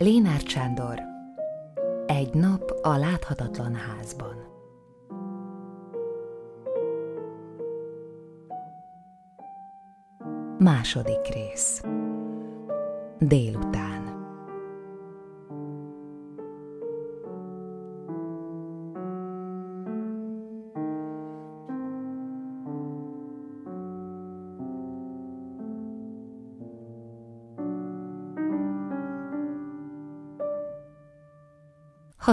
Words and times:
Lénárd 0.00 0.48
Sándor 0.48 1.02
Egy 2.06 2.34
nap 2.34 2.70
a 2.82 2.96
láthatatlan 2.96 3.74
házban. 3.74 4.36
Második 10.58 11.26
rész. 11.32 11.82
Délután 13.18 13.97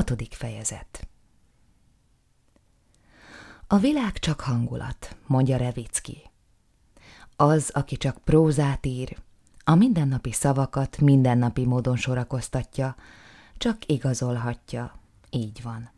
Hatodik 0.05 0.34
fejezet 0.34 1.08
A 3.68 3.77
világ 3.77 4.20
csak 4.20 4.40
hangulat, 4.40 5.18
mondja 5.27 5.58
Revicki. 5.58 6.18
Az, 7.36 7.70
aki 7.73 7.98
csak 7.98 8.18
prózát 8.18 8.86
ír, 8.86 9.18
a 9.63 9.76
mindennapi 9.76 10.32
szavakat 10.32 10.99
mindennapi 10.99 11.66
módon 11.66 11.96
sorakoztatja, 11.96 12.96
csak 13.58 13.77
igazolhatja, 13.86 14.99
így 15.30 15.62
van. 15.63 15.91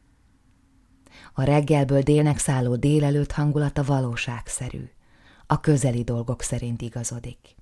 A 1.34 1.44
reggelből 1.44 2.02
délnek 2.02 2.38
szálló 2.38 2.76
délelőtt 2.76 3.32
hangulata 3.32 3.84
valóságszerű, 3.84 4.90
a 5.48 5.60
közeli 5.60 6.04
dolgok 6.04 6.42
szerint 6.42 6.82
igazodik. 6.82 7.56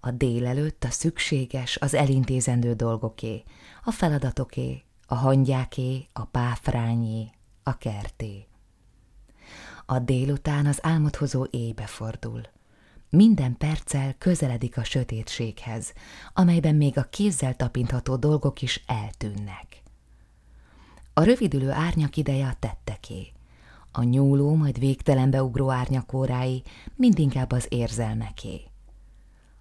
A 0.00 0.10
délelőtt 0.10 0.84
a 0.84 0.90
szükséges, 0.90 1.76
az 1.76 1.94
elintézendő 1.94 2.74
dolgoké, 2.74 3.42
a 3.84 3.90
feladatoké, 3.90 4.84
a 5.10 5.14
hangyáké, 5.14 6.06
a 6.12 6.24
páfrányé, 6.24 7.30
a 7.62 7.78
kerté. 7.78 8.46
A 9.86 9.98
délután 9.98 10.66
az 10.66 10.78
álmodhozó 10.82 11.46
éjbe 11.50 11.86
fordul. 11.86 12.40
Minden 13.08 13.56
perccel 13.56 14.14
közeledik 14.18 14.76
a 14.76 14.84
sötétséghez, 14.84 15.92
amelyben 16.32 16.74
még 16.74 16.98
a 16.98 17.02
kézzel 17.10 17.56
tapintható 17.56 18.16
dolgok 18.16 18.62
is 18.62 18.82
eltűnnek. 18.86 19.82
A 21.14 21.22
rövidülő 21.22 21.70
árnyak 21.70 22.16
ideje 22.16 22.46
a 22.46 22.56
tetteké. 22.58 23.32
A 23.92 24.02
nyúló, 24.02 24.54
majd 24.54 24.78
végtelenbe 24.78 25.42
ugró 25.42 25.70
árnyak 25.70 26.12
órái 26.12 26.62
mindinkább 26.94 27.52
az 27.52 27.66
érzelmeké. 27.68 28.60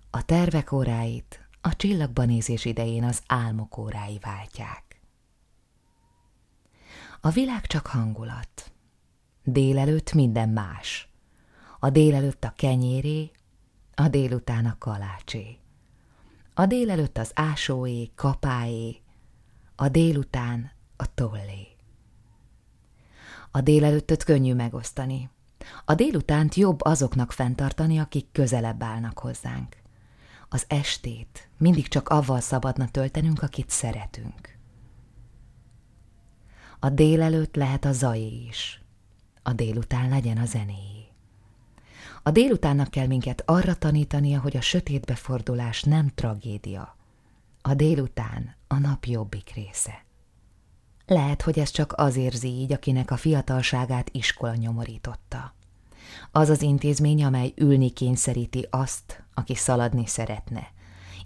A 0.09 0.25
tervek 0.25 0.71
óráit 0.71 1.47
a 1.61 1.75
csillagban 1.75 2.27
nézés 2.27 2.65
idején 2.65 3.03
az 3.03 3.21
álmok 3.27 3.77
órái 3.77 4.19
váltják. 4.21 4.88
A 7.21 7.29
világ 7.29 7.67
csak 7.67 7.87
hangulat. 7.87 8.71
Délelőtt 9.43 10.13
minden 10.13 10.49
más. 10.49 11.09
A 11.79 11.89
délelőtt 11.89 12.43
a 12.43 12.53
kenyéré, 12.55 13.31
a 13.95 14.07
délután 14.07 14.65
a 14.65 14.75
kalácsé. 14.77 15.57
A 16.53 16.65
délelőtt 16.65 17.17
az 17.17 17.31
ásóé, 17.33 18.11
kapáé, 18.15 19.01
a 19.75 19.89
délután 19.89 20.71
a 20.95 21.13
tollé. 21.13 21.67
A 23.51 23.61
délelőttöt 23.61 24.23
könnyű 24.23 24.53
megosztani. 24.53 25.29
A 25.85 25.95
délutánt 25.95 26.55
jobb 26.55 26.81
azoknak 26.81 27.31
fenntartani, 27.31 27.99
akik 27.99 28.31
közelebb 28.31 28.83
állnak 28.83 29.19
hozzánk. 29.19 29.77
Az 30.49 30.65
estét 30.67 31.49
mindig 31.57 31.87
csak 31.87 32.09
avval 32.09 32.39
szabadna 32.39 32.89
töltenünk, 32.89 33.41
akit 33.41 33.69
szeretünk. 33.69 34.58
A 36.79 36.89
délelőtt 36.89 37.55
lehet 37.55 37.85
a 37.85 37.91
zajé 37.91 38.45
is. 38.47 38.81
A 39.43 39.53
délután 39.53 40.09
legyen 40.09 40.37
a 40.37 40.45
zenéjé. 40.45 41.07
A 42.23 42.31
délutánnak 42.31 42.89
kell 42.89 43.07
minket 43.07 43.43
arra 43.45 43.75
tanítania, 43.75 44.39
hogy 44.39 44.57
a 44.57 44.61
sötétbe 44.61 45.15
fordulás 45.15 45.83
nem 45.83 46.11
tragédia. 46.15 46.95
A 47.61 47.73
délután 47.73 48.55
a 48.67 48.77
nap 48.77 49.05
jobbik 49.05 49.51
része. 49.55 50.05
Lehet, 51.05 51.41
hogy 51.41 51.59
ez 51.59 51.69
csak 51.69 51.93
az 51.95 52.15
érzi 52.15 52.47
így, 52.47 52.73
akinek 52.73 53.11
a 53.11 53.17
fiatalságát 53.17 54.09
iskola 54.11 54.55
nyomorította. 54.55 55.53
Az 56.31 56.49
az 56.49 56.61
intézmény, 56.61 57.23
amely 57.23 57.53
ülni 57.55 57.89
kényszeríti 57.89 58.67
azt, 58.69 59.23
aki 59.33 59.55
szaladni 59.55 60.05
szeretne. 60.05 60.71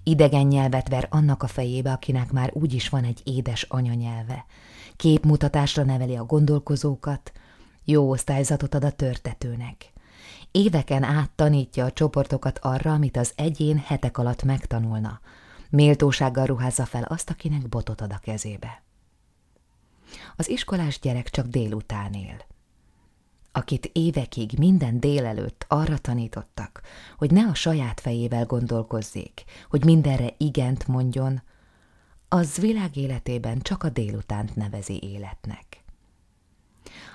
Idegen 0.03 0.45
nyelvet 0.47 0.89
ver 0.89 1.07
annak 1.09 1.43
a 1.43 1.47
fejébe, 1.47 1.91
akinek 1.91 2.31
már 2.31 2.51
úgyis 2.53 2.89
van 2.89 3.03
egy 3.03 3.21
édes 3.23 3.63
anyanyelve, 3.63 4.45
képmutatásra 4.95 5.83
neveli 5.83 6.15
a 6.15 6.25
gondolkozókat, 6.25 7.31
jó 7.83 8.09
osztályzatot 8.09 8.73
ad 8.73 8.83
a 8.83 8.91
törtetőnek. 8.91 9.93
Éveken 10.51 11.03
át 11.03 11.31
tanítja 11.35 11.85
a 11.85 11.91
csoportokat 11.91 12.59
arra, 12.61 12.93
amit 12.93 13.17
az 13.17 13.33
egyén 13.35 13.77
hetek 13.77 14.17
alatt 14.17 14.43
megtanulna. 14.43 15.19
Méltósággal 15.69 16.45
ruházza 16.45 16.85
fel 16.85 17.03
azt, 17.03 17.29
akinek 17.29 17.69
botot 17.69 18.01
ad 18.01 18.11
a 18.11 18.19
kezébe. 18.21 18.83
Az 20.35 20.49
iskolás 20.49 20.99
gyerek 20.99 21.29
csak 21.29 21.47
délután 21.47 22.13
él. 22.13 22.45
Akit 23.51 23.89
évekig 23.93 24.57
minden 24.57 24.99
délelőtt 24.99 25.65
arra 25.67 25.97
tanítottak, 25.97 26.81
hogy 27.17 27.31
ne 27.31 27.47
a 27.47 27.53
saját 27.53 27.99
fejével 27.99 28.45
gondolkozzék, 28.45 29.43
hogy 29.69 29.85
mindenre 29.85 30.33
igent 30.37 30.87
mondjon, 30.87 31.41
az 32.33 32.57
világ 32.57 32.95
életében 32.97 33.59
csak 33.61 33.83
a 33.83 33.89
délutánt 33.89 34.55
nevezi 34.55 35.03
életnek. 35.03 35.83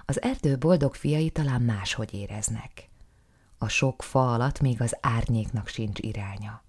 Az 0.04 0.22
erdő 0.22 0.58
boldog 0.58 0.94
fiai 0.94 1.30
talán 1.30 1.62
máshogy 1.62 2.14
éreznek. 2.14 2.88
A 3.58 3.68
sok 3.68 4.02
fa 4.02 4.32
alatt 4.32 4.60
még 4.60 4.80
az 4.80 4.96
árnyéknak 5.00 5.68
sincs 5.68 5.98
iránya. 6.00 6.62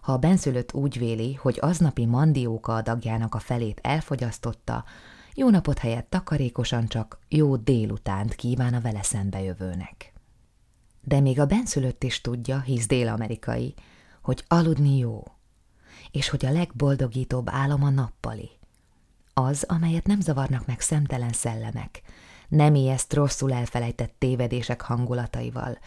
Ha 0.00 0.12
a 0.12 0.18
benszülött 0.18 0.72
úgy 0.72 0.98
véli, 0.98 1.34
hogy 1.34 1.58
aznapi 1.60 2.06
mandióka 2.06 2.74
adagjának 2.74 3.34
a 3.34 3.38
felét 3.38 3.80
elfogyasztotta, 3.82 4.84
jó 5.34 5.50
napot 5.50 5.78
helyett 5.78 6.10
takarékosan 6.10 6.86
csak 6.86 7.18
jó 7.28 7.56
délutánt 7.56 8.34
kíván 8.34 8.74
a 8.74 8.80
vele 8.80 9.02
szembejövőnek. 9.02 10.12
De 11.00 11.20
még 11.20 11.40
a 11.40 11.46
benszülött 11.46 12.04
is 12.04 12.20
tudja, 12.20 12.60
hisz 12.60 12.86
dél-amerikai, 12.86 13.74
hogy 14.20 14.44
aludni 14.48 14.98
jó, 14.98 15.22
és 16.12 16.28
hogy 16.28 16.46
a 16.46 16.52
legboldogítóbb 16.52 17.48
álom 17.50 17.82
a 17.82 17.90
nappali. 17.90 18.50
Az, 19.34 19.64
amelyet 19.68 20.06
nem 20.06 20.20
zavarnak 20.20 20.66
meg 20.66 20.80
szemtelen 20.80 21.32
szellemek, 21.32 22.02
nem 22.48 22.74
ijeszt 22.74 23.12
rosszul 23.12 23.52
elfelejtett 23.52 24.14
tévedések 24.18 24.80
hangulataival, 24.80 25.78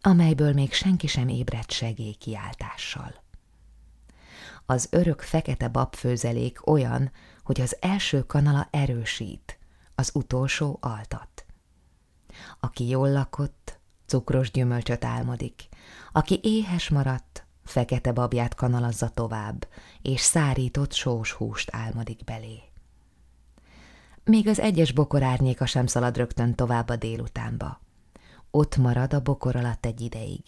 amelyből 0.00 0.52
még 0.52 0.72
senki 0.72 1.06
sem 1.06 1.28
ébredt 1.28 1.70
segélykiáltással. 1.70 3.22
Az 4.66 4.88
örök 4.90 5.20
fekete 5.20 5.68
babfőzelék 5.68 6.66
olyan, 6.66 7.10
hogy 7.44 7.60
az 7.60 7.76
első 7.80 8.22
kanala 8.22 8.68
erősít, 8.70 9.58
az 9.94 10.10
utolsó 10.14 10.78
altat. 10.80 11.44
Aki 12.60 12.88
jól 12.88 13.12
lakott, 13.12 13.80
cukros 14.06 14.50
gyümölcsöt 14.50 15.04
álmodik, 15.04 15.68
aki 16.12 16.40
éhes 16.42 16.88
maradt, 16.88 17.46
fekete 17.64 18.12
babját 18.12 18.54
kanalazza 18.54 19.08
tovább, 19.08 19.66
és 20.02 20.20
szárított 20.20 20.92
sós 20.92 21.32
húst 21.32 21.68
álmodik 21.72 22.24
belé. 22.24 22.62
Még 24.24 24.48
az 24.48 24.60
egyes 24.60 24.92
bokor 24.92 25.22
árnyéka 25.22 25.66
sem 25.66 25.86
szalad 25.86 26.16
rögtön 26.16 26.54
tovább 26.54 26.88
a 26.88 26.96
délutánba. 26.96 27.80
Ott 28.50 28.76
marad 28.76 29.14
a 29.14 29.20
bokor 29.20 29.56
alatt 29.56 29.86
egy 29.86 30.00
ideig, 30.00 30.42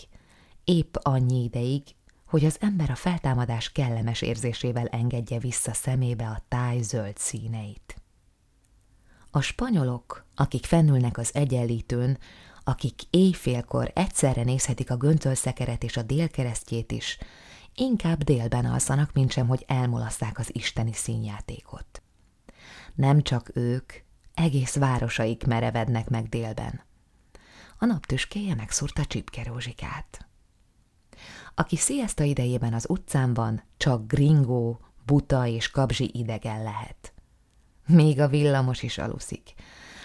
épp 0.65 0.97
annyi 1.03 1.43
ideig, 1.43 1.83
hogy 2.27 2.45
az 2.45 2.57
ember 2.61 2.91
a 2.91 2.95
feltámadás 2.95 3.73
kellemes 3.73 4.23
érzésével 4.23 4.87
engedje 4.87 5.39
vissza 5.39 5.73
szemébe 5.73 6.27
a 6.27 6.43
táj 6.49 6.83
zöld 6.83 7.17
színeit. 7.17 7.97
A 9.31 9.41
spanyolok, 9.41 10.27
akik 10.35 10.65
fennülnek 10.65 11.19
az 11.19 11.35
egyenlítőn, 11.35 12.19
akik 12.65 13.03
éjfélkor 13.11 13.91
egyszerre 13.95 14.43
nézhetik 14.43 14.91
a 14.91 14.97
göntölszekeret 14.97 15.83
és 15.83 15.97
a 15.97 16.03
délkeresztjét 16.03 16.93
is, 16.93 17.19
inkább 17.75 18.23
délben 18.23 18.65
alszanak, 18.65 19.13
mintsem, 19.13 19.47
hogy 19.47 19.65
elmulasszák 19.67 20.39
az 20.39 20.55
isteni 20.55 20.93
színjátékot. 20.93 22.03
Nem 22.95 23.23
csak 23.23 23.51
ők, 23.55 23.93
egész 24.35 24.75
városaik 24.75 25.47
merevednek 25.47 26.09
meg 26.09 26.29
délben. 26.29 26.83
A 27.79 27.85
naptüskéje 27.85 28.55
megszúrta 28.55 29.05
csipkerózsikát. 29.05 30.29
Aki 31.55 31.77
sziaszta 31.77 32.23
idejében 32.23 32.75
az 32.75 32.87
utcán 32.89 33.35
van, 33.35 33.63
csak 33.77 34.07
gringó, 34.07 34.81
buta 35.07 35.47
és 35.47 35.71
kabzsi 35.71 36.11
idegen 36.13 36.63
lehet. 36.63 37.13
Még 37.87 38.21
a 38.21 38.29
villamos 38.29 38.83
is 38.83 38.99
aluszik, 38.99 39.55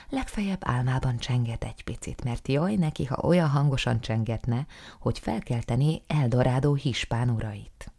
legfeljebb 0.09 0.61
álmában 0.61 1.17
csenget 1.17 1.63
egy 1.63 1.83
picit, 1.83 2.23
mert 2.23 2.47
jaj 2.47 2.75
neki, 2.75 3.05
ha 3.05 3.15
olyan 3.15 3.49
hangosan 3.49 4.01
csengetne, 4.01 4.67
hogy 4.99 5.19
felkeltené 5.19 6.01
Eldorádó 6.07 6.73
hispán 6.73 7.29
urait. 7.29 7.91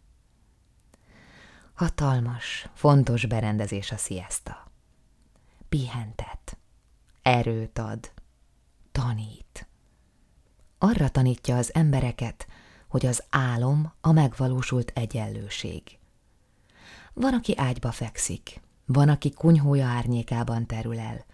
Hatalmas, 1.74 2.68
fontos 2.74 3.26
berendezés 3.26 3.90
a 3.90 3.96
siesta. 3.96 4.70
Pihentet, 5.68 6.58
erőt 7.22 7.78
ad, 7.78 8.12
tanít. 8.92 9.68
Arra 10.78 11.08
tanítja 11.08 11.56
az 11.56 11.74
embereket, 11.74 12.46
hogy 12.88 13.06
az 13.06 13.24
álom 13.30 13.92
a 14.00 14.12
megvalósult 14.12 14.90
egyenlőség. 14.94 15.98
Van, 17.12 17.34
aki 17.34 17.56
ágyba 17.56 17.92
fekszik, 17.92 18.60
van, 18.86 19.08
aki 19.08 19.30
kunyhója 19.30 19.86
árnyékában 19.86 20.66
terül 20.66 20.98
el, 20.98 21.24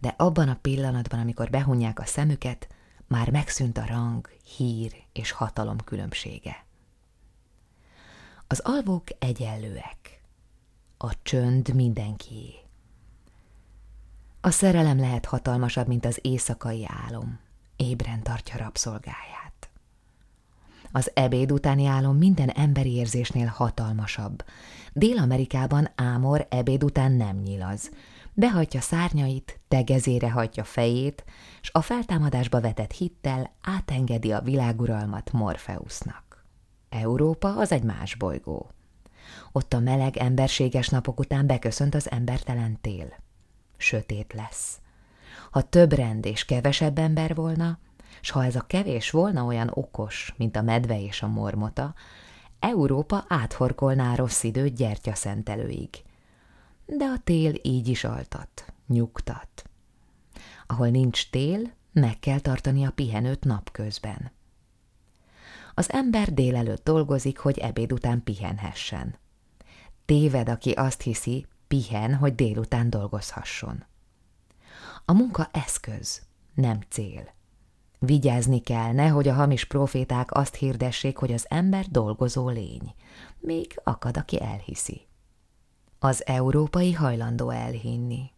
de 0.00 0.14
abban 0.16 0.48
a 0.48 0.58
pillanatban, 0.62 1.20
amikor 1.20 1.50
behunják 1.50 1.98
a 1.98 2.04
szemüket, 2.04 2.68
már 3.06 3.30
megszűnt 3.30 3.78
a 3.78 3.86
rang, 3.86 4.28
hír 4.56 4.92
és 5.12 5.30
hatalom 5.30 5.78
különbsége. 5.78 6.66
Az 8.46 8.60
alvók 8.64 9.04
egyenlőek. 9.18 10.22
A 10.98 11.22
csönd 11.22 11.74
mindenkié. 11.74 12.54
A 14.40 14.50
szerelem 14.50 14.98
lehet 14.98 15.24
hatalmasabb, 15.24 15.86
mint 15.86 16.04
az 16.04 16.18
éjszakai 16.22 16.86
álom. 17.06 17.38
Ébren 17.76 18.22
tartja 18.22 18.56
rabszolgáját. 18.56 19.70
Az 20.92 21.10
ebéd 21.14 21.52
utáni 21.52 21.86
álom 21.86 22.16
minden 22.16 22.48
emberi 22.48 22.92
érzésnél 22.92 23.46
hatalmasabb. 23.46 24.44
Dél-Amerikában 24.92 25.88
Ámor 25.94 26.46
ebéd 26.50 26.84
után 26.84 27.12
nem 27.12 27.36
nyilaz. 27.36 27.90
Behajtja 28.38 28.80
szárnyait, 28.80 29.60
tegezére 29.68 30.30
hagyja 30.30 30.64
fejét, 30.64 31.24
s 31.60 31.70
a 31.72 31.80
feltámadásba 31.80 32.60
vetett 32.60 32.92
hittel 32.92 33.52
átengedi 33.62 34.32
a 34.32 34.40
világuralmat 34.40 35.32
Morfeusznak. 35.32 36.44
Európa 36.88 37.56
az 37.56 37.72
egy 37.72 37.82
más 37.82 38.14
bolygó. 38.14 38.70
Ott 39.52 39.72
a 39.72 39.78
meleg, 39.78 40.16
emberséges 40.16 40.88
napok 40.88 41.18
után 41.20 41.46
beköszönt 41.46 41.94
az 41.94 42.10
embertelen 42.10 42.80
tél. 42.80 43.12
Sötét 43.76 44.32
lesz. 44.32 44.80
Ha 45.50 45.62
több 45.62 45.92
rend 45.92 46.24
és 46.24 46.44
kevesebb 46.44 46.98
ember 46.98 47.34
volna, 47.34 47.78
s 48.20 48.30
ha 48.30 48.44
ez 48.44 48.56
a 48.56 48.66
kevés 48.66 49.10
volna 49.10 49.44
olyan 49.44 49.70
okos, 49.74 50.34
mint 50.36 50.56
a 50.56 50.62
medve 50.62 51.00
és 51.00 51.22
a 51.22 51.28
mormota, 51.28 51.94
Európa 52.60 53.24
áthorkolná 53.28 54.14
rossz 54.14 54.42
időt 54.42 54.74
gyertyaszentelőig. 54.74 56.06
De 56.96 57.04
a 57.04 57.18
tél 57.24 57.54
így 57.62 57.88
is 57.88 58.04
altat, 58.04 58.72
nyugtat. 58.86 59.64
Ahol 60.66 60.88
nincs 60.88 61.30
tél, 61.30 61.72
meg 61.92 62.18
kell 62.18 62.40
tartani 62.40 62.84
a 62.84 62.90
pihenőt 62.90 63.44
napközben. 63.44 64.32
Az 65.74 65.92
ember 65.92 66.34
délelőtt 66.34 66.84
dolgozik, 66.84 67.38
hogy 67.38 67.58
ebéd 67.58 67.92
után 67.92 68.24
pihenhessen. 68.24 69.18
Téved, 70.04 70.48
aki 70.48 70.70
azt 70.70 71.02
hiszi, 71.02 71.46
pihen, 71.66 72.14
hogy 72.14 72.34
délután 72.34 72.90
dolgozhasson. 72.90 73.84
A 75.04 75.12
munka 75.12 75.48
eszköz, 75.52 76.22
nem 76.54 76.78
cél. 76.88 77.34
Vigyázni 77.98 78.60
kell, 78.60 78.92
nehogy 78.92 79.28
a 79.28 79.34
hamis 79.34 79.64
proféták 79.64 80.34
azt 80.34 80.54
hirdessék, 80.54 81.16
hogy 81.16 81.32
az 81.32 81.46
ember 81.48 81.86
dolgozó 81.86 82.48
lény. 82.48 82.94
Még 83.38 83.80
akad, 83.84 84.16
aki 84.16 84.42
elhiszi. 84.42 85.07
Az 85.98 86.26
európai 86.26 86.92
hajlandó 86.92 87.50
elhinni. 87.50 88.30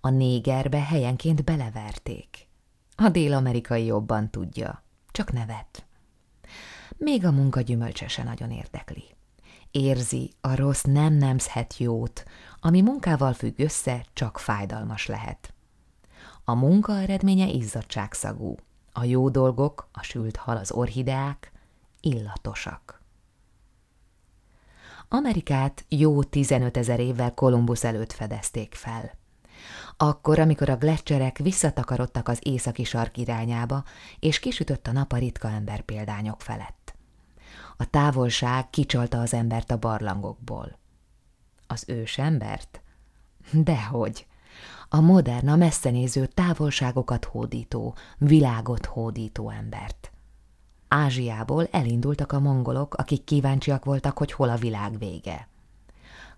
A 0.00 0.08
négerbe 0.08 0.82
helyenként 0.82 1.44
beleverték. 1.44 2.48
A 2.96 3.08
dél-amerikai 3.08 3.84
jobban 3.84 4.30
tudja, 4.30 4.82
csak 5.10 5.32
nevet. 5.32 5.86
Még 6.96 7.24
a 7.24 7.30
munka 7.30 7.60
gyümölcse 7.60 8.08
se 8.08 8.22
nagyon 8.22 8.50
érdekli. 8.50 9.04
Érzi, 9.70 10.32
a 10.40 10.54
rossz 10.54 10.82
nem 10.82 11.12
nemzhet 11.12 11.76
jót, 11.76 12.24
ami 12.60 12.80
munkával 12.80 13.32
függ 13.32 13.58
össze, 13.58 14.04
csak 14.12 14.38
fájdalmas 14.38 15.06
lehet. 15.06 15.54
A 16.44 16.54
munka 16.54 16.92
eredménye 16.98 17.46
izzadságszagú, 17.46 18.56
a 18.92 19.04
jó 19.04 19.28
dolgok, 19.28 19.88
a 19.92 20.02
sült 20.02 20.36
hal, 20.36 20.56
az 20.56 20.72
orhideák 20.72 21.52
illatosak. 22.00 23.01
Amerikát 25.14 25.84
jó 25.88 26.22
15 26.22 26.76
ezer 26.76 27.00
évvel 27.00 27.34
Kolumbusz 27.34 27.84
előtt 27.84 28.12
fedezték 28.12 28.74
fel. 28.74 29.18
Akkor, 29.96 30.38
amikor 30.38 30.68
a 30.68 30.76
gletszerek 30.76 31.38
visszatakarodtak 31.38 32.28
az 32.28 32.38
északi 32.42 32.84
sark 32.84 33.18
irányába, 33.18 33.84
és 34.18 34.38
kisütött 34.38 34.86
a 34.86 34.92
nap 34.92 35.12
a 35.12 35.16
ritka 35.16 35.48
ember 35.48 35.80
példányok 35.80 36.40
felett. 36.40 36.94
A 37.76 37.90
távolság 37.90 38.70
kicsalta 38.70 39.20
az 39.20 39.34
embert 39.34 39.70
a 39.70 39.78
barlangokból. 39.78 40.78
Az 41.66 41.84
ős 41.86 42.18
embert? 42.18 42.82
Dehogy! 43.52 44.26
A 44.88 45.00
modern, 45.00 45.48
a 45.48 45.56
messzenéző, 45.56 46.26
távolságokat 46.26 47.24
hódító, 47.24 47.94
világot 48.18 48.86
hódító 48.86 49.50
embert. 49.50 50.01
Ázsiából 50.94 51.68
elindultak 51.70 52.32
a 52.32 52.40
mongolok, 52.40 52.94
akik 52.94 53.24
kíváncsiak 53.24 53.84
voltak, 53.84 54.18
hogy 54.18 54.32
hol 54.32 54.48
a 54.48 54.56
világ 54.56 54.98
vége. 54.98 55.48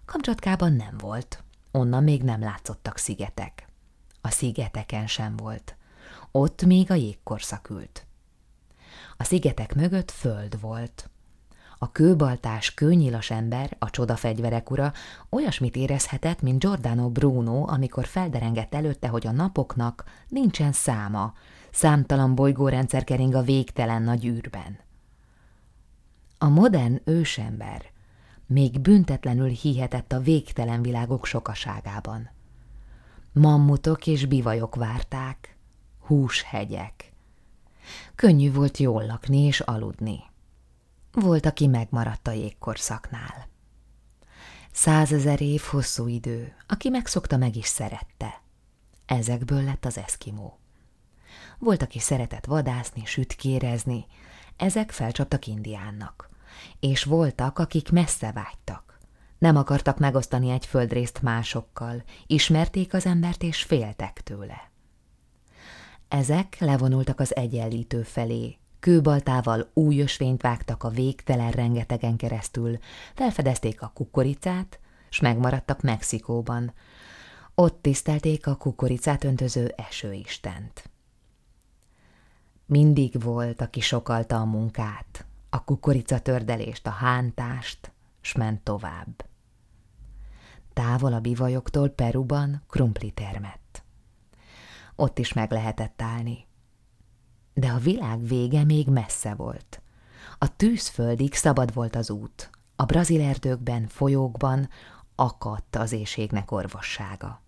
Kamcsatkában 0.04 0.72
nem 0.72 0.96
volt, 0.98 1.42
onnan 1.70 2.02
még 2.02 2.22
nem 2.22 2.40
látszottak 2.40 2.98
szigetek. 2.98 3.68
A 4.20 4.30
szigeteken 4.30 5.06
sem 5.06 5.36
volt. 5.36 5.76
Ott 6.30 6.64
még 6.64 6.90
a 6.90 6.94
jégkorszak 6.94 7.70
ült. 7.70 8.06
A 9.16 9.24
szigetek 9.24 9.74
mögött 9.74 10.10
föld 10.10 10.60
volt. 10.60 11.10
A 11.78 11.92
kőbaltás, 11.92 12.74
kőnyilas 12.74 13.30
ember, 13.30 13.76
a 13.78 13.90
csodafegyverek 13.90 14.70
ura 14.70 14.92
olyasmit 15.30 15.76
érezhetett, 15.76 16.42
mint 16.42 16.58
Giordano 16.58 17.08
Bruno, 17.08 17.68
amikor 17.68 18.06
felderengett 18.06 18.74
előtte, 18.74 19.08
hogy 19.08 19.26
a 19.26 19.32
napoknak 19.32 20.04
nincsen 20.28 20.72
száma, 20.72 21.34
számtalan 21.74 22.34
bolygórendszer 22.34 23.04
kering 23.04 23.34
a 23.34 23.42
végtelen 23.42 24.02
nagy 24.02 24.26
űrben. 24.26 24.78
A 26.38 26.48
modern 26.48 27.00
ősember 27.04 27.90
még 28.46 28.80
büntetlenül 28.80 29.48
hihetett 29.48 30.12
a 30.12 30.20
végtelen 30.20 30.82
világok 30.82 31.26
sokaságában. 31.26 32.30
Mammutok 33.32 34.06
és 34.06 34.26
bivajok 34.26 34.74
várták, 34.74 35.56
húshegyek. 35.98 37.12
Könnyű 38.14 38.52
volt 38.52 38.78
jól 38.78 39.06
lakni 39.06 39.38
és 39.38 39.60
aludni. 39.60 40.20
Volt, 41.12 41.46
aki 41.46 41.66
megmaradt 41.66 42.28
a 42.28 42.32
jégkorszaknál. 42.32 43.48
Százezer 44.72 45.40
év 45.40 45.60
hosszú 45.60 46.06
idő, 46.06 46.54
aki 46.68 46.88
megszokta, 46.88 47.36
meg 47.36 47.56
is 47.56 47.66
szerette. 47.66 48.42
Ezekből 49.06 49.62
lett 49.62 49.84
az 49.84 49.98
eszkimó. 49.98 50.58
Volt, 51.64 51.82
aki 51.82 51.98
szeretett 51.98 52.44
vadászni, 52.44 53.04
sütkérezni, 53.04 54.06
ezek 54.56 54.90
felcsaptak 54.90 55.46
Indiánnak. 55.46 56.28
És 56.80 57.04
voltak, 57.04 57.58
akik 57.58 57.90
messze 57.90 58.32
vágytak. 58.32 58.98
Nem 59.38 59.56
akartak 59.56 59.98
megosztani 59.98 60.50
egy 60.50 60.66
földrészt 60.66 61.22
másokkal, 61.22 62.02
ismerték 62.26 62.94
az 62.94 63.06
embert 63.06 63.42
és 63.42 63.62
féltek 63.62 64.20
tőle. 64.20 64.70
Ezek 66.08 66.56
levonultak 66.58 67.20
az 67.20 67.36
egyenlítő 67.36 68.02
felé, 68.02 68.58
kőbaltával 68.80 69.70
új 69.74 70.00
ösvényt 70.00 70.42
vágtak 70.42 70.82
a 70.82 70.88
végtelen 70.88 71.50
rengetegen 71.50 72.16
keresztül, 72.16 72.78
felfedezték 73.14 73.82
a 73.82 73.90
kukoricát, 73.94 74.80
s 75.10 75.20
megmaradtak 75.20 75.80
Mexikóban. 75.80 76.72
Ott 77.54 77.82
tisztelték 77.82 78.46
a 78.46 78.56
kukoricát 78.56 79.24
öntöző 79.24 79.74
esőistent. 79.76 80.92
Mindig 82.66 83.22
volt, 83.22 83.60
aki 83.60 83.80
sokalta 83.80 84.36
a 84.36 84.44
munkát, 84.44 85.26
a 85.50 85.64
kukoricatördelést, 85.64 86.86
a 86.86 86.90
hántást, 86.90 87.92
s 88.20 88.32
ment 88.32 88.60
tovább. 88.60 89.24
Távol 90.72 91.12
a 91.12 91.20
bivajoktól 91.20 91.88
Peruban 91.88 92.62
krumpli 92.68 93.10
termett. 93.10 93.82
Ott 94.96 95.18
is 95.18 95.32
meg 95.32 95.52
lehetett 95.52 96.02
állni 96.02 96.46
de 97.54 97.68
a 97.68 97.78
világ 97.78 98.26
vége 98.26 98.64
még 98.64 98.88
messze 98.88 99.34
volt. 99.34 99.82
A 100.38 100.56
tűzföldig 100.56 101.34
szabad 101.34 101.74
volt 101.74 101.96
az 101.96 102.10
út, 102.10 102.50
a 102.76 102.84
brazil 102.84 103.20
erdőkben, 103.20 103.86
folyókban 103.86 104.68
akadt 105.14 105.76
az 105.76 105.92
éjségnek 105.92 106.50
orvossága. 106.50 107.42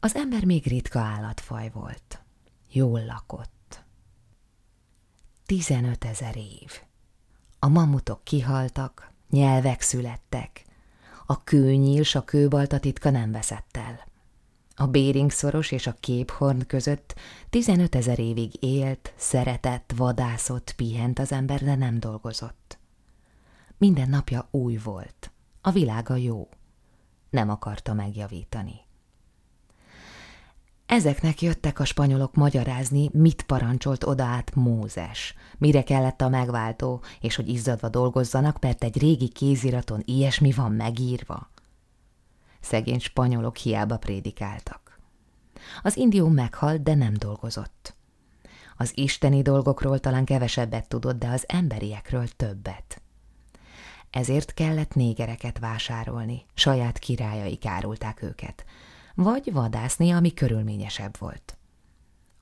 Az 0.00 0.14
ember 0.14 0.44
még 0.44 0.66
ritka 0.66 0.98
állatfaj 0.98 1.70
volt. 1.74 2.22
Jól 2.70 3.04
lakott. 3.04 3.52
Tizenöt 5.46 6.04
ezer 6.04 6.36
év. 6.36 6.80
A 7.58 7.68
mamutok 7.68 8.24
kihaltak, 8.24 9.12
nyelvek 9.30 9.80
születtek. 9.80 10.64
A 11.26 11.44
kőnyíls, 11.44 12.14
a 12.14 12.24
kőbalta 12.24 12.78
titka 12.78 13.10
nem 13.10 13.32
veszett 13.32 13.76
el. 13.76 14.06
A 14.76 14.86
Béringszoros 14.86 15.70
és 15.70 15.86
a 15.86 15.94
Képhorn 16.00 16.66
között 16.66 17.14
15 17.50 17.94
ezer 17.94 18.18
évig 18.18 18.62
élt, 18.62 19.12
szeretett, 19.16 19.92
vadászott, 19.96 20.72
pihent 20.76 21.18
az 21.18 21.32
ember, 21.32 21.62
de 21.62 21.74
nem 21.74 22.00
dolgozott. 22.00 22.78
Minden 23.78 24.08
napja 24.08 24.48
új 24.50 24.76
volt. 24.76 25.32
A 25.60 25.70
világa 25.70 26.16
jó. 26.16 26.48
Nem 27.30 27.50
akarta 27.50 27.94
megjavítani. 27.94 28.83
Ezeknek 30.94 31.42
jöttek 31.42 31.78
a 31.78 31.84
spanyolok 31.84 32.34
magyarázni, 32.34 33.10
mit 33.12 33.42
parancsolt 33.42 34.04
oda 34.04 34.24
át 34.24 34.54
Mózes, 34.54 35.34
mire 35.58 35.82
kellett 35.82 36.20
a 36.20 36.28
megváltó, 36.28 37.02
és 37.20 37.36
hogy 37.36 37.48
izzadva 37.48 37.88
dolgozzanak, 37.88 38.60
mert 38.60 38.84
egy 38.84 38.98
régi 38.98 39.28
kéziraton 39.28 40.02
ilyesmi 40.04 40.52
van 40.52 40.72
megírva. 40.72 41.50
Szegény 42.60 42.98
spanyolok 42.98 43.56
hiába 43.56 43.96
prédikáltak. 43.96 45.00
Az 45.82 45.96
indió 45.96 46.28
meghalt, 46.28 46.82
de 46.82 46.94
nem 46.94 47.14
dolgozott. 47.14 47.96
Az 48.76 48.92
isteni 48.94 49.42
dolgokról 49.42 49.98
talán 49.98 50.24
kevesebbet 50.24 50.88
tudott, 50.88 51.18
de 51.18 51.28
az 51.28 51.44
emberiekről 51.46 52.28
többet. 52.28 53.02
Ezért 54.10 54.54
kellett 54.54 54.94
négereket 54.94 55.58
vásárolni, 55.58 56.44
saját 56.54 56.98
királyai 56.98 57.58
árulták 57.64 58.22
őket, 58.22 58.64
vagy 59.14 59.52
vadászni, 59.52 60.10
ami 60.10 60.34
körülményesebb 60.34 61.18
volt. 61.18 61.56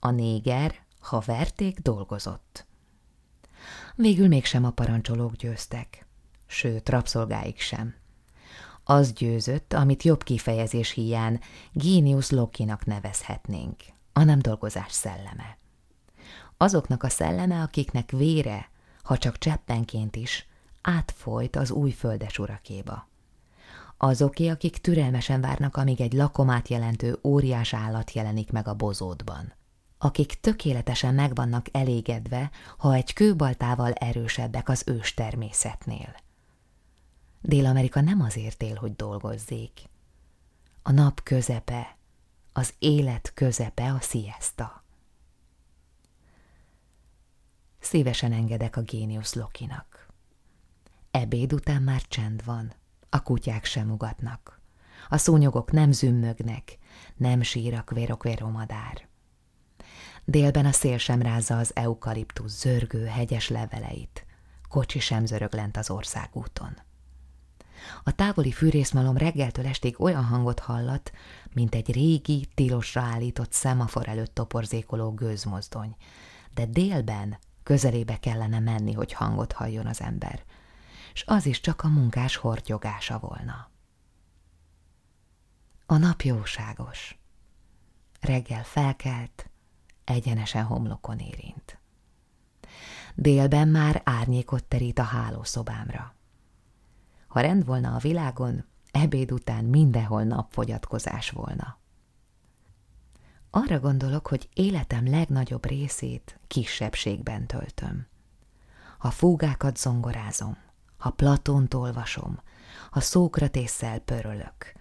A 0.00 0.11
néger, 0.11 0.75
ha 1.00 1.23
verték, 1.26 1.79
dolgozott. 1.79 2.67
Végül 3.95 4.29
mégsem 4.29 4.64
a 4.64 4.71
parancsolók 4.71 5.37
győztek, 5.37 6.07
sőt, 6.47 6.88
rabszolgáik 6.88 7.61
sem. 7.61 7.95
Az 8.85 9.12
győzött, 9.12 9.73
amit 9.73 10.02
jobb 10.02 10.23
kifejezés 10.23 10.91
hiány 10.91 11.41
génius 11.73 12.31
lokinak 12.31 12.85
nevezhetnénk, 12.85 13.83
a 14.12 14.23
nem 14.23 14.38
dolgozás 14.38 14.93
szelleme. 14.93 15.57
Azoknak 16.57 17.02
a 17.02 17.09
szelleme, 17.09 17.62
akiknek 17.62 18.11
vére, 18.11 18.71
ha 19.02 19.19
csak 19.19 19.38
cseppenként 19.38 20.17
is, 20.17 20.47
átfolyt 20.83 21.57
az 21.57 21.71
új 21.71 21.91
földes 21.91 22.38
urakéba. 22.38 23.09
Azoké, 24.04 24.49
akik 24.49 24.76
türelmesen 24.78 25.40
várnak, 25.40 25.76
amíg 25.76 26.00
egy 26.00 26.12
lakomát 26.12 26.68
jelentő 26.68 27.18
óriás 27.23 27.75
állat 27.75 28.12
jelenik 28.12 28.52
meg 28.52 28.68
a 28.68 28.75
bozótban. 28.75 29.52
Akik 29.99 30.40
tökéletesen 30.40 31.14
megvannak 31.14 31.66
elégedve, 31.73 32.50
ha 32.78 32.94
egy 32.94 33.12
kőbaltával 33.12 33.92
erősebbek 33.92 34.68
az 34.68 34.82
ős 34.87 35.14
természetnél. 35.14 36.16
Dél-Amerika 37.40 38.00
nem 38.00 38.21
azért 38.21 38.62
él, 38.62 38.75
hogy 38.75 38.97
dolgozzék. 38.97 39.80
A 40.82 40.92
nap 40.92 41.23
közepe, 41.23 41.97
az 42.52 42.75
élet 42.78 43.32
közepe 43.35 43.92
a 43.92 44.00
siesta. 44.00 44.85
Szívesen 47.78 48.32
engedek 48.32 48.76
a 48.76 48.80
géniusz 48.80 49.35
Lokinak. 49.35 50.06
Ebéd 51.11 51.52
után 51.52 51.82
már 51.82 52.02
csend 52.02 52.44
van, 52.44 52.80
a 53.14 53.23
kutyák 53.23 53.64
sem 53.64 53.90
ugatnak. 53.90 54.61
A 55.09 55.16
szúnyogok 55.16 55.71
nem 55.71 55.92
zümmögnek, 55.92 56.78
nem 57.16 57.42
sír 57.42 57.75
a 57.75 57.83
kvérokvéromadár. 57.83 59.09
Délben 60.25 60.66
a 60.66 60.73
szél 60.73 60.99
sem 60.99 61.23
rázza 61.23 61.59
az 61.59 61.71
eukaliptusz 61.75 62.61
zörgő, 62.61 63.04
hegyes 63.04 63.49
leveleit, 63.49 64.26
kocsi 64.69 64.99
sem 64.99 65.26
zörög 65.26 65.54
lent 65.54 65.76
az 65.76 65.90
országúton. 65.90 66.76
A 68.04 68.12
távoli 68.14 68.52
fűrészmalom 68.52 69.16
reggeltől 69.16 69.66
estig 69.66 70.00
olyan 70.00 70.25
hangot 70.25 70.59
hallat, 70.59 71.12
mint 71.52 71.75
egy 71.75 71.92
régi, 71.92 72.49
tilosra 72.54 73.00
állított 73.00 73.52
szemafor 73.52 74.09
előtt 74.09 74.35
toporzékoló 74.35 75.11
gőzmozdony, 75.11 75.97
de 76.54 76.66
délben 76.66 77.38
közelébe 77.62 78.16
kellene 78.16 78.59
menni, 78.59 78.92
hogy 78.92 79.12
hangot 79.12 79.52
halljon 79.52 79.87
az 79.87 80.00
ember, 80.00 80.42
és 81.12 81.25
az 81.26 81.47
is 81.47 81.61
csak 81.61 81.83
a 81.83 81.88
munkás 81.88 82.37
hortyogása 82.37 83.19
volna. 83.19 83.71
A 85.87 85.97
nap 85.97 86.21
jóságos. 86.21 87.19
Reggel 88.21 88.64
felkelt, 88.64 89.50
egyenesen 90.04 90.64
homlokon 90.64 91.19
érint. 91.19 91.78
Délben 93.14 93.69
már 93.69 94.00
árnyékot 94.04 94.64
terít 94.64 94.99
a 94.99 95.02
hálószobámra. 95.02 96.14
Ha 97.26 97.40
rend 97.40 97.64
volna 97.64 97.95
a 97.95 97.99
világon, 97.99 98.64
ebéd 98.90 99.33
után 99.33 99.64
mindenhol 99.64 100.23
napfogyatkozás 100.23 101.31
volna. 101.31 101.78
Arra 103.50 103.81
gondolok, 103.81 104.26
hogy 104.26 104.49
életem 104.54 105.11
legnagyobb 105.11 105.66
részét 105.66 106.40
kisebbségben 106.47 107.47
töltöm. 107.47 108.07
Ha 108.99 109.11
fúgákat 109.11 109.76
zongorázom, 109.76 110.57
ha 111.02 111.11
Platont 111.11 111.75
olvasom, 111.75 112.40
ha 112.90 113.00
Szókratésszel 113.00 113.99
pörölök, 113.99 114.73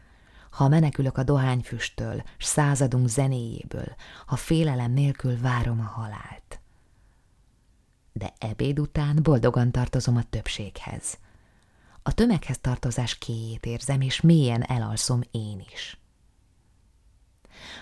ha 0.50 0.68
menekülök 0.68 1.18
a 1.18 1.24
dohányfüsttől, 1.24 2.24
s 2.38 2.46
századunk 2.46 3.08
zenéjéből, 3.08 3.96
ha 4.26 4.36
félelem 4.36 4.92
nélkül 4.92 5.40
várom 5.40 5.80
a 5.80 6.00
halált. 6.00 6.60
De 8.14 8.34
ebéd 8.38 8.80
után 8.80 9.20
boldogan 9.24 9.72
tartozom 9.72 10.18
a 10.18 10.24
többséghez– 10.30 11.18
a 12.04 12.14
tömeghez 12.14 12.60
tartozás 12.60 13.18
kéjét 13.18 13.66
érzem, 13.66 14.02
és 14.02 14.22
mélyen 14.22 14.62
elalszom 14.62 15.22
én 15.32 15.66
is. 15.72 16.00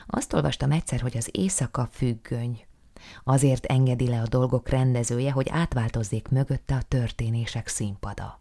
Azt 0.07 0.33
olvastam 0.33 0.71
egyszer, 0.71 1.01
hogy 1.01 1.17
az 1.17 1.29
éjszaka 1.31 1.89
függöny. 1.91 2.65
Azért 3.23 3.65
engedi 3.65 4.07
le 4.07 4.21
a 4.21 4.27
dolgok 4.27 4.69
rendezője, 4.69 5.31
hogy 5.31 5.49
átváltozzék 5.49 6.27
mögötte 6.27 6.75
a 6.75 6.81
történések 6.81 7.67
színpada. 7.67 8.39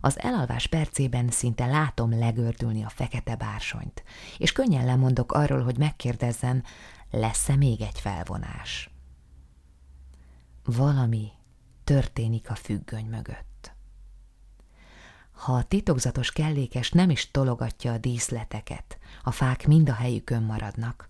Az 0.00 0.20
elalvás 0.20 0.66
percében 0.66 1.28
szinte 1.28 1.66
látom 1.66 2.18
legördülni 2.18 2.84
a 2.84 2.88
fekete 2.88 3.36
bársonyt, 3.36 4.02
és 4.38 4.52
könnyen 4.52 4.84
lemondok 4.84 5.32
arról, 5.32 5.62
hogy 5.62 5.78
megkérdezzem, 5.78 6.62
lesz-e 7.10 7.56
még 7.56 7.80
egy 7.80 8.00
felvonás. 8.00 8.90
Valami 10.64 11.28
történik 11.84 12.50
a 12.50 12.54
függöny 12.54 13.06
mögött. 13.06 13.72
Ha 15.32 15.52
a 15.52 15.62
titokzatos 15.62 16.32
kellékes 16.32 16.90
nem 16.90 17.10
is 17.10 17.30
tologatja 17.30 17.92
a 17.92 17.98
díszleteket, 17.98 18.98
a 19.22 19.30
fák 19.30 19.66
mind 19.66 19.88
a 19.88 19.94
helyükön 19.94 20.42
maradnak, 20.42 21.06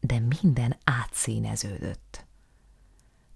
de 0.00 0.18
minden 0.42 0.76
átszíneződött. 0.84 2.24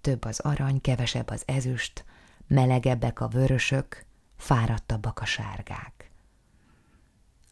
Több 0.01 0.25
az 0.25 0.39
arany, 0.39 0.81
kevesebb 0.81 1.29
az 1.29 1.43
ezüst, 1.45 2.05
melegebbek 2.47 3.19
a 3.19 3.27
vörösök, 3.27 4.05
fáradtabbak 4.37 5.19
a 5.19 5.25
sárgák. 5.25 6.11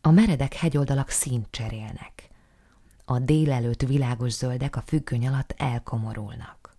A 0.02 0.12
meredek 0.12 0.54
hegyoldalak 0.54 1.10
színt 1.10 1.48
cserélnek. 1.50 2.30
A 3.06 3.20
délelőtt 3.20 3.82
világos 3.82 4.32
zöldek 4.32 4.76
a 4.76 4.82
függöny 4.82 5.28
alatt 5.28 5.54
elkomorulnak. 5.58 6.76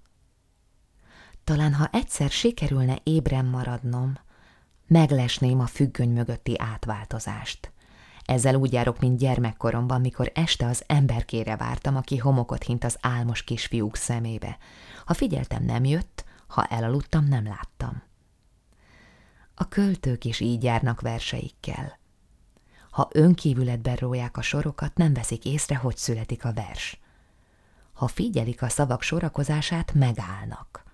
Talán 1.44 1.74
ha 1.74 1.88
egyszer 1.92 2.30
sikerülne 2.30 2.98
ébren 3.02 3.44
maradnom, 3.44 4.18
meglesném 4.86 5.60
a 5.60 5.66
függöny 5.66 6.10
mögötti 6.10 6.54
átváltozást. 6.58 7.72
Ezzel 8.30 8.54
úgy 8.54 8.72
járok, 8.72 9.00
mint 9.00 9.18
gyermekkoromban, 9.18 10.00
mikor 10.00 10.30
este 10.34 10.66
az 10.66 10.84
emberkére 10.86 11.56
vártam, 11.56 11.96
aki 11.96 12.16
homokot 12.16 12.62
hint 12.62 12.84
az 12.84 12.96
álmos 13.00 13.42
kisfiúk 13.42 13.96
szemébe. 13.96 14.58
Ha 15.04 15.14
figyeltem, 15.14 15.64
nem 15.64 15.84
jött, 15.84 16.24
ha 16.46 16.64
elaludtam, 16.64 17.24
nem 17.24 17.44
láttam. 17.44 18.02
A 19.54 19.68
költők 19.68 20.24
is 20.24 20.40
így 20.40 20.62
járnak 20.62 21.00
verseikkel. 21.00 21.98
Ha 22.90 23.08
önkívületben 23.12 23.96
róják 23.96 24.36
a 24.36 24.42
sorokat, 24.42 24.96
nem 24.96 25.12
veszik 25.12 25.44
észre, 25.44 25.76
hogy 25.76 25.96
születik 25.96 26.44
a 26.44 26.52
vers. 26.52 27.00
Ha 27.92 28.06
figyelik 28.06 28.62
a 28.62 28.68
szavak 28.68 29.02
sorakozását, 29.02 29.94
megállnak. 29.94 30.84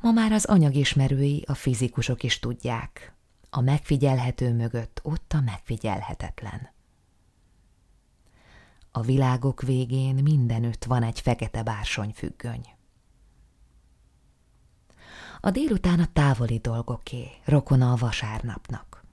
Ma 0.00 0.10
már 0.10 0.32
az 0.32 0.44
anyagismerői, 0.44 1.44
a 1.46 1.54
fizikusok 1.54 2.22
is 2.22 2.38
tudják. 2.38 3.14
A 3.54 3.60
megfigyelhető 3.60 4.54
mögött 4.54 5.00
ott 5.02 5.32
a 5.32 5.40
megfigyelhetetlen. 5.40 6.70
A 8.90 9.00
világok 9.00 9.62
végén 9.62 10.14
mindenütt 10.14 10.84
van 10.84 11.02
egy 11.02 11.20
fekete 11.20 11.62
bársony 11.62 12.12
függöny. 12.12 12.66
A 15.40 15.50
délután 15.50 16.00
a 16.00 16.12
távoli 16.12 16.58
dolgoké, 16.58 17.30
rokona 17.44 17.92
a 17.92 17.96
vasárnapnak. 17.96 19.04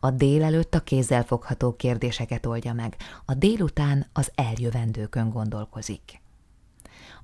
A 0.00 0.10
délelőtt 0.10 0.74
a 0.74 0.82
kézzelfogható 0.82 1.76
kérdéseket 1.76 2.46
oldja 2.46 2.72
meg, 2.72 2.96
a 3.24 3.34
délután 3.34 4.06
az 4.12 4.32
eljövendőkön 4.34 5.30
gondolkozik. 5.30 6.20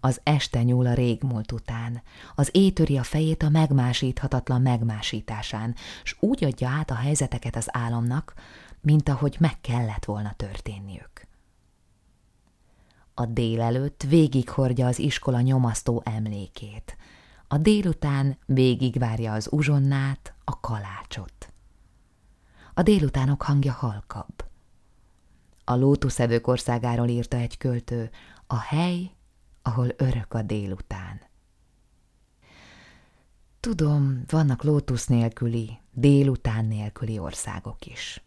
Az 0.05 0.21
este 0.23 0.63
nyúl 0.63 0.87
a 0.87 0.95
régmúlt 0.95 1.53
után, 1.53 2.03
az 2.35 2.49
étöri 2.53 2.99
a 2.99 3.03
fejét 3.03 3.43
a 3.43 3.49
megmásíthatatlan 3.49 4.63
megmásításán, 4.63 5.75
s 6.03 6.17
úgy 6.21 6.45
adja 6.45 6.69
át 6.69 6.91
a 6.91 6.95
helyzeteket 6.95 7.57
az 7.57 7.69
álomnak, 7.71 8.35
mint 8.81 9.09
ahogy 9.09 9.37
meg 9.39 9.61
kellett 9.61 10.05
volna 10.05 10.33
történniük. 10.37 11.27
A 13.15 13.27
délelőtt 13.27 14.03
végighordja 14.03 14.87
az 14.87 14.99
iskola 14.99 15.41
nyomasztó 15.41 16.03
emlékét, 16.05 16.97
a 17.49 17.59
délután 17.59 18.39
végigvárja 18.47 19.33
az 19.33 19.49
uzsonnát, 19.51 20.35
a 20.45 20.61
kalácsot. 20.61 21.53
A 22.75 22.83
délutánok 22.83 23.43
hangja 23.43 23.73
halkabb. 23.73 24.45
A 25.65 25.75
lótuszevők 25.75 26.47
országáról 26.47 27.09
írta 27.09 27.37
egy 27.37 27.59
költő, 27.59 28.11
a 28.47 28.59
hely, 28.59 29.11
ahol 29.63 29.89
örök 29.97 30.35
a 30.35 30.43
délután. 30.43 31.21
Tudom, 33.61 34.23
vannak 34.29 34.63
lótusz 34.63 35.07
nélküli, 35.07 35.79
délután 35.93 36.65
nélküli 36.65 37.19
országok 37.19 37.87
is. 37.87 38.23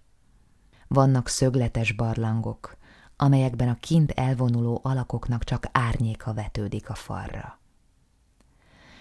Vannak 0.88 1.28
szögletes 1.28 1.92
barlangok, 1.92 2.78
amelyekben 3.16 3.70
a 3.70 3.80
kint 3.80 4.12
elvonuló 4.12 4.80
alakoknak 4.84 5.44
csak 5.44 5.66
árnyéka 5.72 6.34
vetődik 6.34 6.90
a 6.90 6.94
falra. 6.94 7.60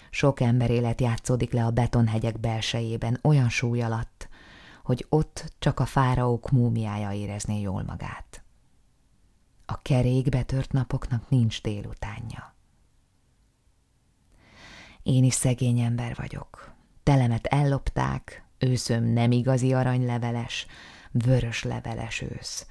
Sok 0.09 0.39
ember 0.39 0.69
élet 0.69 1.01
játszódik 1.01 1.51
le 1.51 1.65
a 1.65 1.71
betonhegyek 1.71 2.39
belsejében 2.39 3.19
olyan 3.21 3.49
súly 3.49 3.81
alatt, 3.81 4.29
hogy 4.83 5.05
ott 5.09 5.53
csak 5.59 5.79
a 5.79 5.85
fáraók 5.85 6.51
múmiája 6.51 7.11
érezné 7.11 7.61
jól 7.61 7.83
magát. 7.83 8.34
A 9.65 9.81
kerék 9.81 10.29
betört 10.29 10.71
napoknak 10.71 11.29
nincs 11.29 11.61
délutánja. 11.61 12.55
Én 15.03 15.23
is 15.23 15.33
szegény 15.33 15.79
ember 15.79 16.15
vagyok. 16.15 16.73
Telemet 17.03 17.45
ellopták, 17.45 18.45
őszöm 18.57 19.03
nem 19.03 19.31
igazi 19.31 19.73
aranyleveles, 19.73 20.65
vörös 21.11 21.63
leveles 21.63 22.21
ősz, 22.21 22.67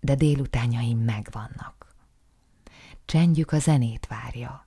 de 0.00 0.14
délutánjaim 0.14 0.98
megvannak. 0.98 1.94
Csendjük 3.04 3.52
a 3.52 3.58
zenét 3.58 4.06
várja. 4.06 4.66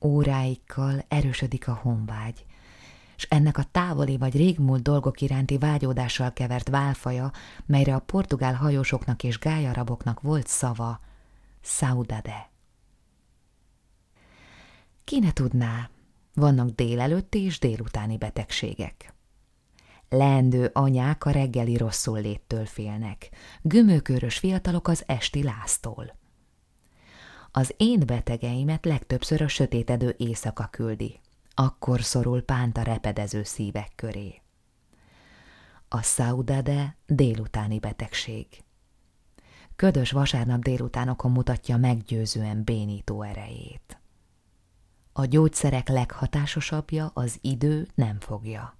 Óráikkal 0.00 1.04
erősödik 1.08 1.68
a 1.68 1.74
honvágy, 1.74 2.46
és 3.18 3.26
ennek 3.30 3.58
a 3.58 3.64
távoli 3.70 4.16
vagy 4.16 4.36
régmúlt 4.36 4.82
dolgok 4.82 5.20
iránti 5.20 5.58
vágyódással 5.58 6.32
kevert 6.32 6.68
válfaja, 6.68 7.32
melyre 7.66 7.94
a 7.94 7.98
portugál 7.98 8.54
hajósoknak 8.54 9.22
és 9.22 9.38
gályaraboknak 9.38 10.20
volt 10.20 10.46
szava, 10.46 11.00
saudade. 11.60 12.50
Ki 15.04 15.18
ne 15.18 15.32
tudná, 15.32 15.90
vannak 16.34 16.68
délelőtti 16.68 17.42
és 17.42 17.58
délutáni 17.58 18.16
betegségek. 18.16 19.14
Leendő 20.08 20.70
anyák 20.72 21.24
a 21.24 21.30
reggeli 21.30 21.76
rosszul 21.76 22.20
léttől 22.20 22.66
félnek, 22.66 23.28
gümőkörös 23.62 24.38
fiatalok 24.38 24.88
az 24.88 25.02
esti 25.06 25.42
láztól. 25.42 26.16
Az 27.50 27.74
én 27.76 28.02
betegeimet 28.06 28.84
legtöbbször 28.84 29.42
a 29.42 29.48
sötétedő 29.48 30.14
éjszaka 30.18 30.68
küldi, 30.70 31.20
akkor 31.60 32.02
szorul 32.02 32.42
pánt 32.42 32.76
a 32.76 32.82
repedező 32.82 33.42
szívek 33.42 33.92
köré. 33.94 34.42
A 35.88 36.02
saudade 36.02 36.96
délutáni 37.06 37.78
betegség. 37.78 38.46
Ködös 39.76 40.10
vasárnap 40.10 40.60
délutánokon 40.60 41.30
mutatja 41.30 41.76
meggyőzően 41.76 42.64
bénító 42.64 43.22
erejét. 43.22 44.00
A 45.12 45.24
gyógyszerek 45.24 45.88
leghatásosabbja 45.88 47.10
az 47.14 47.38
idő 47.40 47.88
nem 47.94 48.20
fogja. 48.20 48.77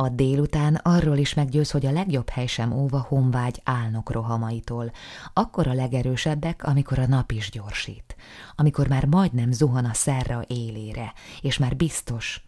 A 0.00 0.08
délután 0.08 0.74
arról 0.74 1.16
is 1.16 1.34
meggyőz, 1.34 1.70
hogy 1.70 1.86
a 1.86 1.90
legjobb 1.90 2.28
hely 2.28 2.46
sem 2.46 2.72
óva 2.72 3.00
honvágy 3.00 3.60
álnok 3.64 4.10
rohamaitól. 4.10 4.92
Akkor 5.32 5.66
a 5.66 5.72
legerősebbek, 5.72 6.64
amikor 6.64 6.98
a 6.98 7.06
nap 7.06 7.30
is 7.30 7.50
gyorsít. 7.50 8.16
Amikor 8.54 8.88
már 8.88 9.04
majdnem 9.04 9.52
zuhan 9.52 9.84
a 9.84 9.94
szerra 9.94 10.44
élére, 10.46 11.12
és 11.40 11.58
már 11.58 11.76
biztos, 11.76 12.44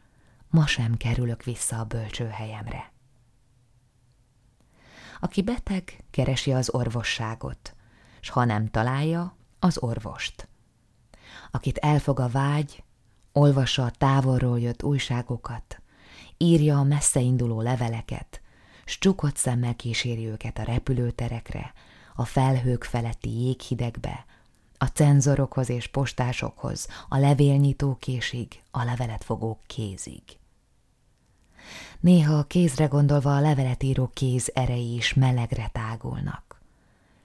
ma 0.51 0.67
sem 0.67 0.97
kerülök 0.97 1.43
vissza 1.43 1.79
a 1.79 1.85
bölcsőhelyemre. 1.85 2.93
Aki 5.21 5.43
beteg, 5.43 6.05
keresi 6.11 6.53
az 6.53 6.71
orvosságot, 6.75 7.77
s 8.21 8.29
ha 8.29 8.45
nem 8.45 8.67
találja, 8.69 9.37
az 9.59 9.79
orvost. 9.79 10.49
Akit 11.51 11.79
elfog 11.79 12.21
a 12.21 12.29
vágy, 12.29 12.83
olvassa 13.33 13.85
a 13.85 13.91
távolról 13.91 14.61
jött 14.61 14.83
újságokat, 14.83 15.80
írja 16.43 16.79
a 16.79 16.83
messze 16.83 17.21
induló 17.21 17.61
leveleket, 17.61 18.41
s 18.85 18.99
csukott 18.99 19.37
szemmel 19.37 19.77
kíséri 19.77 20.27
őket 20.27 20.59
a 20.59 20.63
repülőterekre, 20.63 21.73
a 22.15 22.25
felhők 22.25 22.85
feletti 22.85 23.31
jéghidegbe, 23.31 24.25
a 24.79 24.85
cenzorokhoz 24.85 25.69
és 25.69 25.87
postásokhoz, 25.87 26.89
a 27.09 27.17
levélnyitó 27.19 27.97
késig, 27.97 28.63
a 28.71 28.85
levelet 28.85 29.25
fogó 29.25 29.61
kézig. 29.67 30.23
Néha 32.01 32.39
a 32.39 32.45
kézre 32.45 32.87
gondolva 32.87 33.37
a 33.37 33.41
levelet 33.41 33.83
író 33.83 34.11
kéz 34.15 34.51
erei 34.55 34.95
is 34.95 35.15
melegre 35.15 35.69
tágulnak, 35.73 36.63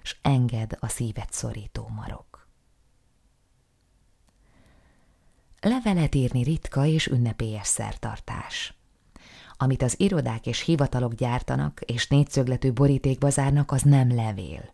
s 0.01 0.15
enged 0.21 0.78
a 0.80 0.88
szívet 0.88 1.34
szorító 1.34 1.88
marok. 1.88 2.47
Levelet 5.60 6.15
írni 6.15 6.43
ritka 6.43 6.86
és 6.86 7.08
ünnepélyes 7.08 7.67
szertartás 7.67 8.73
amit 9.57 9.81
az 9.81 9.99
irodák 9.99 10.45
és 10.47 10.61
hivatalok 10.61 11.13
gyártanak, 11.13 11.81
és 11.85 12.07
négyszögletű 12.07 12.71
borítékba 12.71 13.29
zárnak, 13.29 13.71
az 13.71 13.81
nem 13.81 14.15
levél. 14.15 14.73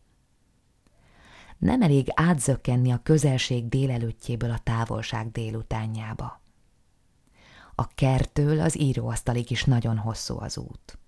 Nem 1.58 1.82
elég 1.82 2.08
átzökkenni 2.14 2.92
a 2.92 3.02
közelség 3.04 3.70
délelőttjéből 3.70 4.52
a 4.52 4.60
távolság 4.64 5.32
délutánjába. 5.32 6.42
A 7.76 7.88
kertől 7.88 8.60
az 8.60 8.80
íróasztalig 8.80 9.52
is 9.52 9.64
nagyon 9.64 9.98
hosszú 9.98 10.40
az 10.40 10.58
út. 10.58 11.00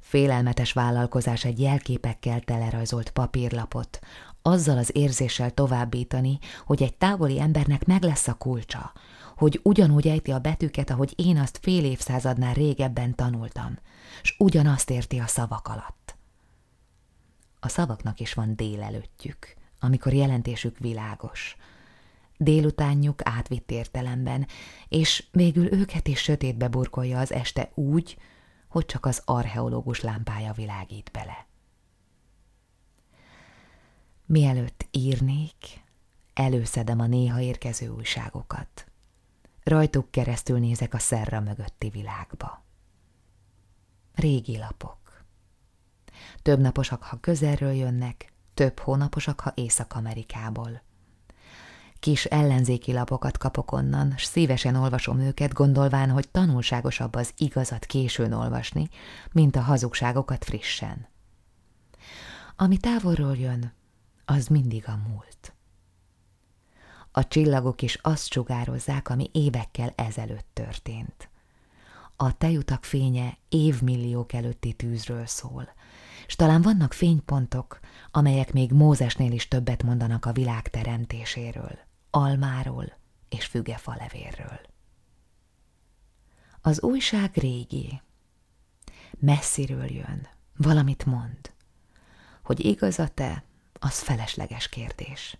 Félelmetes 0.00 0.72
vállalkozás 0.72 1.44
egy 1.44 1.60
jelképekkel 1.60 2.40
telerajzolt 2.40 3.10
papírlapot, 3.10 3.98
azzal 4.42 4.78
az 4.78 4.90
érzéssel 4.96 5.50
továbbítani, 5.50 6.38
hogy 6.66 6.82
egy 6.82 6.94
távoli 6.94 7.40
embernek 7.40 7.84
meg 7.84 8.02
lesz 8.02 8.28
a 8.28 8.34
kulcsa, 8.34 8.92
hogy 9.40 9.60
ugyanúgy 9.62 10.08
ejti 10.08 10.30
a 10.30 10.38
betűket, 10.38 10.90
ahogy 10.90 11.12
én 11.16 11.38
azt 11.38 11.58
fél 11.62 11.84
évszázadnál 11.84 12.54
régebben 12.54 13.14
tanultam, 13.14 13.78
s 14.22 14.34
ugyanazt 14.38 14.90
érti 14.90 15.18
a 15.18 15.26
szavak 15.26 15.68
alatt. 15.68 16.16
A 17.60 17.68
szavaknak 17.68 18.20
is 18.20 18.34
van 18.34 18.56
délelőttjük, 18.56 19.54
amikor 19.78 20.12
jelentésük 20.12 20.78
világos. 20.78 21.56
Délutánjuk 22.36 23.20
átvitt 23.24 23.70
értelemben, 23.70 24.46
és 24.88 25.24
végül 25.32 25.72
őket 25.72 26.08
is 26.08 26.20
sötétbe 26.20 26.68
burkolja 26.68 27.18
az 27.18 27.32
este 27.32 27.70
úgy, 27.74 28.16
hogy 28.68 28.86
csak 28.86 29.06
az 29.06 29.22
archeológus 29.24 30.00
lámpája 30.00 30.52
világít 30.52 31.10
bele. 31.12 31.46
Mielőtt 34.26 34.86
írnék, 34.90 35.82
előszedem 36.34 37.00
a 37.00 37.06
néha 37.06 37.40
érkező 37.40 37.88
újságokat. 37.88 38.89
Rajtuk 39.62 40.10
keresztül 40.10 40.58
nézek 40.58 40.94
a 40.94 40.98
szerra 40.98 41.40
mögötti 41.40 41.88
világba. 41.88 42.64
Régi 44.14 44.58
lapok. 44.58 45.24
Több 46.42 46.60
naposak, 46.60 47.02
ha 47.02 47.20
közelről 47.20 47.72
jönnek, 47.72 48.32
több 48.54 48.78
hónaposak, 48.78 49.40
ha 49.40 49.52
Észak-Amerikából. 49.54 50.82
Kis 52.00 52.24
ellenzéki 52.24 52.92
lapokat 52.92 53.38
kapok 53.38 53.72
onnan, 53.72 54.14
s 54.16 54.24
szívesen 54.24 54.74
olvasom 54.74 55.18
őket, 55.18 55.52
gondolván, 55.52 56.10
hogy 56.10 56.28
tanulságosabb 56.28 57.14
az 57.14 57.32
igazat 57.36 57.84
későn 57.84 58.32
olvasni, 58.32 58.88
mint 59.32 59.56
a 59.56 59.60
hazugságokat 59.60 60.44
frissen. 60.44 61.08
Ami 62.56 62.76
távolról 62.76 63.36
jön, 63.36 63.72
az 64.24 64.46
mindig 64.46 64.88
a 64.88 64.96
múlt. 65.08 65.54
A 67.12 67.28
csillagok 67.28 67.82
is 67.82 67.94
azt 67.94 68.32
sugározzák, 68.32 69.08
ami 69.08 69.30
évekkel 69.32 69.92
ezelőtt 69.96 70.48
történt. 70.52 71.28
A 72.16 72.36
tejutak 72.36 72.84
fénye 72.84 73.36
évmilliók 73.48 74.32
előtti 74.32 74.72
tűzről 74.72 75.26
szól, 75.26 75.68
és 76.26 76.36
talán 76.36 76.62
vannak 76.62 76.92
fénypontok, 76.92 77.80
amelyek 78.10 78.52
még 78.52 78.72
Mózesnél 78.72 79.32
is 79.32 79.48
többet 79.48 79.82
mondanak 79.82 80.26
a 80.26 80.32
világ 80.32 80.70
teremtéséről, 80.70 81.78
almáról 82.10 82.92
és 83.28 83.44
fügefalevérről. 83.44 84.60
Az 86.60 86.82
újság 86.82 87.36
régi, 87.36 88.00
messziről 89.18 89.90
jön, 89.90 90.28
valamit 90.56 91.04
mond. 91.04 91.52
Hogy 92.42 92.64
igaz 92.64 92.98
a 92.98 93.08
te, 93.08 93.44
az 93.72 94.02
felesleges 94.02 94.68
kérdés. 94.68 95.36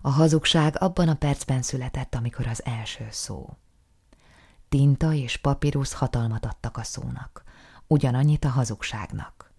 A 0.00 0.10
hazugság 0.10 0.82
abban 0.82 1.08
a 1.08 1.14
percben 1.14 1.62
született, 1.62 2.14
amikor 2.14 2.46
az 2.46 2.64
első 2.64 3.06
szó. 3.10 3.56
Tinta 4.68 5.12
és 5.12 5.36
papírus 5.36 5.92
hatalmat 5.92 6.46
adtak 6.46 6.76
a 6.76 6.82
szónak, 6.82 7.42
ugyanannyit 7.86 8.44
a 8.44 8.48
hazugságnak. 8.48 9.52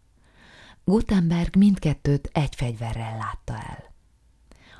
Gutenberg 0.83 1.55
mindkettőt 1.55 2.29
egy 2.33 2.55
fegyverrel 2.55 3.17
látta 3.17 3.53
el. 3.53 3.93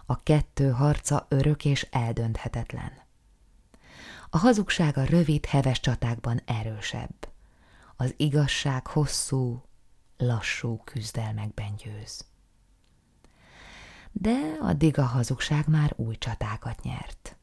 A 0.06 0.24
kettő 0.24 0.69
harca 0.69 1.26
örök 1.30 1.65
és 1.65 1.88
eldönthetetlen. 1.91 2.91
A 4.30 4.38
hazugság 4.38 4.98
a 4.98 5.04
rövid, 5.04 5.45
heves 5.45 5.80
csatákban 5.80 6.41
erősebb. 6.45 7.28
Az 7.95 8.13
igazság 8.17 8.88
hosszú, 8.88 9.63
lassú 10.17 10.82
küzdelmekben 10.84 11.76
győz. 11.76 12.28
De 14.12 14.58
addig 14.62 14.98
a 14.98 15.04
hazugság 15.04 15.67
már 15.67 15.93
új 15.95 16.15
csatákat 16.17 16.84
nyert. 16.84 17.38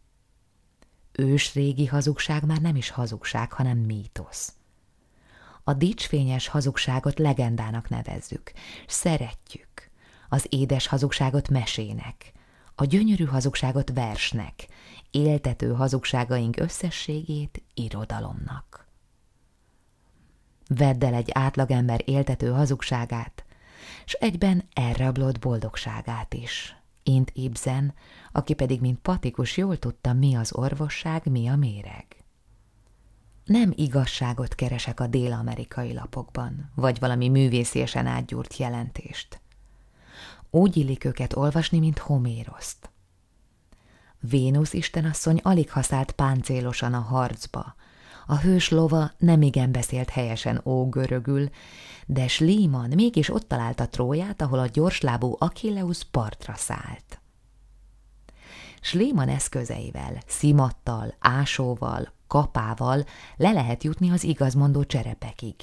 Ős 1.13 1.55
régi 1.55 1.87
hazugság 1.87 2.45
már 2.45 2.61
nem 2.61 2.77
is 2.77 2.91
hazugság, 2.91 3.53
hanem 3.53 3.79
mítosz. 3.79 4.53
A 5.65 5.75
dicsfényes 5.75 6.49
hazugságot 6.49 7.19
legendának 7.19 7.89
nevezzük, 7.89 8.53
szeretjük. 8.87 9.91
Az 10.29 10.47
édes 10.49 10.87
hazugságot 10.87 11.49
mesének, 11.49 12.33
a 12.75 12.85
gyönyörű 12.85 13.25
hazugságot 13.25 13.91
versnek, 13.91 14.67
éltető 15.11 15.73
hazugságaink 15.73 16.57
összességét 16.61 17.63
irodalomnak. 17.75 18.87
Vedd 20.69 21.05
el 21.05 21.15
egy 21.15 21.31
átlagember 21.33 22.03
éltető 22.05 22.51
hazugságát, 22.51 23.45
s 24.07 24.13
egyben 24.13 24.69
elrablott 24.73 25.39
boldogságát 25.39 26.35
is. 26.35 26.77
Int 27.03 27.31
Ibsen, 27.35 27.95
aki 28.33 28.55
pedig 28.55 28.81
mint 28.81 28.99
patikus 28.99 29.57
jól 29.57 29.79
tudta, 29.79 30.13
mi 30.13 30.35
az 30.35 30.55
orvosság, 30.55 31.31
mi 31.31 31.49
a 31.49 31.57
méreg. 31.57 32.07
Nem 33.45 33.73
igazságot 33.75 34.55
keresek 34.55 35.01
a 35.01 35.07
dél-amerikai 35.07 35.93
lapokban, 35.93 36.71
vagy 36.75 36.99
valami 36.99 37.29
művészésen 37.29 38.07
átgyúrt 38.07 38.57
jelentést. 38.57 39.41
Úgy 40.51 40.77
illik 40.77 41.05
őket 41.05 41.37
olvasni, 41.37 41.79
mint 41.79 41.99
Homéroszt. 41.99 42.91
Vénusz 44.21 44.73
istenasszony 44.73 45.41
alig 45.43 45.71
használt 45.71 46.13
páncélosan 46.13 46.95
a 46.95 47.01
harcba. 47.01 47.75
A 48.27 48.37
hős 48.37 48.69
lova 48.69 49.13
nem 49.19 49.43
igen 49.43 49.73
beszélt 49.73 50.11
helyesen 50.11 50.61
ógörögül, 50.65 51.49
de 52.07 52.29
Slíman 52.29 52.93
mégis 52.95 53.31
ott 53.31 53.49
találta 53.49 53.89
Tróját, 53.89 54.43
ahol 54.43 54.59
a 54.59 54.67
gyorslábú 54.67 55.37
Achilleus 55.39 56.05
partra 56.05 56.55
szállt. 56.55 57.21
Slíman 58.81 59.29
eszközeivel, 59.29 60.19
szimattal, 60.27 61.15
ásóval, 61.19 62.13
kapával 62.27 63.05
le 63.37 63.53
lehet 63.53 63.85
jutni 63.85 64.11
az 64.11 64.25
igazmondó 64.25 64.85
cserepekig. 64.85 65.55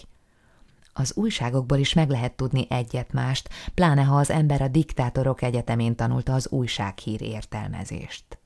Az 0.93 1.15
újságokból 1.15 1.78
is 1.78 1.93
meg 1.93 2.10
lehet 2.10 2.34
tudni 2.34 2.67
egyet-mást, 2.69 3.49
pláne 3.73 4.04
ha 4.04 4.15
az 4.17 4.30
ember 4.30 4.62
a 4.62 4.67
diktátorok 4.67 5.41
egyetemén 5.41 5.95
tanulta 5.95 6.34
az 6.34 6.47
újsághír 6.47 7.21
értelmezést. 7.21 8.39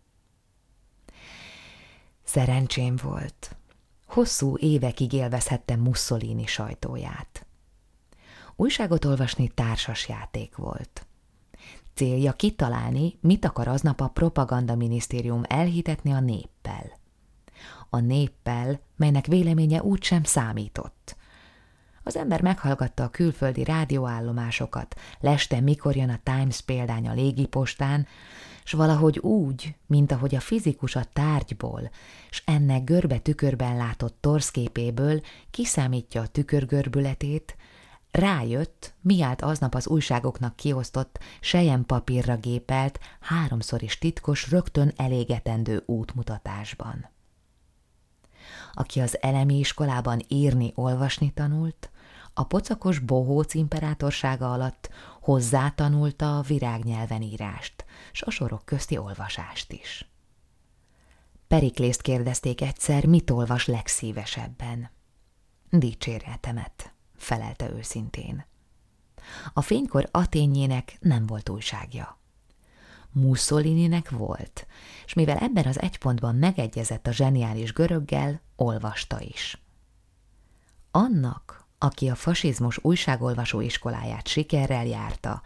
Szerencsém 2.24 2.96
volt. 3.04 3.56
Hosszú 4.18 4.58
évekig 4.58 5.14
élvezhettem 5.14 5.80
Mussolini 5.80 6.46
sajtóját. 6.46 7.46
Újságot 8.56 9.06
olvasni 9.06 9.48
társas 9.48 10.10
játék 10.10 10.56
volt. 10.56 11.06
Célja 11.94 12.34
kitalálni, 12.34 13.18
mit 13.22 13.46
akar 13.46 13.68
aznap 13.68 14.02
a 14.02 14.08
propaganda 14.08 14.76
minisztérium 14.76 15.42
elhitetni 15.48 16.12
a 16.12 16.20
néppel. 16.20 17.00
A 17.90 18.00
néppel, 18.00 18.80
melynek 18.96 19.26
véleménye 19.26 19.82
úgysem 19.82 20.24
számított. 20.24 21.16
Az 22.04 22.16
ember 22.16 22.42
meghallgatta 22.42 23.04
a 23.04 23.10
külföldi 23.10 23.64
rádióállomásokat, 23.64 24.96
leste 25.20 25.60
mikor 25.60 25.96
jön 25.96 26.10
a 26.10 26.20
Times 26.24 26.62
példány 26.62 27.08
a 27.08 27.14
légipostán, 27.14 28.08
s 28.68 28.72
valahogy 28.72 29.20
úgy, 29.20 29.76
mint 29.86 30.12
ahogy 30.12 30.36
a 30.36 30.40
fizikus 30.40 30.96
a 30.96 31.04
tárgyból, 31.14 31.90
s 32.30 32.42
ennek 32.46 32.84
görbe 32.84 33.18
tükörben 33.18 33.78
látott 33.78 34.18
torszképéből 34.20 35.22
kiszámítja 35.52 36.22
a 36.22 36.28
tükörgörbületét, 36.28 37.56
rájött, 38.12 38.94
mi 39.02 39.22
állt 39.22 39.42
aznap 39.42 39.76
az 39.76 39.88
újságoknak 39.88 40.56
kiosztott, 40.56 41.20
sejen 41.40 41.86
papírra 41.86 42.38
gépelt, 42.38 43.00
háromszor 43.20 43.84
is 43.84 43.98
titkos, 43.98 44.52
rögtön 44.52 44.94
elégetendő 44.96 45.84
útmutatásban. 45.86 47.10
Aki 48.74 49.00
az 49.00 49.22
elemi 49.22 49.60
iskolában 49.60 50.22
írni, 50.28 50.72
olvasni 50.76 51.32
tanult, 51.34 51.92
a 52.34 52.44
pocakos 52.44 53.00
bohóc 53.00 53.54
imperátorsága 53.54 54.52
alatt 54.52 54.90
hozzátanulta 55.22 56.38
a 56.38 56.42
virágnyelven 56.42 57.22
írást, 57.22 57.86
s 58.18 58.22
a 58.22 58.30
sorok 58.30 58.66
közti 58.66 58.98
olvasást 58.98 59.72
is. 59.72 60.10
Periklészt 61.48 62.02
kérdezték 62.02 62.62
egyszer, 62.62 63.06
mit 63.06 63.30
olvas 63.30 63.66
legszívesebben. 63.66 64.90
Dicséretemet, 65.70 66.94
felelte 67.16 67.70
őszintén. 67.70 68.46
A 69.54 69.62
fénykor 69.62 70.08
Atényének 70.12 70.98
nem 71.00 71.26
volt 71.26 71.50
újságja. 71.50 72.18
Mussolininek 73.12 74.10
volt, 74.10 74.68
és 75.06 75.14
mivel 75.14 75.38
ebben 75.38 75.66
az 75.66 75.80
egy 75.80 75.98
pontban 75.98 76.36
megegyezett 76.36 77.08
a 77.08 77.12
zseniális 77.12 77.74
göröggel, 77.74 78.42
olvasta 78.56 79.22
is. 79.22 79.62
Annak, 80.92 81.66
aki 81.78 82.10
a 82.10 82.16
fasizmus 82.16 82.80
újságolvasó 82.82 83.62
iskoláját 83.62 84.28
sikerrel 84.28 84.86
járta, 84.86 85.42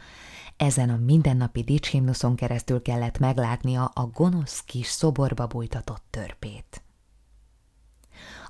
ezen 0.62 0.89
a 0.89 0.95
mindennapi 0.95 1.63
dicshimnuszon 1.63 2.36
keresztül 2.36 2.82
kellett 2.82 3.19
meglátnia 3.19 3.86
a 3.86 4.06
gonosz 4.06 4.63
kis 4.63 4.88
szoborba 4.88 5.47
bújtatott 5.47 6.04
törpét. 6.10 6.82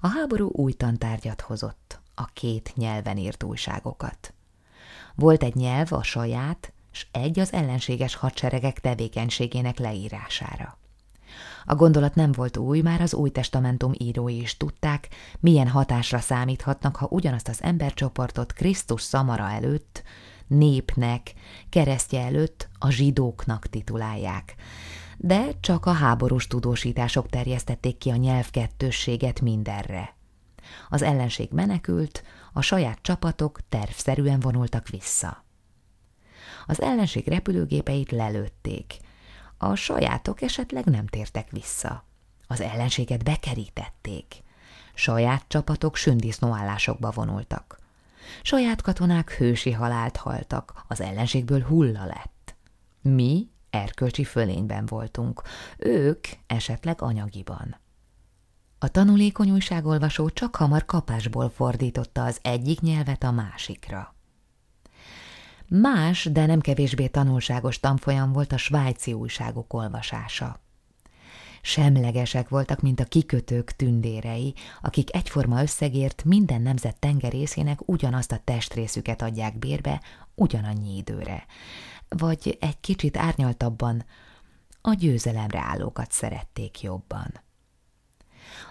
A 0.02 0.08
háború 0.08 0.50
új 0.52 0.74
tantárgyat 0.74 1.41
hozott, 1.41 2.00
a 2.15 2.26
két 2.26 2.71
nyelven 2.76 3.17
írt 3.17 3.43
újságokat. 3.43 4.34
Volt 5.15 5.43
egy 5.43 5.56
nyelv 5.56 5.93
a 5.93 6.04
saját, 6.04 6.74
s 6.91 7.08
egy 7.12 7.39
az 7.39 7.54
ellenséges 7.54 8.15
hadseregek 8.15 8.80
tevékenységének 8.80 9.80
leírására. 9.80 10.78
A 11.65 11.76
gondolat 11.76 12.15
nem 12.15 12.32
volt 12.32 12.58
új, 12.58 12.82
már 12.82 13.02
az 13.02 13.13
új 13.13 13.30
testamentum 13.30 13.91
írói 13.97 14.41
is 14.41 14.58
tudták, 14.58 15.08
milyen 15.39 15.67
hatásra 15.67 16.19
számíthatnak, 16.19 16.95
ha 16.95 17.08
ugyanazt 17.10 17.47
az 17.47 17.62
embercsoportot 17.62 18.54
Krisztus 18.54 19.02
szamara 19.02 19.50
előtt, 19.50 20.04
népnek, 20.51 21.33
keresztje 21.69 22.21
előtt 22.21 22.69
a 22.79 22.89
zsidóknak 22.89 23.67
titulálják. 23.67 24.55
De 25.17 25.47
csak 25.59 25.85
a 25.85 25.91
háborús 25.91 26.47
tudósítások 26.47 27.29
terjesztették 27.29 27.97
ki 27.97 28.09
a 28.09 28.15
nyelvkettősséget 28.15 29.41
mindenre. 29.41 30.15
Az 30.89 31.01
ellenség 31.01 31.49
menekült, 31.51 32.23
a 32.53 32.61
saját 32.61 32.99
csapatok 33.01 33.59
tervszerűen 33.69 34.39
vonultak 34.39 34.87
vissza. 34.87 35.43
Az 36.67 36.81
ellenség 36.81 37.27
repülőgépeit 37.27 38.11
lelőtték– 38.11 38.97
a 39.63 39.75
sajátok 39.75 40.41
esetleg 40.41 40.85
nem 40.85 41.07
tértek 41.07 41.49
vissza. 41.51 42.05
Az 42.47 42.61
ellenséget 42.61 43.23
bekerítették. 43.23 44.43
Saját 44.93 45.43
csapatok 45.47 45.95
sündisznóállásokba 45.95 47.11
vonultak. 47.11 47.79
Saját 48.41 48.81
katonák 48.81 49.31
hősi 49.31 49.71
halált 49.71 50.17
haltak, 50.17 50.85
az 50.87 51.01
ellenségből 51.01 51.61
hulla 51.61 52.05
lett. 52.05 52.55
Mi 53.01 53.49
erkölcsi 53.69 54.23
fölényben 54.23 54.85
voltunk, 54.85 55.41
ők 55.77 56.27
esetleg 56.47 57.01
anyagiban. 57.01 57.79
A 58.79 58.87
tanulékony 58.87 59.51
újságolvasó 59.51 60.29
csak 60.29 60.55
hamar 60.55 60.85
kapásból 60.85 61.49
fordította 61.49 62.23
az 62.23 62.39
egyik 62.41 62.79
nyelvet 62.79 63.23
a 63.23 63.31
másikra. 63.31 64.15
Más, 65.67 66.23
de 66.31 66.45
nem 66.45 66.59
kevésbé 66.59 67.07
tanulságos 67.07 67.79
tanfolyam 67.79 68.31
volt 68.31 68.51
a 68.51 68.57
svájci 68.57 69.13
újságok 69.13 69.73
olvasása. 69.73 70.59
Semlegesek 71.62 72.50
voltak, 72.50 72.82
mint 72.82 73.00
a 73.00 73.06
kikötők 73.06 73.71
tündérei, 73.71 74.54
akik 74.82 75.15
egyforma 75.15 75.62
összegért 75.62 76.24
minden 76.24 76.62
nemzet 76.62 77.00
tengerészének 77.00 77.88
ugyanazt 77.88 78.32
a 78.32 78.41
testrészüket 78.43 79.21
adják 79.21 79.60
bérbe 79.60 80.02
ugyanannyi 80.36 80.97
időre. 80.97 81.45
Vagy 82.10 82.58
egy 82.60 82.80
kicsit 82.80 83.17
árnyaltabban, 83.17 84.06
a 84.82 84.93
győzelemre 84.93 85.60
állókat 85.60 86.12
szerették 86.12 86.82
jobban. 86.82 87.41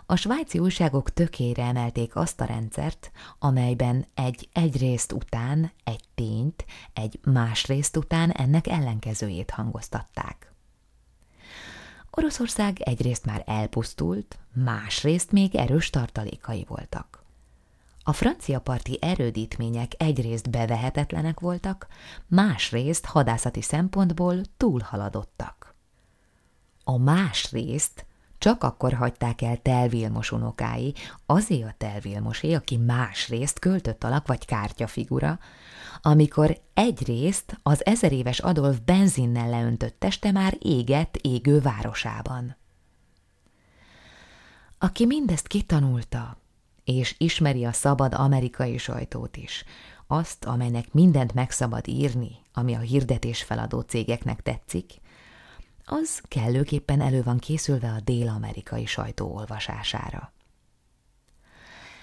A 0.06 0.16
svájci 0.16 0.58
újságok 0.58 1.12
tökére 1.12 1.64
emelték 1.64 2.16
azt 2.16 2.40
a 2.40 2.44
rendszert, 2.44 3.10
amelyben 3.38 4.06
egy 4.14 4.48
egyrészt 4.52 5.12
után 5.12 5.72
egy 5.84 6.04
tényt, 6.14 6.64
egy 6.92 7.20
másrészt 7.22 7.96
után 7.96 8.30
ennek 8.30 8.66
ellenkezőjét 8.66 9.50
hangoztatták. 9.50 10.49
Oroszország 12.10 12.80
egyrészt 12.80 13.24
már 13.24 13.42
elpusztult, 13.46 14.38
másrészt 14.52 15.32
még 15.32 15.56
erős 15.56 15.90
tartalékai 15.90 16.64
voltak. 16.68 17.24
A 18.02 18.12
francia 18.12 18.60
parti 18.60 18.98
erődítmények 19.00 19.92
egyrészt 19.96 20.50
bevehetetlenek 20.50 21.40
voltak, 21.40 21.86
másrészt 22.26 23.04
hadászati 23.04 23.62
szempontból 23.62 24.40
túlhaladottak. 24.56 25.74
A 26.84 26.98
másrészt 26.98 28.06
csak 28.40 28.64
akkor 28.64 28.92
hagyták 28.92 29.42
el 29.42 29.56
Telvilmos 29.56 30.32
unokái, 30.32 30.94
azért 31.26 31.68
a 31.68 31.74
Telvilmosé, 31.78 32.52
aki 32.52 32.76
másrészt 32.76 33.58
költött 33.58 34.04
alak 34.04 34.26
vagy 34.26 34.44
kártyafigura, 34.44 35.38
amikor 36.02 36.60
egyrészt 36.74 37.58
az 37.62 37.86
ezeréves 37.86 38.38
Adolf 38.38 38.78
benzinnel 38.84 39.50
leöntött 39.50 39.98
teste 39.98 40.30
már 40.30 40.56
égett 40.58 41.16
égő 41.16 41.60
városában. 41.60 42.56
Aki 44.78 45.06
mindezt 45.06 45.46
kitanulta, 45.46 46.36
és 46.84 47.14
ismeri 47.18 47.64
a 47.64 47.72
szabad 47.72 48.14
amerikai 48.14 48.78
sajtót 48.78 49.36
is, 49.36 49.64
azt, 50.06 50.44
amelynek 50.44 50.92
mindent 50.92 51.34
megszabad 51.34 51.88
írni, 51.88 52.30
ami 52.52 52.74
a 52.74 52.80
hirdetés 52.80 53.42
feladó 53.42 53.80
cégeknek 53.80 54.42
tetszik, 54.42 55.00
az 55.84 56.20
kellőképpen 56.28 57.00
elő 57.00 57.22
van 57.22 57.38
készülve 57.38 57.90
a 57.90 58.00
dél-amerikai 58.00 58.86
sajtó 58.86 59.34
olvasására. 59.34 60.32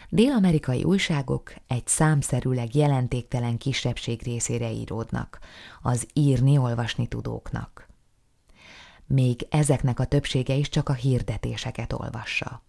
Dél-amerikai 0.10 0.84
újságok 0.84 1.54
egy 1.68 1.88
számszerűleg 1.88 2.76
jelentéktelen 2.76 3.58
kisebbség 3.58 4.22
részére 4.24 4.72
íródnak, 4.72 5.40
az 5.82 6.08
írni-olvasni 6.14 7.08
tudóknak. 7.08 7.88
Még 9.06 9.48
ezeknek 9.50 10.00
a 10.00 10.06
többsége 10.06 10.54
is 10.54 10.70
csak 10.70 10.90
a 10.90 10.94
hirdetéseket 10.94 11.94
olvassa. 11.94 12.64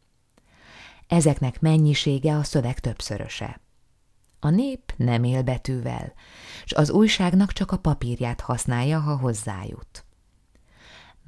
Ezeknek 1.06 1.60
mennyisége 1.60 2.36
a 2.36 2.42
szöveg 2.42 2.78
többszöröse. 2.80 3.60
A 4.40 4.50
nép 4.50 4.92
nem 4.96 5.24
él 5.24 5.42
betűvel, 5.42 6.12
s 6.64 6.72
az 6.72 6.90
újságnak 6.90 7.52
csak 7.52 7.72
a 7.72 7.78
papírját 7.78 8.40
használja, 8.40 9.00
ha 9.00 9.16
hozzájut. 9.16 10.04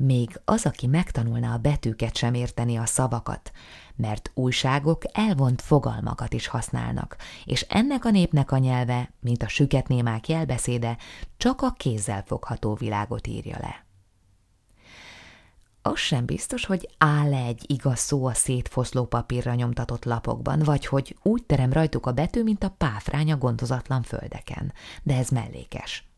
Még 0.03 0.41
az, 0.45 0.67
aki 0.67 0.87
megtanulna 0.87 1.53
a 1.53 1.59
betűket 1.59 2.17
sem 2.17 2.35
érteni 2.35 2.77
a 2.77 2.87
szavakat, 2.87 3.53
mert 3.97 4.31
újságok 4.35 5.03
elvont 5.13 5.63
fogalmakat 5.63 6.33
is 6.33 6.47
használnak, 6.47 7.17
és 7.45 7.67
ennek 7.69 8.05
a 8.05 8.11
népnek 8.11 8.53
a 8.53 8.59
nyelve, 8.59 9.11
mint 9.21 9.43
a 9.43 9.49
süketnémák 9.49 10.29
jelbeszéde, 10.29 10.97
csak 11.37 11.63
a 11.63 11.71
kézzel 11.71 12.23
fogható 12.27 12.75
világot 12.75 13.27
írja 13.27 13.57
le. 13.61 13.85
Az 15.83 15.99
sem 15.99 16.25
biztos, 16.25 16.67
hogy 16.67 16.89
áll-e 16.99 17.45
egy 17.45 17.65
igaz 17.67 17.99
szó 17.99 18.27
a 18.27 18.35
szétfoszló 18.35 19.05
papírra 19.05 19.55
nyomtatott 19.55 20.05
lapokban, 20.05 20.59
vagy 20.59 20.87
hogy 20.87 21.17
úgy 21.23 21.45
terem 21.45 21.73
rajtuk 21.73 22.07
a 22.07 22.13
betű, 22.13 22.43
mint 22.43 22.65
a 22.65 22.75
páfrány 22.79 23.39
gondozatlan 23.39 24.03
földeken. 24.03 24.73
De 25.03 25.17
ez 25.17 25.29
mellékes. 25.29 26.09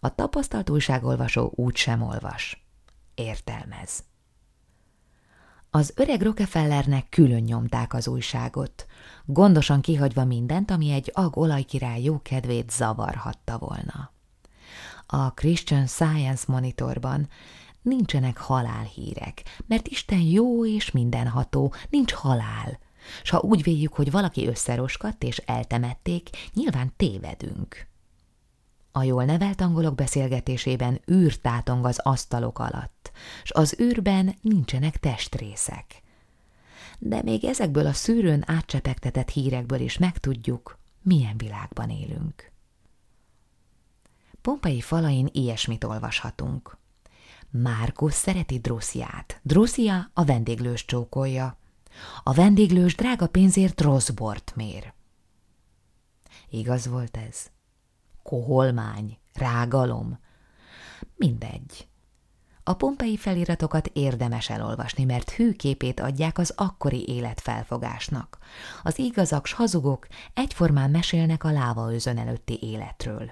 A 0.00 0.14
tapasztalt 0.14 0.70
újságolvasó 0.70 1.52
úgy 1.54 1.76
sem 1.76 2.02
olvas 2.02 2.65
értelmez. 3.16 4.04
Az 5.70 5.92
öreg 5.96 6.22
Rockefellernek 6.22 7.08
külön 7.08 7.42
nyomták 7.42 7.94
az 7.94 8.08
újságot, 8.08 8.86
gondosan 9.24 9.80
kihagyva 9.80 10.24
mindent, 10.24 10.70
ami 10.70 10.90
egy 10.90 11.10
ag 11.14 11.36
olajkirály 11.36 12.02
jó 12.02 12.22
kedvét 12.22 12.70
zavarhatta 12.70 13.58
volna. 13.58 14.12
A 15.06 15.30
Christian 15.30 15.86
Science 15.86 16.44
Monitorban 16.46 17.28
nincsenek 17.82 18.36
halálhírek, 18.38 19.42
mert 19.66 19.88
Isten 19.88 20.20
jó 20.20 20.66
és 20.66 20.90
mindenható, 20.90 21.74
nincs 21.90 22.12
halál. 22.12 22.78
S 23.22 23.30
ha 23.30 23.38
úgy 23.40 23.62
véljük, 23.62 23.92
hogy 23.92 24.10
valaki 24.10 24.46
összeroskadt 24.46 25.22
és 25.22 25.36
eltemették, 25.36 26.30
nyilván 26.54 26.92
tévedünk. 26.96 27.86
A 28.96 29.02
jól 29.02 29.24
nevelt 29.24 29.60
angolok 29.60 29.94
beszélgetésében 29.94 31.00
űr 31.10 31.36
tátong 31.36 31.84
az 31.84 31.98
asztalok 32.02 32.58
alatt, 32.58 33.12
s 33.42 33.50
az 33.50 33.80
űrben 33.80 34.34
nincsenek 34.40 34.96
testrészek. 34.96 36.02
De 36.98 37.22
még 37.22 37.44
ezekből 37.44 37.86
a 37.86 37.92
szűrőn 37.92 38.42
átcsepegtetett 38.46 39.30
hírekből 39.30 39.80
is 39.80 39.98
megtudjuk, 39.98 40.78
milyen 41.02 41.36
világban 41.36 41.90
élünk. 41.90 42.50
Pompai 44.42 44.80
falain 44.80 45.28
ilyesmit 45.32 45.84
olvashatunk. 45.84 46.76
Márkusz 47.50 48.16
szereti 48.16 48.58
Drusziát. 48.58 49.40
Druszia 49.42 50.10
a 50.12 50.24
vendéglős 50.24 50.84
csókolja. 50.84 51.58
A 52.22 52.32
vendéglős 52.32 52.94
drága 52.94 53.26
pénzért 53.26 53.80
rossz 53.80 54.10
bort 54.10 54.52
mér. 54.54 54.92
Igaz 56.50 56.86
volt 56.86 57.16
ez? 57.16 57.54
Koholmány, 58.26 59.18
rágalom. 59.34 60.18
Mindegy. 61.14 61.88
A 62.62 62.74
pompei 62.74 63.16
feliratokat 63.16 63.86
érdemes 63.92 64.50
elolvasni, 64.50 65.04
mert 65.04 65.30
hűképét 65.30 66.00
adják 66.00 66.38
az 66.38 66.52
akkori 66.56 67.08
életfelfogásnak. 67.08 68.38
Az 68.82 68.98
igazak 68.98 69.46
s 69.46 69.52
hazugok 69.52 70.06
egyformán 70.34 70.90
mesélnek 70.90 71.44
a 71.44 71.50
lávaőzön 71.50 72.18
előtti 72.18 72.58
életről. 72.62 73.30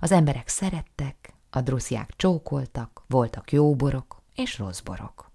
Az 0.00 0.12
emberek 0.12 0.48
szerettek, 0.48 1.34
a 1.50 1.60
drusziák 1.60 2.12
csókoltak, 2.16 3.04
voltak 3.06 3.52
jó 3.52 3.74
borok 3.74 4.22
és 4.34 4.58
rossz 4.58 4.80
borok. 4.80 5.30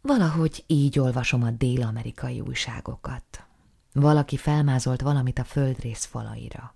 Valahogy 0.00 0.64
így 0.66 0.98
olvasom 0.98 1.42
a 1.42 1.50
dél-amerikai 1.50 2.40
újságokat. 2.40 3.44
Valaki 3.92 4.36
felmázolt 4.36 5.00
valamit 5.00 5.38
a 5.38 5.44
földrész 5.44 6.04
falaira. 6.04 6.74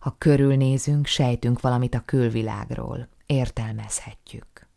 Ha 0.00 0.14
körülnézünk, 0.18 1.06
sejtünk 1.06 1.60
valamit 1.60 1.94
a 1.94 2.02
külvilágról, 2.04 3.08
értelmezhetjük. 3.26 4.68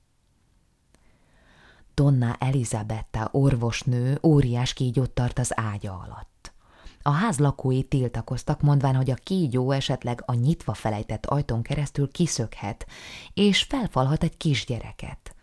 Donna 1.93 2.35
Elizabetta 2.39 3.29
orvosnő 3.31 4.19
óriás 4.23 4.73
kígyót 4.73 5.11
tart 5.11 5.39
az 5.39 5.51
ágya 5.59 5.93
alatt. 5.93 6.53
A 7.01 7.11
ház 7.11 7.39
lakói 7.39 7.83
tiltakoztak, 7.83 8.61
mondván, 8.61 8.95
hogy 8.95 9.11
a 9.11 9.15
kígyó 9.15 9.71
esetleg 9.71 10.23
a 10.25 10.33
nyitva 10.33 10.73
felejtett 10.73 11.25
ajtón 11.25 11.61
keresztül 11.61 12.11
kiszökhet, 12.11 12.85
és 13.33 13.63
felfalhat 13.63 14.23
egy 14.23 14.37
kisgyereket. 14.37 15.34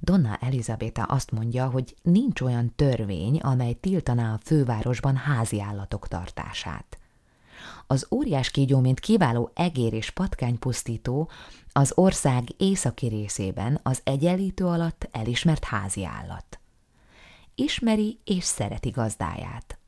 Donna 0.00 0.36
Elizabeta 0.36 1.02
azt 1.02 1.30
mondja, 1.30 1.68
hogy 1.68 1.94
nincs 2.02 2.40
olyan 2.40 2.72
törvény, 2.76 3.38
amely 3.38 3.72
tiltaná 3.72 4.32
a 4.32 4.40
fővárosban 4.44 5.16
házi 5.16 5.60
állatok 5.60 6.08
tartását. 6.08 6.98
Az 7.86 8.06
óriás 8.10 8.50
kígyó, 8.50 8.80
mint 8.80 9.00
kiváló 9.00 9.50
egér 9.54 9.92
és 9.92 10.10
patkánypusztító, 10.10 11.30
az 11.72 11.92
ország 11.94 12.44
északi 12.56 13.06
részében 13.06 13.80
az 13.82 14.00
egyenlítő 14.04 14.66
alatt 14.66 15.08
elismert 15.12 15.64
házi 15.64 16.04
állat. 16.04 16.60
Ismeri 17.54 18.18
és 18.24 18.44
szereti 18.44 18.90
gazdáját. 18.90 19.78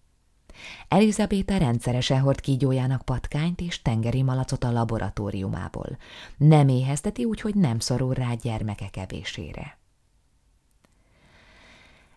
Elizabéta 0.88 1.57
rendszeresen 1.57 2.20
hord 2.20 2.40
kígyójának 2.40 3.03
patkányt 3.03 3.61
és 3.61 3.83
tengeri 3.83 4.22
malacot 4.22 4.64
a 4.64 4.72
laboratóriumából. 4.72 5.96
Nem 6.37 6.68
éhezteti 6.68 7.25
úgy, 7.25 7.40
hogy 7.40 7.55
nem 7.55 7.79
szorul 7.79 8.14
rá 8.14 8.35
gyermekek 8.35 8.96
evésére. 8.96 9.81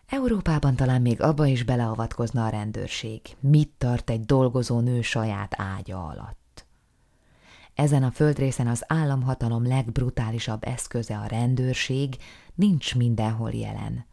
Európában 0.06 0.76
talán 0.76 1.02
még 1.02 1.20
abba 1.20 1.46
is 1.46 1.62
beleavatkozna 1.62 2.44
a 2.44 2.48
rendőrség, 2.48 3.20
mit 3.40 3.70
tart 3.78 4.10
egy 4.10 4.24
dolgozó 4.24 4.80
nő 4.80 5.02
saját 5.02 5.60
ágya 5.60 6.06
alatt. 6.06 6.66
Ezen 7.74 8.02
a 8.02 8.10
földrészen 8.10 8.66
az 8.66 8.84
államhatalom 8.86 9.66
legbrutálisabb 9.66 10.64
eszköze 10.64 11.18
a 11.18 11.26
rendőrség 11.26 12.16
nincs 12.54 12.94
mindenhol 12.94 13.50
jelen. 13.50 14.06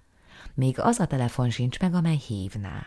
Még 0.54 0.80
az 0.80 1.00
a 1.00 1.06
telefon 1.06 1.50
sincs 1.50 1.80
meg, 1.80 1.94
amely 1.94 2.18
hívná. 2.28 2.86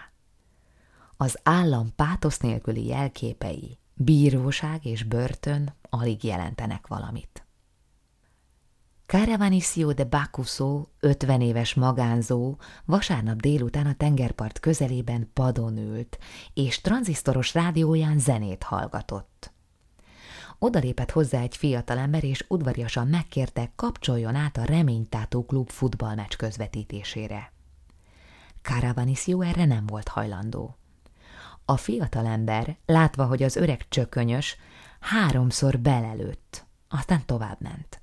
Az 1.17 1.39
állam 1.43 1.95
pátosz 1.97 2.39
nélküli 2.39 2.87
jelképei, 2.87 3.79
bíróság 3.95 4.85
és 4.85 5.03
börtön 5.03 5.75
alig 5.91 6.25
jelentenek 6.25 6.87
valamit. 6.87 7.46
Caravanicio 9.07 9.93
de 9.93 10.05
Bacuso, 10.05 10.87
50 11.01 11.41
éves 11.41 11.75
magánzó, 11.75 12.57
vasárnap 12.85 13.41
délután 13.41 13.87
a 13.87 13.95
tengerpart 13.95 14.61
közelében 14.61 15.31
padon 15.33 15.79
ült, 15.79 16.19
és 16.55 16.81
tranzisztoros 16.81 17.55
rádióján 17.55 18.19
zenét 18.19 18.63
hallgatott. 18.63 19.53
Odalépett 20.59 21.11
hozzá 21.11 21.41
egy 21.41 21.57
fiatalember, 21.57 22.25
és 22.25 22.45
udvariasan 22.49 23.07
megkérte, 23.07 23.73
kapcsoljon 23.77 24.35
át 24.35 24.57
a 24.57 24.65
Reménytátó 24.65 25.45
klub 25.45 25.71
futballmeccs 25.71 26.37
közvetítésére. 26.37 27.53
Caravanicio 28.63 29.41
erre 29.41 29.65
nem 29.65 29.87
volt 29.87 30.09
hajlandó. 30.09 30.77
A 31.65 31.77
fiatalember, 31.77 32.77
látva, 32.87 33.27
hogy 33.27 33.43
az 33.43 33.57
öreg 33.57 33.89
csökönyös, 33.89 34.57
háromszor 35.01 35.79
belelőtt, 35.79 36.67
aztán 36.89 37.23
továbbment. 37.27 38.01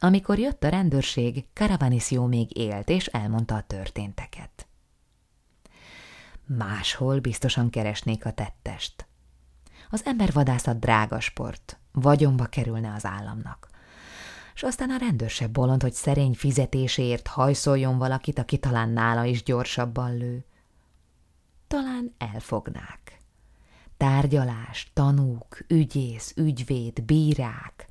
Amikor 0.00 0.38
jött 0.38 0.64
a 0.64 0.68
rendőrség, 0.68 1.44
Caravanisio 1.52 2.26
még 2.26 2.56
élt, 2.56 2.88
és 2.88 3.06
elmondta 3.06 3.54
a 3.54 3.62
történteket. 3.62 4.66
Máshol 6.46 7.20
biztosan 7.20 7.70
keresnék 7.70 8.24
a 8.24 8.32
tettest. 8.32 9.06
Az 9.90 10.04
embervadászat 10.04 10.78
drága 10.78 11.20
sport, 11.20 11.78
vagyonba 11.92 12.44
kerülne 12.44 12.92
az 12.94 13.04
államnak. 13.04 13.68
és 14.54 14.62
aztán 14.62 14.90
a 14.90 14.96
rendőrsebb 14.96 15.50
bolond, 15.50 15.82
hogy 15.82 15.92
szerény 15.92 16.34
fizetéséért 16.34 17.26
hajszoljon 17.26 17.98
valakit, 17.98 18.38
aki 18.38 18.58
talán 18.58 18.88
nála 18.88 19.24
is 19.24 19.42
gyorsabban 19.42 20.16
lő. 20.16 20.44
Talán 21.66 22.14
elfognák. 22.18 23.18
Tárgyalás, 23.96 24.90
tanúk, 24.92 25.64
ügyész, 25.68 26.32
ügyvéd, 26.36 27.02
bírák. 27.02 27.88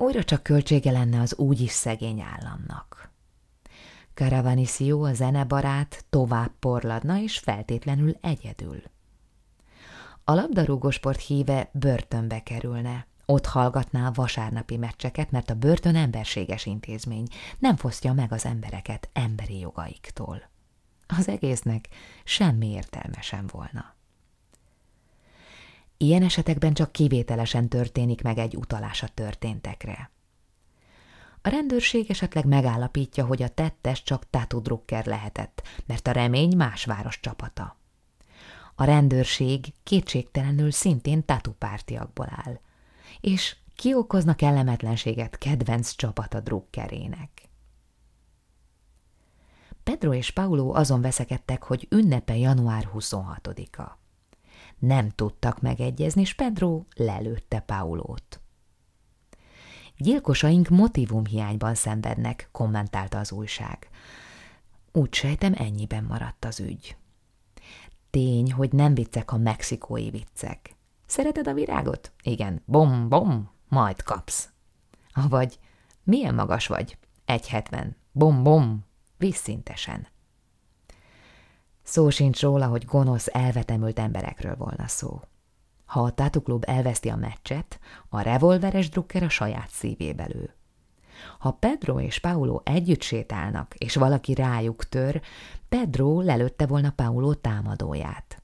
Újra 0.00 0.24
csak 0.24 0.42
költsége 0.42 0.90
lenne 0.90 1.20
az 1.20 1.34
úgyis 1.34 1.70
szegény 1.70 2.20
államnak. 2.20 3.10
Caravanisio, 4.14 5.04
a 5.04 5.12
zenebarát, 5.12 6.04
tovább 6.10 6.50
porladna, 6.58 7.18
és 7.18 7.38
feltétlenül 7.38 8.16
egyedül. 8.20 8.82
A 10.24 10.32
labdarúgósport 10.32 11.20
híve 11.20 11.70
börtönbe 11.72 12.42
kerülne, 12.42 13.06
ott 13.26 13.46
hallgatná 13.46 14.06
a 14.06 14.12
vasárnapi 14.14 14.76
meccseket, 14.76 15.30
mert 15.30 15.50
a 15.50 15.54
börtön 15.54 15.96
emberséges 15.96 16.66
intézmény, 16.66 17.26
nem 17.58 17.76
fosztja 17.76 18.12
meg 18.12 18.32
az 18.32 18.44
embereket 18.44 19.08
emberi 19.12 19.58
jogaiktól. 19.58 20.50
Az 21.06 21.28
egésznek 21.28 21.88
semmi 22.24 22.66
értelme 22.66 23.20
sem 23.20 23.46
volna. 23.52 23.97
Ilyen 26.00 26.22
esetekben 26.22 26.74
csak 26.74 26.92
kivételesen 26.92 27.68
történik 27.68 28.22
meg 28.22 28.38
egy 28.38 28.56
utalás 28.56 29.02
a 29.02 29.08
történtekre. 29.08 30.10
A 31.42 31.48
rendőrség 31.48 32.10
esetleg 32.10 32.44
megállapítja, 32.44 33.26
hogy 33.26 33.42
a 33.42 33.48
tettes 33.48 34.02
csak 34.02 34.30
Tatu 34.30 34.60
Drucker 34.60 35.06
lehetett, 35.06 35.62
mert 35.86 36.06
a 36.06 36.12
remény 36.12 36.56
más 36.56 36.84
város 36.84 37.20
csapata. 37.20 37.76
A 38.74 38.84
rendőrség 38.84 39.72
kétségtelenül 39.82 40.70
szintén 40.70 41.24
Tatu 41.24 41.52
pártiakból 41.52 42.28
áll, 42.30 42.60
és 43.20 43.56
ki 43.76 43.94
okozna 43.94 44.34
kellemetlenséget 44.34 45.38
kedvenc 45.38 45.94
csapata 45.94 46.40
Druckerének. 46.40 47.30
Pedro 49.82 50.12
és 50.12 50.30
Paulo 50.30 50.74
azon 50.74 51.00
veszekedtek, 51.00 51.62
hogy 51.62 51.86
ünnepe 51.90 52.36
január 52.36 52.90
26-a. 52.94 53.97
Nem 54.78 55.08
tudtak 55.10 55.60
megegyezni, 55.60 56.20
és 56.20 56.34
Pedro 56.34 56.82
lelőtte 56.96 57.60
Paulót. 57.60 58.40
Gyilkosaink 59.96 60.68
motivumhiányban 60.68 61.74
szenvednek, 61.74 62.48
kommentálta 62.52 63.18
az 63.18 63.32
újság. 63.32 63.88
Úgy 64.92 65.14
sejtem, 65.14 65.54
ennyiben 65.56 66.04
maradt 66.04 66.44
az 66.44 66.60
ügy. 66.60 66.96
Tény, 68.10 68.52
hogy 68.52 68.72
nem 68.72 68.94
viccek 68.94 69.32
a 69.32 69.36
mexikói 69.36 70.10
viccek. 70.10 70.76
Szereted 71.06 71.46
a 71.48 71.54
virágot? 71.54 72.12
Igen. 72.22 72.62
Bom, 72.64 73.08
bom, 73.08 73.50
majd 73.68 74.02
kapsz. 74.02 74.48
Vagy 75.28 75.58
milyen 76.02 76.34
magas 76.34 76.66
vagy? 76.66 76.98
Egy 77.24 77.48
hetven. 77.48 77.96
Bom, 78.12 78.42
bom, 78.42 78.84
vízszintesen. 79.16 80.06
Szó 81.88 82.10
sincs 82.10 82.40
róla, 82.40 82.66
hogy 82.66 82.84
gonosz, 82.84 83.28
elvetemült 83.32 83.98
emberekről 83.98 84.56
volna 84.56 84.88
szó. 84.88 85.20
Ha 85.84 86.02
a 86.02 86.10
Tatu 86.10 86.42
Klub 86.42 86.64
elveszti 86.66 87.08
a 87.08 87.16
meccset, 87.16 87.78
a 88.08 88.20
revolveres 88.20 88.88
drukker 88.88 89.22
a 89.22 89.28
saját 89.28 89.70
szívébe 89.70 90.26
lő. 90.26 90.54
Ha 91.38 91.50
Pedro 91.50 92.00
és 92.00 92.18
Paulo 92.18 92.60
együtt 92.64 93.00
sétálnak, 93.00 93.74
és 93.74 93.94
valaki 93.94 94.34
rájuk 94.34 94.88
tör, 94.88 95.20
Pedro 95.68 96.20
lelőtte 96.20 96.66
volna 96.66 96.90
Paulo 96.90 97.34
támadóját. 97.34 98.42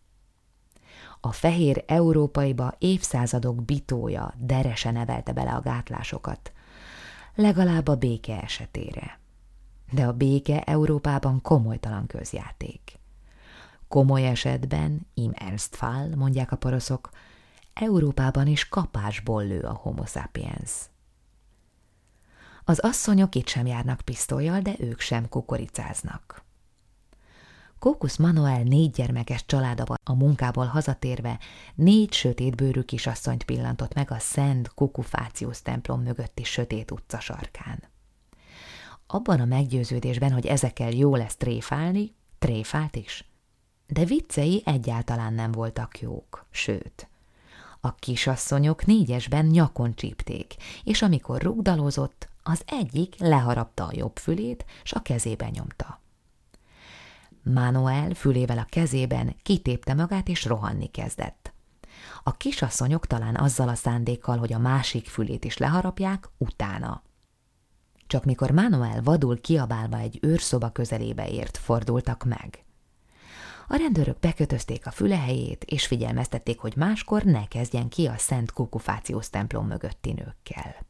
A 1.21 1.33
fehér 1.33 1.85
európaiba 1.87 2.75
évszázadok 2.79 3.65
bitója 3.65 4.35
derese 4.39 4.91
nevelte 4.91 5.33
bele 5.33 5.53
a 5.53 5.61
gátlásokat, 5.61 6.53
legalább 7.35 7.89
a 7.89 7.97
béke 7.97 8.43
esetére. 8.43 9.19
De 9.93 10.07
a 10.07 10.13
béke 10.13 10.63
Európában 10.63 11.43
komolytalan 11.43 12.07
közjáték. 12.07 13.03
Komoly 13.89 14.27
esetben, 14.27 15.07
im 15.15 15.31
Ernstfall, 15.35 16.15
mondják 16.15 16.53
a 16.53 16.57
poroszok, 16.57 17.11
Európában 17.75 18.47
is 18.47 18.69
kapásból 18.69 19.47
lő 19.47 19.61
a 19.61 19.73
homo 19.73 20.07
sapiens. 20.07 20.71
Az 22.65 22.79
asszonyok 22.79 23.35
itt 23.35 23.49
sem 23.49 23.67
járnak 23.67 24.01
pisztolyjal, 24.01 24.61
de 24.61 24.75
ők 24.79 25.01
sem 25.01 25.29
kukoricáznak. 25.29 26.45
Kókusz 27.79 28.17
Manuel 28.17 28.63
négy 28.63 28.91
gyermekes 28.91 29.47
családaba 29.47 29.95
a 30.05 30.15
munkából 30.15 30.67
hazatérve 30.67 31.39
négy 31.75 32.13
sötétbőrű 32.13 32.81
kisasszonyt 32.81 33.45
pillantott 33.45 33.95
meg 33.95 34.11
a 34.11 34.19
Szent 34.19 34.75
Kukufáciusz 34.75 35.63
templom 35.63 36.03
mögötti 36.03 36.45
sötét 36.45 36.91
utca 36.91 37.21
sarkán. 37.21 37.83
Abban 39.07 39.41
a 39.41 39.45
meggyőződésben, 39.45 40.33
hogy 40.33 40.47
ezekkel 40.47 40.91
jó 40.91 41.17
lesz 41.17 41.37
tréfálni, 41.37 42.15
tréfált 42.39 42.97
is. 42.97 43.34
De 43.87 44.05
viccei 44.05 44.63
egyáltalán 44.65 45.35
nem 45.35 45.53
voltak 45.53 46.01
jók, 46.01 46.47
sőt, 46.51 47.09
a 47.81 47.95
kisasszonyok 47.95 48.87
négyesben 48.87 49.47
nyakon 49.47 49.95
csípték, 49.95 50.55
és 50.85 51.03
amikor 51.03 51.43
rugdalozott, 51.43 52.29
az 52.43 52.63
egyik 52.67 53.15
leharapta 53.19 53.85
a 53.85 53.93
jobb 53.93 54.17
fülét, 54.17 54.65
s 54.83 54.93
a 54.93 55.03
kezébe 55.03 55.49
nyomta. 55.51 56.01
Manuel 57.43 58.15
fülével 58.15 58.59
a 58.59 58.67
kezében 58.69 59.37
kitépte 59.43 59.95
magát, 59.95 60.29
és 60.29 60.45
rohanni 60.45 60.87
kezdett. 60.87 61.53
A 62.23 62.37
kisasszonyok 62.37 63.07
talán 63.07 63.37
azzal 63.37 63.69
a 63.69 63.75
szándékkal, 63.75 64.39
hogy 64.39 64.53
a 64.53 64.59
másik 64.59 65.07
fülét 65.07 65.45
is 65.45 65.57
leharapják, 65.57 66.29
utána. 66.39 67.03
Csak 68.07 68.25
mikor 68.25 68.51
Manuel 68.51 69.03
vadul 69.03 69.41
kiabálva 69.41 69.99
egy 69.99 70.19
őrszoba 70.23 70.71
közelébe 70.71 71.29
ért, 71.29 71.57
fordultak 71.57 72.25
meg. 72.25 72.65
A 73.69 73.77
rendőrök 73.77 74.19
bekötözték 74.19 74.87
a 74.87 74.91
fülehelyét, 74.91 75.65
és 75.65 75.87
figyelmeztették, 75.87 76.59
hogy 76.59 76.77
máskor 76.77 77.23
ne 77.23 77.49
kezdjen 77.49 77.89
ki 77.89 78.07
a 78.07 78.19
Szent 78.19 78.53
Kukufációs 78.53 79.31
templom 79.31 79.67
mögötti 79.67 80.13
nőkkel. 80.13 80.87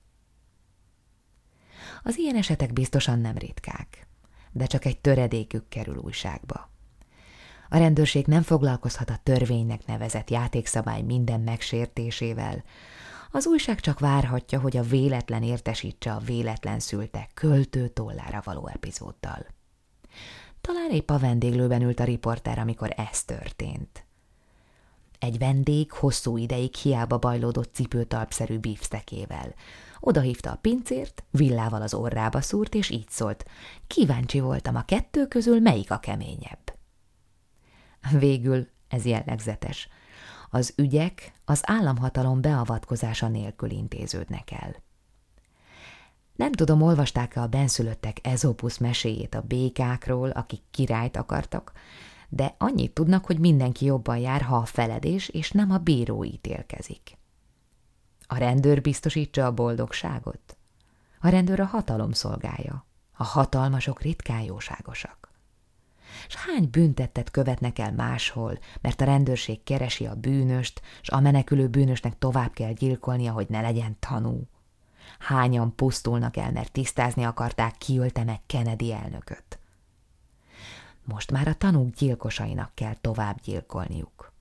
Az 2.03 2.17
ilyen 2.17 2.37
esetek 2.37 2.73
biztosan 2.73 3.19
nem 3.19 3.39
ritkák, 3.39 4.07
de 4.53 4.67
csak 4.67 4.85
egy 4.85 5.01
töredékük 5.01 5.69
kerül 5.69 5.97
újságba. 5.97 6.71
A 7.69 7.77
rendőrség 7.77 8.27
nem 8.27 8.43
foglalkozhat 8.43 9.11
a 9.11 9.21
törvénynek 9.23 9.87
nevezett 9.87 10.31
játékszabály 10.31 11.03
minden 11.03 11.41
megsértésével, 11.41 12.65
az 13.31 13.47
újság 13.47 13.81
csak 13.81 13.99
várhatja, 13.99 14.61
hogy 14.61 14.77
a 14.77 14.83
véletlen 14.83 15.43
értesítse 15.43 16.13
a 16.13 16.19
véletlen 16.19 16.79
szülte 16.79 17.29
költő 17.35 17.89
tollára 17.89 18.41
való 18.45 18.67
epizóddal. 18.67 19.47
Talán 20.67 20.91
épp 20.91 21.11
a 21.11 21.19
vendéglőben 21.19 21.83
ült 21.83 22.01
a 22.01 22.05
riporter, 22.05 22.59
amikor 22.59 22.95
ez 22.97 23.25
történt. 23.25 24.05
Egy 25.19 25.39
vendég 25.39 25.93
hosszú 25.93 26.37
ideig 26.37 26.75
hiába 26.75 27.19
bajlódott 27.19 27.75
cipőtalpszerű 27.75 28.59
bífszekével. 28.59 29.55
Oda 30.01 30.21
hívta 30.21 30.51
a 30.51 30.59
pincért, 30.61 31.25
villával 31.31 31.83
az 31.83 31.95
orrába 31.95 32.41
szúrt, 32.41 32.75
és 32.75 32.91
így 32.91 33.09
szólt. 33.09 33.45
Kíváncsi 33.87 34.41
voltam 34.41 34.77
a 34.77 34.85
kettő 34.85 35.27
közül, 35.27 35.61
melyik 35.61 35.91
a 35.91 35.99
keményebb. 35.99 36.79
Végül 38.19 38.69
ez 38.89 39.05
jellegzetes. 39.05 39.89
Az 40.51 40.73
ügyek 40.77 41.33
az 41.45 41.61
államhatalom 41.63 42.41
beavatkozása 42.41 43.29
nélkül 43.29 43.71
intéződnek 43.71 44.51
el. 44.51 44.84
Nem 46.35 46.53
tudom, 46.53 46.83
olvasták-e 46.83 47.41
a 47.41 47.47
benszülöttek 47.47 48.27
Ezopusz 48.27 48.79
meséjét 48.79 49.35
a 49.35 49.43
békákról, 49.43 50.31
akik 50.31 50.63
királyt 50.71 51.17
akartak, 51.17 51.73
de 52.29 52.55
annyit 52.59 52.93
tudnak, 52.93 53.25
hogy 53.25 53.39
mindenki 53.39 53.85
jobban 53.85 54.17
jár, 54.17 54.43
ha 54.43 54.57
a 54.57 54.65
feledés 54.65 55.29
és 55.29 55.51
nem 55.51 55.71
a 55.71 55.79
bíró 55.79 56.25
ítélkezik. 56.25 57.19
A 58.27 58.37
rendőr 58.37 58.81
biztosítsa 58.81 59.47
a 59.47 59.55
boldogságot? 59.55 60.57
A 61.21 61.29
rendőr 61.29 61.61
a 61.61 61.65
hatalom 61.65 62.13
szolgája. 62.13 62.87
A 63.17 63.25
hatalmasok 63.25 64.01
ritkán 64.01 64.43
jóságosak. 64.43 65.33
S 66.29 66.35
hány 66.35 66.69
büntettet 66.71 67.31
követnek 67.31 67.79
el 67.79 67.93
máshol, 67.93 68.59
mert 68.81 69.01
a 69.01 69.05
rendőrség 69.05 69.63
keresi 69.63 70.07
a 70.07 70.15
bűnöst, 70.15 70.81
s 71.01 71.09
a 71.09 71.21
menekülő 71.21 71.69
bűnösnek 71.69 72.19
tovább 72.19 72.53
kell 72.53 72.73
gyilkolnia, 72.73 73.33
hogy 73.33 73.47
ne 73.49 73.61
legyen 73.61 73.97
tanú 73.99 74.49
hányan 75.19 75.75
pusztulnak 75.75 76.37
el, 76.37 76.53
mert 76.53 76.73
tisztázni 76.73 77.25
akarták, 77.25 77.79
kiölte 77.79 78.25
meg 78.25 78.41
Kennedy 78.47 78.93
elnököt. 78.93 79.59
Most 81.05 81.31
már 81.31 81.49
a 81.49 81.55
tanúk 81.55 81.95
gyilkosainak 81.95 82.71
kell 82.75 82.95
tovább 82.95 83.41
gyilkolniuk. 83.41 84.33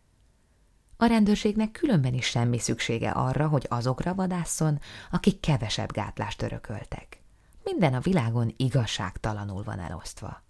A 0.98 1.06
rendőrségnek 1.06 1.72
különben 1.72 2.14
is 2.14 2.26
semmi 2.26 2.60
szüksége 2.60 3.10
arra, 3.10 3.48
hogy 3.48 3.66
azokra 3.70 4.16
vadásszon, 4.16 4.80
akik 5.12 5.40
kevesebb 5.40 5.92
gátlást 5.92 6.42
örököltek. 6.42 7.22
Minden 7.64 7.94
a 7.94 8.00
világon 8.00 8.54
igazságtalanul 8.58 9.64
van 9.64 9.80
elosztva. 9.80 10.44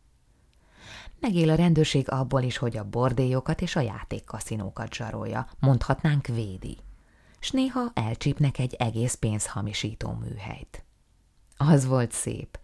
Megél 1.20 1.50
a 1.50 1.56
rendőrség 1.56 2.12
abból 2.12 2.42
is, 2.42 2.58
hogy 2.58 2.78
a 2.78 2.90
bordélyokat 2.90 3.62
és 3.62 3.76
a 3.76 3.80
játékkaszinókat 3.80 4.94
zsarolja, 4.94 5.48
mondhatnánk 5.60 6.28
védi 6.28 6.78
s 7.44 7.52
néha 7.52 7.92
elcsípnek 7.94 8.60
egy 8.60 8.74
egész 8.74 9.14
pénzhamisító 9.14 10.12
műhelyt. 10.12 10.86
Az 11.58 11.86
volt 11.86 12.12
szép. 12.12 12.60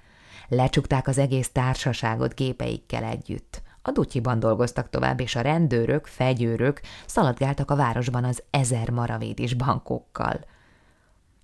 Lecsukták 0.47 1.07
az 1.07 1.17
egész 1.17 1.49
társaságot 1.51 2.35
gépeikkel 2.35 3.03
együtt. 3.03 3.61
A 3.81 3.91
dutyiban 3.91 4.39
dolgoztak 4.39 4.89
tovább, 4.89 5.19
és 5.19 5.35
a 5.35 5.41
rendőrök, 5.41 6.05
fegyőrök 6.05 6.81
szaladgáltak 7.05 7.71
a 7.71 7.75
városban 7.75 8.23
az 8.23 8.43
ezer 8.49 8.89
maravédis 8.89 9.53
bankokkal. 9.53 10.45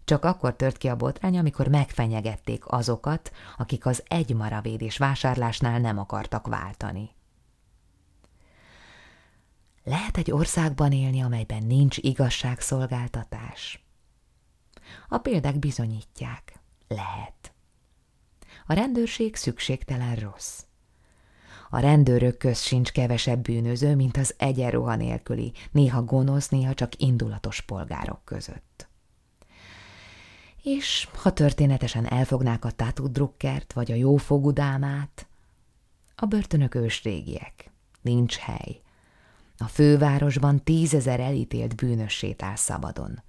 Csak 0.05 0.25
akkor 0.25 0.55
tört 0.55 0.77
ki 0.77 0.87
a 0.87 0.95
botrány, 0.95 1.37
amikor 1.37 1.67
megfenyegették 1.67 2.63
azokat, 2.67 3.31
akik 3.57 3.85
az 3.85 4.03
egy 4.07 4.35
maravédés 4.35 4.97
vásárlásnál 4.97 5.79
nem 5.79 5.97
akartak 5.97 6.47
váltani. 6.47 7.09
Lehet 9.87 10.17
egy 10.17 10.31
országban 10.31 10.91
élni, 10.91 11.21
amelyben 11.21 11.63
nincs 11.63 11.97
igazságszolgáltatás? 11.97 13.83
A 15.09 15.17
példák 15.17 15.59
bizonyítják. 15.59 16.59
Lehet. 16.87 17.53
A 18.65 18.73
rendőrség 18.73 19.35
szükségtelen 19.35 20.15
rossz. 20.15 20.63
A 21.69 21.79
rendőrök 21.79 22.37
köz 22.37 22.61
sincs 22.61 22.91
kevesebb 22.91 23.39
bűnöző, 23.39 23.95
mint 23.95 24.17
az 24.17 24.33
egyenruha 24.37 24.95
nélküli, 24.95 25.53
néha 25.71 26.03
gonosz, 26.03 26.49
néha 26.49 26.73
csak 26.73 27.01
indulatos 27.01 27.61
polgárok 27.61 28.21
között. 28.23 28.87
És 30.63 31.07
ha 31.13 31.33
történetesen 31.33 32.05
elfognák 32.05 32.65
a 32.65 32.71
tatudrukkert 32.71 33.73
vagy 33.73 33.91
a 33.91 33.95
jófogú 33.95 34.51
dámát, 34.51 35.27
a 36.15 36.25
börtönök 36.25 36.75
ősrégiek, 36.75 37.71
nincs 38.01 38.35
hely. 38.35 38.83
A 39.57 39.65
fővárosban 39.65 40.63
tízezer 40.63 41.19
elítélt 41.19 41.75
bűnös 41.75 42.13
sétál 42.13 42.55
szabadon. 42.55 43.23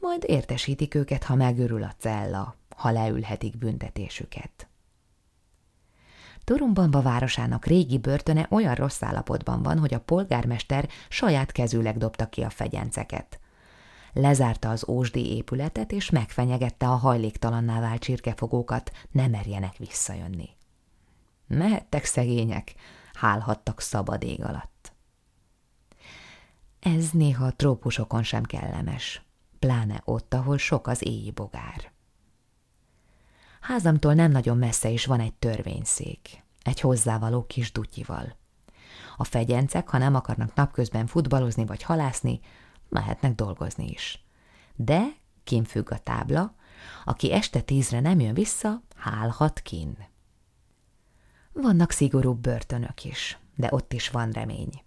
Majd 0.00 0.24
értesítik 0.26 0.94
őket, 0.94 1.24
ha 1.24 1.34
megörül 1.34 1.82
a 1.82 1.94
cella, 1.98 2.56
ha 2.76 2.90
leülhetik 2.90 3.58
büntetésüket. 3.58 4.68
Turumbamba 6.44 7.02
városának 7.02 7.64
régi 7.64 7.98
börtöne 7.98 8.46
olyan 8.50 8.74
rossz 8.74 9.02
állapotban 9.02 9.62
van, 9.62 9.78
hogy 9.78 9.94
a 9.94 10.00
polgármester 10.00 10.88
saját 11.08 11.52
kezűleg 11.52 11.96
dobta 11.98 12.28
ki 12.28 12.42
a 12.42 12.50
fegyenceket. 12.50 13.40
Lezárta 14.12 14.70
az 14.70 14.88
ósdi 14.88 15.36
épületet, 15.36 15.92
és 15.92 16.10
megfenyegette 16.10 16.88
a 16.88 16.94
hajléktalanná 16.94 17.80
vált 17.80 18.00
csirkefogókat, 18.00 18.90
ne 19.10 19.26
merjenek 19.26 19.76
visszajönni. 19.76 20.48
Mehettek 21.46 22.04
szegények, 22.04 22.74
hálhattak 23.12 23.80
szabad 23.80 24.22
ég 24.22 24.44
alatt. 24.44 24.75
Ez 26.94 27.10
néha 27.10 27.46
a 27.46 27.52
trópusokon 27.52 28.22
sem 28.22 28.42
kellemes, 28.42 29.22
pláne 29.58 30.02
ott, 30.04 30.34
ahol 30.34 30.58
sok 30.58 30.86
az 30.86 31.06
éji 31.06 31.30
bogár. 31.30 31.92
Házamtól 33.60 34.14
nem 34.14 34.30
nagyon 34.30 34.58
messze 34.58 34.88
is 34.88 35.06
van 35.06 35.20
egy 35.20 35.34
törvényszék, 35.34 36.42
egy 36.62 36.80
hozzávaló 36.80 37.44
kis 37.46 37.72
dutyival. 37.72 38.36
A 39.16 39.24
fegyencek, 39.24 39.88
ha 39.88 39.98
nem 39.98 40.14
akarnak 40.14 40.54
napközben 40.54 41.06
futballozni 41.06 41.64
vagy 41.64 41.82
halászni, 41.82 42.40
mehetnek 42.88 43.34
dolgozni 43.34 43.88
is. 43.88 44.24
De 44.74 45.06
kim 45.44 45.64
függ 45.64 45.92
a 45.92 45.98
tábla, 45.98 46.54
aki 47.04 47.32
este 47.32 47.60
tízre 47.60 48.00
nem 48.00 48.20
jön 48.20 48.34
vissza, 48.34 48.82
hálhat 48.96 49.60
kin. 49.60 49.96
Vannak 51.52 51.90
szigorúbb 51.90 52.38
börtönök 52.40 53.04
is, 53.04 53.38
de 53.56 53.68
ott 53.70 53.92
is 53.92 54.10
van 54.10 54.30
remény. 54.30 54.84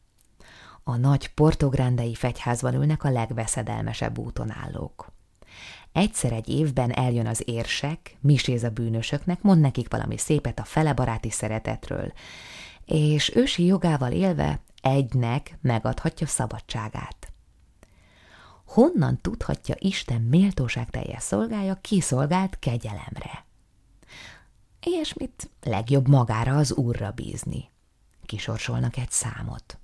A 0.89 0.97
nagy 0.97 1.33
portograndei 1.33 2.13
fegyházban 2.13 2.73
ülnek 2.73 3.03
a 3.03 3.09
legveszedelmesebb 3.09 4.17
úton 4.17 4.51
állók. 4.51 5.11
Egyszer 5.91 6.31
egy 6.31 6.49
évben 6.49 6.91
eljön 6.91 7.27
az 7.27 7.43
érsek, 7.45 8.17
miséz 8.21 8.63
a 8.63 8.69
bűnösöknek, 8.69 9.41
mond 9.41 9.61
nekik 9.61 9.89
valami 9.89 10.17
szépet 10.17 10.59
a 10.59 10.63
felebaráti 10.63 11.29
szeretetről, 11.29 12.13
és 12.85 13.35
ősi 13.35 13.65
jogával 13.65 14.11
élve 14.11 14.61
egynek 14.81 15.57
megadhatja 15.61 16.27
szabadságát. 16.27 17.31
Honnan 18.65 19.21
tudhatja 19.21 19.75
Isten 19.77 20.21
méltóság 20.21 20.89
teljes 20.89 21.23
szolgája 21.23 21.75
kiszolgált 21.81 22.59
kegyelemre? 22.59 23.45
Ilyesmit 24.81 25.49
legjobb 25.61 26.07
magára 26.07 26.55
az 26.55 26.73
úrra 26.73 27.11
bízni. 27.11 27.69
Kisorsolnak 28.25 28.97
egy 28.97 29.11
számot. 29.11 29.79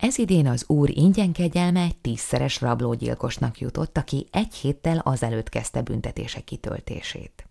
Ez 0.00 0.18
idén 0.18 0.46
az 0.46 0.64
úr 0.66 0.90
ingyen 0.90 1.32
kegyelme 1.32 1.80
egy 1.80 1.96
tízszeres 1.96 2.60
rablógyilkosnak 2.60 3.60
jutott, 3.60 3.96
aki 3.96 4.26
egy 4.30 4.54
héttel 4.54 4.98
azelőtt 4.98 5.48
kezdte 5.48 5.82
büntetése 5.82 6.40
kitöltését. 6.40 7.48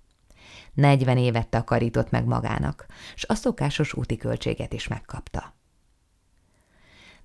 Negyven 0.74 1.18
évet 1.18 1.48
takarított 1.48 2.10
meg 2.10 2.26
magának, 2.26 2.86
s 3.16 3.26
a 3.28 3.34
szokásos 3.34 3.94
úti 3.94 4.18
költséget 4.18 4.74
is 4.74 4.88
megkapta. 4.88 5.56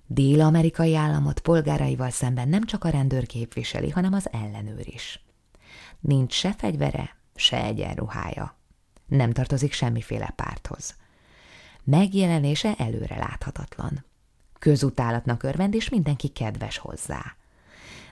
Dél-amerikai 0.07 0.95
államot 0.95 1.39
polgáraival 1.39 2.09
szemben 2.09 2.49
nem 2.49 2.63
csak 2.63 2.83
a 2.83 2.89
rendőr 2.89 3.25
képviseli, 3.25 3.89
hanem 3.89 4.13
az 4.13 4.29
ellenőr 4.31 4.87
is. 4.87 5.25
Nincs 5.99 6.33
se 6.33 6.53
fegyvere, 6.53 7.15
se 7.35 7.63
egyenruhája. 7.63 8.57
Nem 9.05 9.31
tartozik 9.31 9.73
semmiféle 9.73 10.33
párthoz. 10.35 10.95
Megjelenése 11.83 12.73
előre 12.77 13.17
láthatatlan 13.17 14.05
közutálatnak 14.65 15.43
örvend, 15.43 15.73
és 15.73 15.89
mindenki 15.89 16.27
kedves 16.27 16.77
hozzá. 16.77 17.35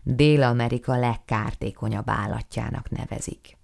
Dél-Amerika 0.04 1.00
legkártékonyabb 1.00 2.10
állatjának 2.10 2.90
nevezik. 2.90 3.58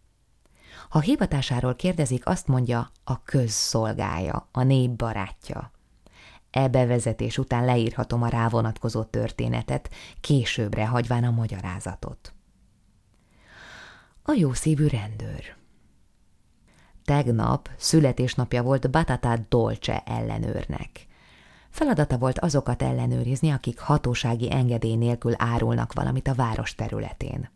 Ha 0.89 0.99
hivatásáról 0.99 1.75
kérdezik, 1.75 2.27
azt 2.27 2.47
mondja, 2.47 2.91
a 3.03 3.23
közszolgája, 3.23 4.47
a 4.51 4.63
nép 4.63 4.89
barátja. 4.89 5.71
E 6.51 6.67
bevezetés 6.67 7.37
után 7.37 7.65
leírhatom 7.65 8.21
a 8.21 8.27
rávonatkozó 8.27 9.03
történetet, 9.03 9.89
későbbre 10.21 10.87
hagyván 10.87 11.23
a 11.23 11.31
magyarázatot. 11.31 12.33
A 14.23 14.31
jószívű 14.31 14.87
rendőr 14.87 15.55
Tegnap 17.03 17.69
születésnapja 17.77 18.63
volt 18.63 18.89
Batata 18.89 19.37
Dolce 19.49 20.03
ellenőrnek. 20.05 21.07
Feladata 21.79 22.17
volt 22.17 22.39
azokat 22.39 22.81
ellenőrizni, 22.81 23.49
akik 23.49 23.79
hatósági 23.79 24.51
engedély 24.51 24.95
nélkül 24.95 25.33
árulnak 25.37 25.93
valamit 25.93 26.27
a 26.27 26.33
város 26.33 26.75
területén. 26.75 27.49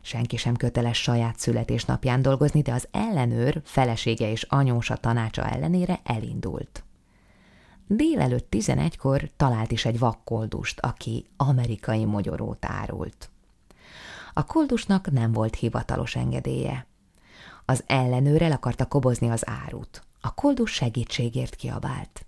Senki 0.00 0.36
sem 0.36 0.56
köteles 0.56 1.02
saját 1.02 1.38
születésnapján 1.38 2.22
dolgozni, 2.22 2.62
de 2.62 2.72
az 2.72 2.88
ellenőr 2.90 3.60
felesége 3.64 4.30
és 4.30 4.42
anyósa 4.42 4.96
tanácsa 4.96 5.48
ellenére 5.48 6.00
elindult. 6.04 6.84
Délelőtt 7.86 8.46
11-kor 8.50 9.30
talált 9.36 9.72
is 9.72 9.84
egy 9.84 9.98
vakkoldust, 9.98 10.80
aki 10.80 11.26
amerikai 11.36 12.04
mogyorót 12.04 12.64
árult. 12.64 13.30
A 14.32 14.44
koldusnak 14.44 15.10
nem 15.10 15.32
volt 15.32 15.54
hivatalos 15.54 16.16
engedélye. 16.16 16.86
Az 17.64 17.84
ellenőr 17.86 18.42
el 18.42 18.52
akarta 18.52 18.86
kobozni 18.86 19.28
az 19.28 19.48
árut. 19.48 20.02
A 20.20 20.34
koldus 20.34 20.72
segítségért 20.72 21.54
kiabált 21.54 22.26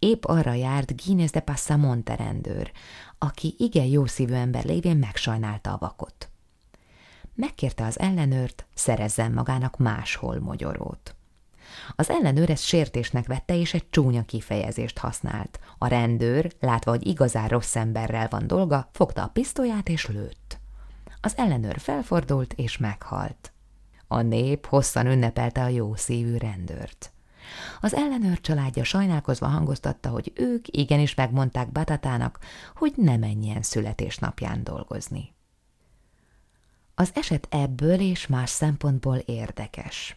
épp 0.00 0.24
arra 0.24 0.52
járt 0.52 1.04
Guinness 1.04 1.30
de 1.30 1.40
Passamonte 1.40 2.14
rendőr, 2.14 2.72
aki 3.18 3.54
igen 3.58 3.86
jó 3.86 4.06
szívű 4.06 4.34
ember 4.34 4.64
lévén 4.64 4.96
megsajnálta 4.96 5.72
a 5.72 5.78
vakot. 5.78 6.30
Megkérte 7.34 7.84
az 7.84 7.98
ellenőrt, 7.98 8.66
szerezzen 8.74 9.32
magának 9.32 9.76
máshol 9.76 10.40
mogyorót. 10.40 11.14
Az 11.96 12.10
ellenőr 12.10 12.50
ezt 12.50 12.64
sértésnek 12.64 13.26
vette, 13.26 13.56
és 13.56 13.74
egy 13.74 13.90
csúnya 13.90 14.22
kifejezést 14.22 14.98
használt. 14.98 15.60
A 15.78 15.86
rendőr, 15.86 16.52
látva, 16.60 16.90
hogy 16.90 17.06
igazán 17.06 17.48
rossz 17.48 17.76
emberrel 17.76 18.28
van 18.28 18.46
dolga, 18.46 18.88
fogta 18.92 19.22
a 19.22 19.28
pisztolyát 19.28 19.88
és 19.88 20.06
lőtt. 20.06 20.58
Az 21.20 21.36
ellenőr 21.36 21.78
felfordult 21.78 22.52
és 22.52 22.78
meghalt. 22.78 23.52
A 24.06 24.20
nép 24.20 24.66
hosszan 24.66 25.06
ünnepelte 25.06 25.62
a 25.62 25.68
jó 25.68 25.94
szívű 25.94 26.36
rendőrt. 26.36 27.12
Az 27.80 27.94
ellenőr 27.94 28.40
családja 28.40 28.84
sajnálkozva 28.84 29.46
hangoztatta, 29.46 30.08
hogy 30.08 30.32
ők 30.34 30.64
igenis 30.68 31.14
megmondták 31.14 31.72
Batatának, 31.72 32.38
hogy 32.74 32.92
ne 32.96 33.16
menjen 33.16 33.62
születésnapján 33.62 34.64
dolgozni. 34.64 35.34
Az 36.94 37.10
eset 37.14 37.46
ebből 37.50 38.00
és 38.00 38.26
más 38.26 38.50
szempontból 38.50 39.16
érdekes. 39.16 40.16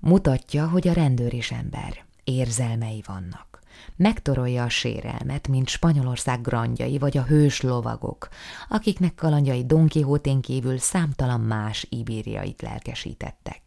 Mutatja, 0.00 0.68
hogy 0.68 0.88
a 0.88 0.92
rendőr 0.92 1.34
is 1.34 1.50
ember, 1.50 2.04
érzelmei 2.24 3.02
vannak. 3.06 3.56
Megtorolja 3.96 4.62
a 4.62 4.68
sérelmet, 4.68 5.48
mint 5.48 5.68
Spanyolország 5.68 6.40
grandjai 6.40 6.98
vagy 6.98 7.16
a 7.16 7.22
hős 7.22 7.60
lovagok, 7.60 8.28
akiknek 8.68 9.14
kalandjai 9.14 9.66
Don 9.66 9.88
Quixote 9.88 10.40
kívül 10.40 10.78
számtalan 10.78 11.40
más 11.40 11.86
ibériait 11.90 12.62
lelkesítettek. 12.62 13.65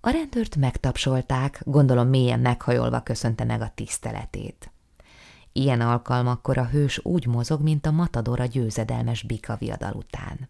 A 0.00 0.10
rendőrt 0.10 0.56
megtapsolták, 0.56 1.62
gondolom 1.64 2.08
mélyen 2.08 2.40
meghajolva 2.40 3.02
köszönte 3.02 3.44
meg 3.44 3.60
a 3.60 3.72
tiszteletét. 3.74 4.72
Ilyen 5.52 5.80
alkalmakkor 5.80 6.58
a 6.58 6.66
hős 6.66 7.04
úgy 7.04 7.26
mozog, 7.26 7.62
mint 7.62 7.86
a 7.86 7.90
matador 7.90 8.40
a 8.40 8.44
győzedelmes 8.44 9.22
bika 9.22 9.56
viadal 9.56 9.92
után. 9.92 10.48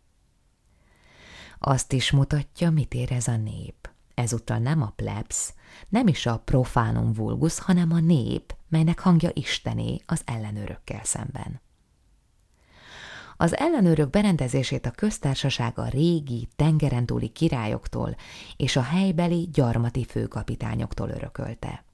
Azt 1.59 1.93
is 1.93 2.11
mutatja, 2.11 2.71
mit 2.71 2.95
érez 2.95 3.29
a 3.29 3.37
nép. 3.37 3.91
Ezúttal 4.15 4.59
nem 4.59 4.83
a 4.83 4.93
plebs, 4.97 5.55
nem 5.89 6.07
is 6.07 6.27
a 6.27 6.39
profánum 6.39 7.13
vulgus, 7.13 7.59
hanem 7.59 7.93
a 7.93 8.01
nép, 8.01 8.57
melynek 8.69 8.99
hangja 9.01 9.31
Istené 9.33 10.01
az 10.07 10.23
ellenőrökkel 10.25 11.05
szemben. 11.05 11.61
Az 13.43 13.57
ellenőrök 13.57 14.11
berendezését 14.11 14.87
a 14.87 14.91
köztársaság 14.91 15.79
a 15.79 15.89
régi, 15.89 16.49
tengeren 16.57 17.07
túli 17.07 17.29
királyoktól 17.29 18.17
és 18.57 18.77
a 18.77 18.83
helybeli 18.83 19.49
gyarmati 19.53 20.05
főkapitányoktól 20.05 21.09
örökölte. 21.09 21.85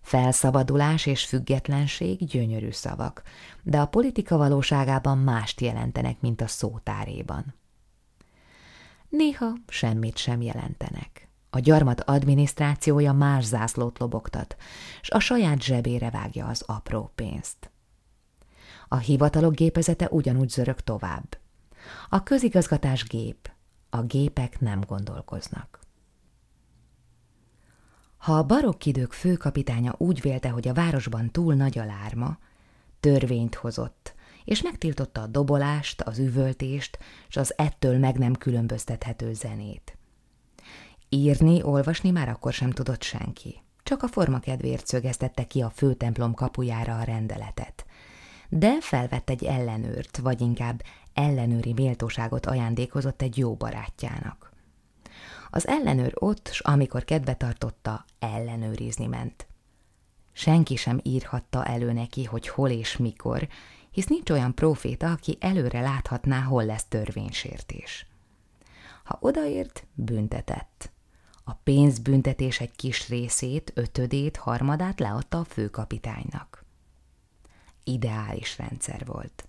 Felszabadulás 0.00 1.06
és 1.06 1.24
függetlenség 1.24 2.26
gyönyörű 2.26 2.70
szavak, 2.70 3.22
de 3.62 3.80
a 3.80 3.86
politika 3.86 4.36
valóságában 4.36 5.18
mást 5.18 5.60
jelentenek, 5.60 6.20
mint 6.20 6.40
a 6.40 6.46
szótáréban. 6.46 7.54
Néha 9.08 9.52
semmit 9.68 10.16
sem 10.16 10.42
jelentenek. 10.42 11.28
A 11.50 11.58
gyarmat 11.58 12.00
adminisztrációja 12.00 13.12
más 13.12 13.44
zászlót 13.44 13.98
lobogtat, 13.98 14.56
s 15.00 15.10
a 15.10 15.18
saját 15.18 15.62
zsebére 15.62 16.10
vágja 16.10 16.46
az 16.46 16.62
apró 16.66 17.12
pénzt. 17.14 17.69
A 18.92 18.96
hivatalok 18.96 19.54
gépezete 19.54 20.08
ugyanúgy 20.10 20.48
zörög 20.48 20.80
tovább. 20.80 21.38
A 22.08 22.22
közigazgatás 22.22 23.04
gép, 23.04 23.50
a 23.90 24.02
gépek 24.02 24.60
nem 24.60 24.80
gondolkoznak. 24.80 25.78
Ha 28.16 28.38
a 28.38 28.46
barokk 28.46 28.84
idők 28.84 29.12
főkapitánya 29.12 29.94
úgy 29.98 30.20
vélte, 30.20 30.48
hogy 30.48 30.68
a 30.68 30.72
városban 30.72 31.30
túl 31.30 31.54
nagy 31.54 31.78
a 31.78 31.84
lárma, 31.84 32.38
törvényt 33.00 33.54
hozott, 33.54 34.14
és 34.44 34.62
megtiltotta 34.62 35.22
a 35.22 35.26
dobolást, 35.26 36.00
az 36.00 36.18
üvöltést, 36.18 36.98
és 37.28 37.36
az 37.36 37.54
ettől 37.56 37.98
meg 37.98 38.18
nem 38.18 38.34
különböztethető 38.34 39.32
zenét. 39.32 39.96
Írni, 41.08 41.62
olvasni 41.62 42.10
már 42.10 42.28
akkor 42.28 42.52
sem 42.52 42.70
tudott 42.70 43.02
senki. 43.02 43.62
Csak 43.82 44.02
a 44.02 44.08
forma 44.08 44.38
kedvéért 44.38 44.86
szögeztette 44.86 45.44
ki 45.44 45.60
a 45.60 45.70
főtemplom 45.70 46.34
kapujára 46.34 46.98
a 46.98 47.02
rendeletet. 47.02 47.84
De 48.52 48.80
felvett 48.80 49.30
egy 49.30 49.44
ellenőrt, 49.44 50.16
vagy 50.16 50.40
inkább 50.40 50.82
ellenőri 51.14 51.72
méltóságot 51.72 52.46
ajándékozott 52.46 53.22
egy 53.22 53.38
jó 53.38 53.54
barátjának. 53.54 54.52
Az 55.50 55.66
ellenőr 55.66 56.12
ott, 56.14 56.48
s 56.52 56.60
amikor 56.60 57.04
kedve 57.04 57.34
tartotta, 57.34 58.04
ellenőrizni 58.18 59.06
ment. 59.06 59.46
Senki 60.32 60.76
sem 60.76 61.00
írhatta 61.02 61.64
elő 61.64 61.92
neki, 61.92 62.24
hogy 62.24 62.48
hol 62.48 62.70
és 62.70 62.96
mikor, 62.96 63.48
hisz 63.90 64.06
nincs 64.06 64.30
olyan 64.30 64.54
proféta, 64.54 65.10
aki 65.10 65.36
előre 65.40 65.80
láthatná, 65.80 66.40
hol 66.40 66.64
lesz 66.64 66.84
törvénysértés. 66.84 68.06
Ha 69.04 69.18
odaért, 69.20 69.86
büntetett. 69.94 70.90
A 71.44 71.52
pénzbüntetés 71.52 72.60
egy 72.60 72.76
kis 72.76 73.08
részét, 73.08 73.72
ötödét, 73.74 74.36
harmadát 74.36 75.00
leadta 75.00 75.38
a 75.38 75.44
főkapitánynak. 75.44 76.59
Ideális 77.90 78.58
rendszer 78.58 79.06
volt. 79.06 79.48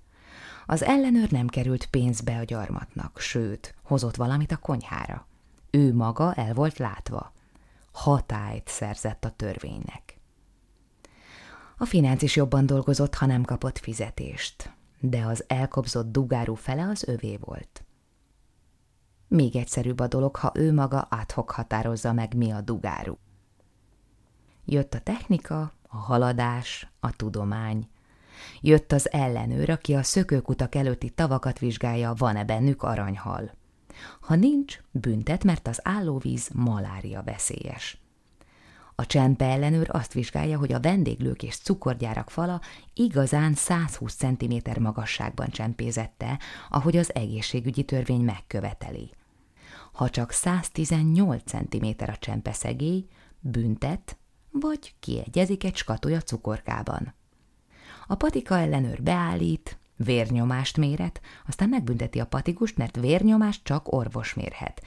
Az 0.65 0.83
ellenőr 0.83 1.31
nem 1.31 1.47
került 1.47 1.85
pénzbe 1.85 2.37
a 2.37 2.43
gyarmatnak, 2.43 3.19
sőt, 3.19 3.75
hozott 3.83 4.15
valamit 4.15 4.51
a 4.51 4.57
konyhára. 4.57 5.27
Ő 5.69 5.93
maga 5.93 6.33
el 6.33 6.53
volt 6.53 6.77
látva. 6.77 7.33
Hatályt 7.91 8.67
szerzett 8.67 9.25
a 9.25 9.29
törvénynek. 9.29 10.19
A 11.77 11.85
financ 11.85 12.21
is 12.21 12.35
jobban 12.35 12.65
dolgozott, 12.65 13.15
ha 13.15 13.25
nem 13.25 13.43
kapott 13.43 13.77
fizetést, 13.77 14.73
de 14.99 15.21
az 15.25 15.43
elkobzott 15.47 16.11
dugárú 16.11 16.55
fele 16.55 16.87
az 16.87 17.07
övé 17.07 17.37
volt. 17.37 17.83
Még 19.27 19.55
egyszerűbb 19.55 19.99
a 19.99 20.07
dolog, 20.07 20.35
ha 20.35 20.51
ő 20.53 20.73
maga 20.73 21.07
áthok 21.09 21.51
határozza 21.51 22.13
meg, 22.13 22.35
mi 22.35 22.51
a 22.51 22.61
dugárú. 22.61 23.17
Jött 24.65 24.93
a 24.93 24.99
technika, 24.99 25.73
a 25.87 25.97
haladás, 25.97 26.91
a 26.99 27.15
tudomány. 27.15 27.89
Jött 28.61 28.91
az 28.91 29.11
ellenőr, 29.11 29.69
aki 29.69 29.93
a 29.93 30.03
szökőkutak 30.03 30.75
előtti 30.75 31.09
tavakat 31.09 31.59
vizsgálja, 31.59 32.13
van-e 32.17 32.45
bennük 32.45 32.83
aranyhal. 32.83 33.51
Ha 34.21 34.35
nincs, 34.35 34.79
büntet, 34.91 35.43
mert 35.43 35.67
az 35.67 35.79
állóvíz 35.83 36.49
malária 36.53 37.23
veszélyes. 37.23 38.01
A 38.95 39.05
csempe 39.05 39.45
ellenőr 39.45 39.89
azt 39.91 40.13
vizsgálja, 40.13 40.57
hogy 40.57 40.73
a 40.73 40.79
vendéglők 40.79 41.43
és 41.43 41.57
cukorgyárak 41.57 42.29
fala 42.29 42.61
igazán 42.93 43.53
120 43.53 44.13
cm 44.15 44.81
magasságban 44.81 45.49
csempézette, 45.49 46.39
ahogy 46.69 46.97
az 46.97 47.15
egészségügyi 47.15 47.83
törvény 47.83 48.21
megköveteli. 48.21 49.11
Ha 49.91 50.09
csak 50.09 50.31
118 50.31 51.43
cm 51.45 51.87
a 51.97 52.17
csempeszegély, 52.17 53.07
büntet, 53.39 54.17
vagy 54.49 54.93
kiegyezik 54.99 55.63
egy 55.63 55.75
skatoja 55.75 56.21
cukorkában. 56.21 57.13
A 58.11 58.15
patika 58.15 58.57
ellenőr 58.57 59.03
beállít, 59.03 59.79
vérnyomást 59.95 60.77
méret, 60.77 61.21
aztán 61.47 61.69
megbünteti 61.69 62.19
a 62.19 62.25
patigust, 62.25 62.77
mert 62.77 62.95
vérnyomást 62.95 63.63
csak 63.63 63.93
orvos 63.93 64.33
mérhet, 64.33 64.83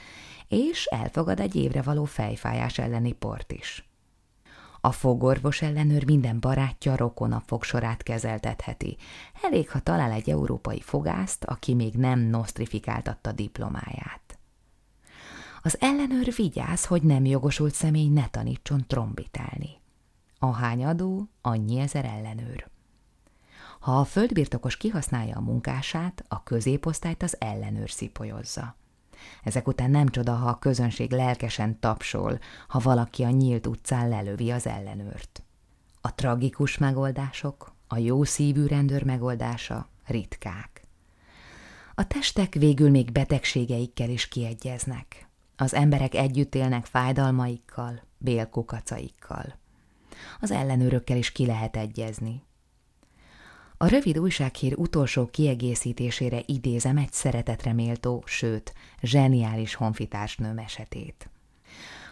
és 0.48 0.84
elfogad 0.84 1.40
egy 1.40 1.54
évre 1.56 1.82
való 1.82 2.04
fejfájás 2.04 2.78
elleni 2.78 3.12
port 3.12 3.52
is. 3.52 3.88
A 4.80 4.92
fogorvos 4.92 5.62
ellenőr 5.62 6.04
minden 6.04 6.40
barátja, 6.40 6.96
rokona 6.96 7.42
fogsorát 7.46 8.02
kezeltetheti. 8.02 8.96
Elég, 9.42 9.70
ha 9.70 9.80
talál 9.80 10.10
egy 10.10 10.30
európai 10.30 10.80
fogászt, 10.80 11.44
aki 11.44 11.74
még 11.74 11.94
nem 11.94 12.20
nosztrifikáltatta 12.20 13.32
diplomáját. 13.32 14.38
Az 15.62 15.76
ellenőr 15.80 16.32
vigyáz, 16.36 16.86
hogy 16.86 17.02
nem 17.02 17.24
jogosult 17.24 17.74
személy 17.74 18.08
ne 18.08 18.28
tanítson 18.28 18.84
trombitálni. 18.86 19.70
Ahány 20.38 20.84
adó, 20.84 21.28
annyi 21.40 21.78
ezer 21.78 22.04
ellenőr. 22.04 22.72
Ha 23.84 23.98
a 23.98 24.04
földbirtokos 24.04 24.76
kihasználja 24.76 25.36
a 25.36 25.40
munkását, 25.40 26.24
a 26.28 26.42
középosztályt 26.42 27.22
az 27.22 27.36
ellenőr 27.40 27.90
szipolyozza. 27.90 28.76
Ezek 29.42 29.66
után 29.66 29.90
nem 29.90 30.08
csoda, 30.08 30.34
ha 30.34 30.48
a 30.48 30.58
közönség 30.58 31.10
lelkesen 31.10 31.80
tapsol, 31.80 32.38
ha 32.68 32.78
valaki 32.78 33.22
a 33.22 33.30
nyílt 33.30 33.66
utcán 33.66 34.08
lelövi 34.08 34.50
az 34.50 34.66
ellenőrt. 34.66 35.42
A 36.00 36.14
tragikus 36.14 36.78
megoldások, 36.78 37.74
a 37.88 37.98
jó 37.98 38.24
szívű 38.24 38.66
rendőr 38.66 39.04
megoldása 39.04 39.88
ritkák. 40.06 40.82
A 41.94 42.06
testek 42.06 42.54
végül 42.54 42.90
még 42.90 43.12
betegségeikkel 43.12 44.08
is 44.08 44.28
kiegyeznek. 44.28 45.28
Az 45.56 45.74
emberek 45.74 46.14
együtt 46.14 46.54
élnek 46.54 46.86
fájdalmaikkal, 46.86 48.02
bélkukacaikkal. 48.18 49.58
Az 50.40 50.50
ellenőrökkel 50.50 51.16
is 51.16 51.32
ki 51.32 51.46
lehet 51.46 51.76
egyezni. 51.76 52.42
A 53.76 53.86
rövid 53.86 54.18
újsághír 54.18 54.74
utolsó 54.76 55.26
kiegészítésére 55.26 56.42
idézem 56.46 56.96
egy 56.96 57.12
szeretetre 57.12 57.72
méltó, 57.72 58.22
sőt, 58.26 58.74
zseniális 59.02 59.74
honfitársnő 59.74 60.52
mesetét. 60.52 61.30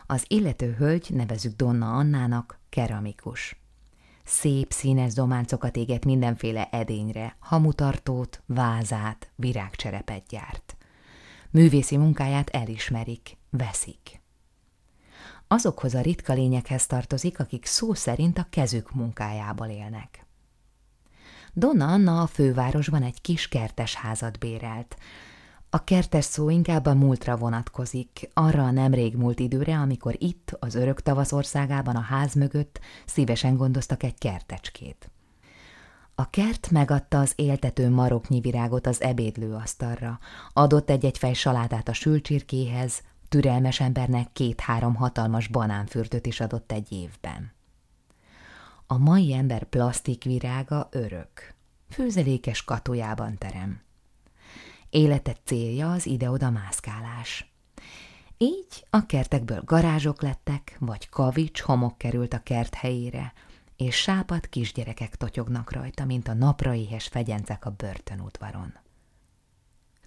Az 0.07 0.25
illető 0.29 0.75
hölgy, 0.79 1.07
nevezük 1.11 1.57
Donna 1.57 1.93
Annának, 1.93 2.61
keramikus. 2.69 3.61
Szép 4.25 4.73
színes 4.73 5.11
zománcokat 5.11 5.77
éget 5.77 6.05
mindenféle 6.05 6.69
edényre, 6.71 7.37
hamutartót, 7.39 8.43
vázát, 8.47 9.31
virágcserepet 9.37 10.27
gyárt. 10.29 10.77
Művészi 11.51 11.97
munkáját 11.97 12.51
elismerik, 12.51 13.37
veszik. 13.51 14.21
Azokhoz 15.49 15.95
a 15.95 16.01
ritka 16.01 16.33
lényekhez 16.33 16.87
tartozik, 16.87 17.41
akik 17.41 17.67
szó 17.67 17.95
szerint 17.95 18.39
a 18.39 18.47
kezük 18.51 18.95
munkájából 18.95 19.67
élnek. 19.67 20.27
Donna 21.55 21.93
Anna 21.93 22.23
a 22.23 22.27
fővárosban 22.27 23.03
egy 23.03 23.21
kis 23.21 23.49
kertes 23.49 23.95
házat 23.95 24.39
bérelt. 24.39 24.97
A 25.71 25.85
kertes 25.85 26.25
szó 26.25 26.51
inkább 26.51 26.87
a 26.87 26.95
múltra 26.95 27.37
vonatkozik, 27.37 28.31
arra 28.33 28.63
a 28.63 28.71
nemrég 28.71 29.17
múlt 29.17 29.41
időre, 29.41 29.79
amikor 29.79 30.15
itt, 30.19 30.57
az 30.59 30.75
örök 30.75 31.03
tavasz 31.03 31.33
országában 31.33 31.97
a 31.97 32.01
ház 32.01 32.35
mögött 32.35 32.81
szívesen 33.07 33.57
gondoztak 33.57 34.03
egy 34.03 34.19
kertecskét. 34.19 35.11
A 36.15 36.31
kert 36.31 36.71
megadta 36.71 37.19
az 37.21 37.33
éltető 37.37 37.91
maroknyi 37.91 38.41
virágot 38.41 38.87
az 38.87 39.03
ebédlőasztalra, 39.03 40.19
adott 40.53 40.91
egy-egy 40.91 41.19
fej 41.19 41.33
salátát 41.33 41.89
a 41.89 41.93
sülcsirkéhez, 41.93 43.03
türelmes 43.29 43.81
embernek 43.81 44.33
két-három 44.33 44.95
hatalmas 44.95 45.49
banánfürtöt 45.49 46.27
is 46.27 46.41
adott 46.41 46.73
egy 46.73 46.93
évben. 46.93 47.53
A 48.93 48.99
mai 48.99 49.33
ember 49.33 49.65
plastikvirága 49.65 50.89
örök, 50.91 51.55
főzelékes 51.89 52.65
katójában 52.65 53.39
terem. 53.39 53.81
Életet 54.91 55.41
célja 55.45 55.93
az 55.93 56.07
ide-oda 56.07 56.51
mászkálás. 56.51 57.53
Így 58.39 58.87
a 58.91 59.07
kertekből 59.07 59.63
garázsok 59.65 60.23
lettek, 60.23 60.77
vagy 60.79 61.09
kavics 61.09 61.61
homok 61.61 61.99
került 61.99 62.35
a 62.35 62.43
kert 62.43 62.75
helyére, 62.75 63.33
és 63.77 63.97
sápat 63.97 64.47
kisgyerekek 64.47 65.17
totyognak 65.17 65.73
rajta, 65.73 66.05
mint 66.05 66.29
a 66.29 66.35
napraéhes 66.35 67.09
fegyencek 67.09 67.65
a 67.65 67.71
börtönudvaron. 67.71 68.75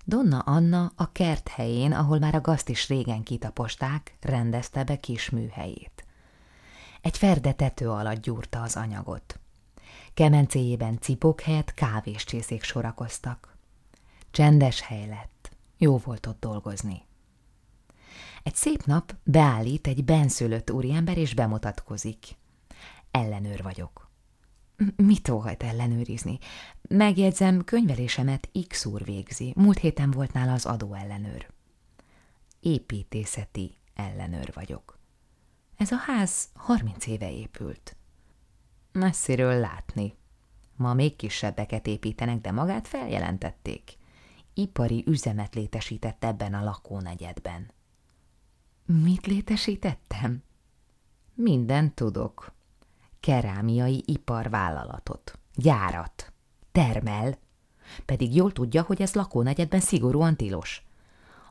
Donna 0.06 0.40
Anna 0.40 0.92
a 0.96 1.12
kert 1.12 1.48
helyén, 1.48 1.92
ahol 1.92 2.20
már 2.20 2.36
a 2.36 2.42
gazt 2.42 2.70
is 2.70 2.88
régen 2.88 3.24
kitaposták, 3.24 4.18
rendezte 4.22 4.84
be 4.84 5.00
kis 5.00 5.30
műhelyét. 5.30 6.05
Egy 7.06 7.18
ferde 7.18 7.54
tető 7.54 7.90
alatt 7.90 8.22
gyúrta 8.22 8.62
az 8.62 8.76
anyagot. 8.76 9.40
Kemencéjében 10.14 11.00
cipók 11.00 11.42
helyett 11.42 11.74
kávéscsészék 11.74 12.64
sorakoztak. 12.64 13.58
Csendes 14.32 14.82
hely 14.82 15.08
lett, 15.08 15.52
jó 15.78 15.98
volt 15.98 16.26
ott 16.26 16.40
dolgozni. 16.40 17.06
Egy 18.44 18.56
szép 18.56 18.86
nap 18.86 19.16
beállít 19.24 19.88
egy 19.88 20.06
benszülött 20.06 20.72
úriember 20.72 21.18
és 21.18 21.34
bemutatkozik. 21.34 22.36
Ellenőr 23.12 23.64
vagyok. 23.64 24.10
Mit 24.96 25.30
óhajt 25.30 25.64
ellenőrizni? 25.64 26.38
Megjegyzem, 26.82 27.64
könyvelésemet 27.64 28.50
X 28.68 28.86
úr 28.86 29.04
végzi. 29.04 29.54
Múlt 29.56 29.78
héten 29.78 30.12
volt 30.12 30.34
nála 30.34 30.54
az 30.54 30.66
adóellenőr. 30.66 31.50
Építészeti 32.60 33.78
ellenőr 33.96 34.52
vagyok. 34.54 34.95
Ez 35.78 35.92
a 35.92 35.98
ház 35.98 36.50
harminc 36.54 37.08
éve 37.08 37.32
épült. 37.32 37.96
Messziről 38.92 39.60
látni. 39.60 40.16
Ma 40.76 40.94
még 40.94 41.16
kisebbeket 41.16 41.88
építenek, 41.88 42.42
de 42.42 42.52
magát 42.52 42.88
feljelentették. 42.88 43.98
Ipari 44.54 45.04
üzemet 45.08 45.56
létesített 45.56 46.24
ebben 46.24 46.54
a 46.54 46.64
lakónegyedben. 46.64 47.72
Mit 48.86 49.26
létesítettem? 49.26 50.44
Minden 51.34 51.94
tudok. 51.94 52.54
Kerámiai 53.20 54.04
iparvállalatot, 54.06 55.40
gyárat, 55.56 56.34
termel, 56.72 57.38
pedig 58.06 58.36
jól 58.36 58.52
tudja, 58.52 58.82
hogy 58.82 59.02
ez 59.02 59.14
lakónegyedben 59.14 59.80
szigorúan 59.80 60.36
tilos. 60.36 60.85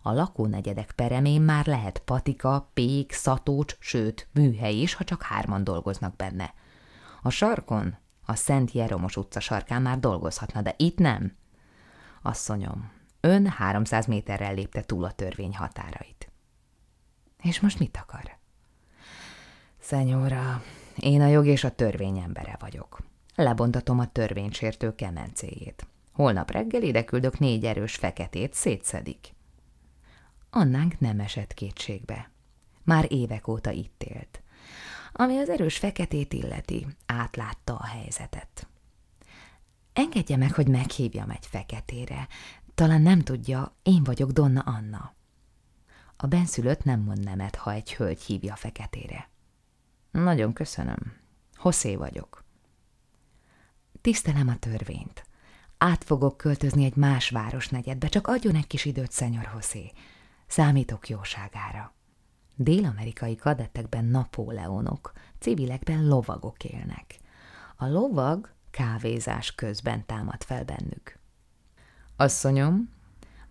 A 0.06 0.12
lakónegyedek 0.12 0.92
peremén 0.92 1.42
már 1.42 1.66
lehet 1.66 1.98
patika, 1.98 2.70
pék, 2.74 3.12
szatócs, 3.12 3.76
sőt, 3.78 4.28
műhely 4.32 4.74
is, 4.74 4.94
ha 4.94 5.04
csak 5.04 5.22
hárman 5.22 5.64
dolgoznak 5.64 6.16
benne. 6.16 6.54
A 7.22 7.30
sarkon, 7.30 7.96
a 8.26 8.34
Szent 8.34 8.72
Jeromos 8.72 9.16
utca 9.16 9.40
sarkán 9.40 9.82
már 9.82 9.98
dolgozhatna, 9.98 10.62
de 10.62 10.74
itt 10.76 10.98
nem. 10.98 11.36
Asszonyom, 12.22 12.90
ön 13.20 13.46
300 13.46 14.06
méterrel 14.06 14.54
lépte 14.54 14.82
túl 14.82 15.04
a 15.04 15.12
törvény 15.12 15.56
határait. 15.56 16.30
És 17.42 17.60
most 17.60 17.78
mit 17.78 17.96
akar? 17.96 18.36
Szenyóra, 19.78 20.62
én 20.96 21.20
a 21.20 21.26
jog 21.26 21.46
és 21.46 21.64
a 21.64 21.74
törvény 21.74 22.18
embere 22.18 22.56
vagyok. 22.60 22.98
Lebontatom 23.34 23.98
a 23.98 24.12
törvénysértő 24.12 24.94
kemencéjét. 24.94 25.86
Holnap 26.12 26.50
reggel 26.50 26.82
ide 26.82 27.04
küldök 27.04 27.38
négy 27.38 27.64
erős 27.64 27.94
feketét, 27.94 28.54
szétszedik. 28.54 29.34
Annánk 30.56 31.00
nem 31.00 31.20
esett 31.20 31.54
kétségbe. 31.54 32.30
Már 32.82 33.12
évek 33.12 33.48
óta 33.48 33.70
itt 33.70 34.02
élt. 34.02 34.42
Ami 35.12 35.38
az 35.38 35.48
erős 35.48 35.78
feketét 35.78 36.32
illeti, 36.32 36.86
átlátta 37.06 37.76
a 37.76 37.86
helyzetet. 37.86 38.68
Engedje 39.92 40.36
meg, 40.36 40.52
hogy 40.52 40.68
meghívjam 40.68 41.30
egy 41.30 41.46
feketére. 41.46 42.28
Talán 42.74 43.02
nem 43.02 43.20
tudja, 43.20 43.76
én 43.82 44.04
vagyok 44.04 44.30
Donna 44.30 44.60
Anna. 44.60 45.14
A 46.16 46.26
benszülött 46.26 46.84
nem 46.84 47.00
mond 47.00 47.24
nemet, 47.24 47.56
ha 47.56 47.72
egy 47.72 47.94
hölgy 47.94 48.22
hívja 48.22 48.56
feketére. 48.56 49.28
Nagyon 50.10 50.52
köszönöm. 50.52 51.16
Hosszé 51.54 51.96
vagyok. 51.96 52.44
Tisztelem 54.00 54.48
a 54.48 54.58
törvényt. 54.58 55.26
Át 55.78 56.04
fogok 56.04 56.36
költözni 56.36 56.84
egy 56.84 56.96
más 56.96 57.30
városnegyedbe, 57.30 58.08
csak 58.08 58.26
adjon 58.26 58.54
egy 58.54 58.66
kis 58.66 58.84
időt, 58.84 59.12
szenyor 59.12 59.44
Hosszé. 59.44 59.92
Számítok 60.54 61.08
jóságára. 61.08 61.94
Dél-amerikai 62.56 63.34
kadettekben 63.34 64.04
napóleonok, 64.04 65.12
civilekben 65.38 66.06
lovagok 66.08 66.64
élnek. 66.64 67.18
A 67.76 67.86
lovag 67.86 68.52
kávézás 68.70 69.54
közben 69.54 70.06
támad 70.06 70.42
fel 70.42 70.64
bennük. 70.64 71.18
Asszonyom, 72.16 72.90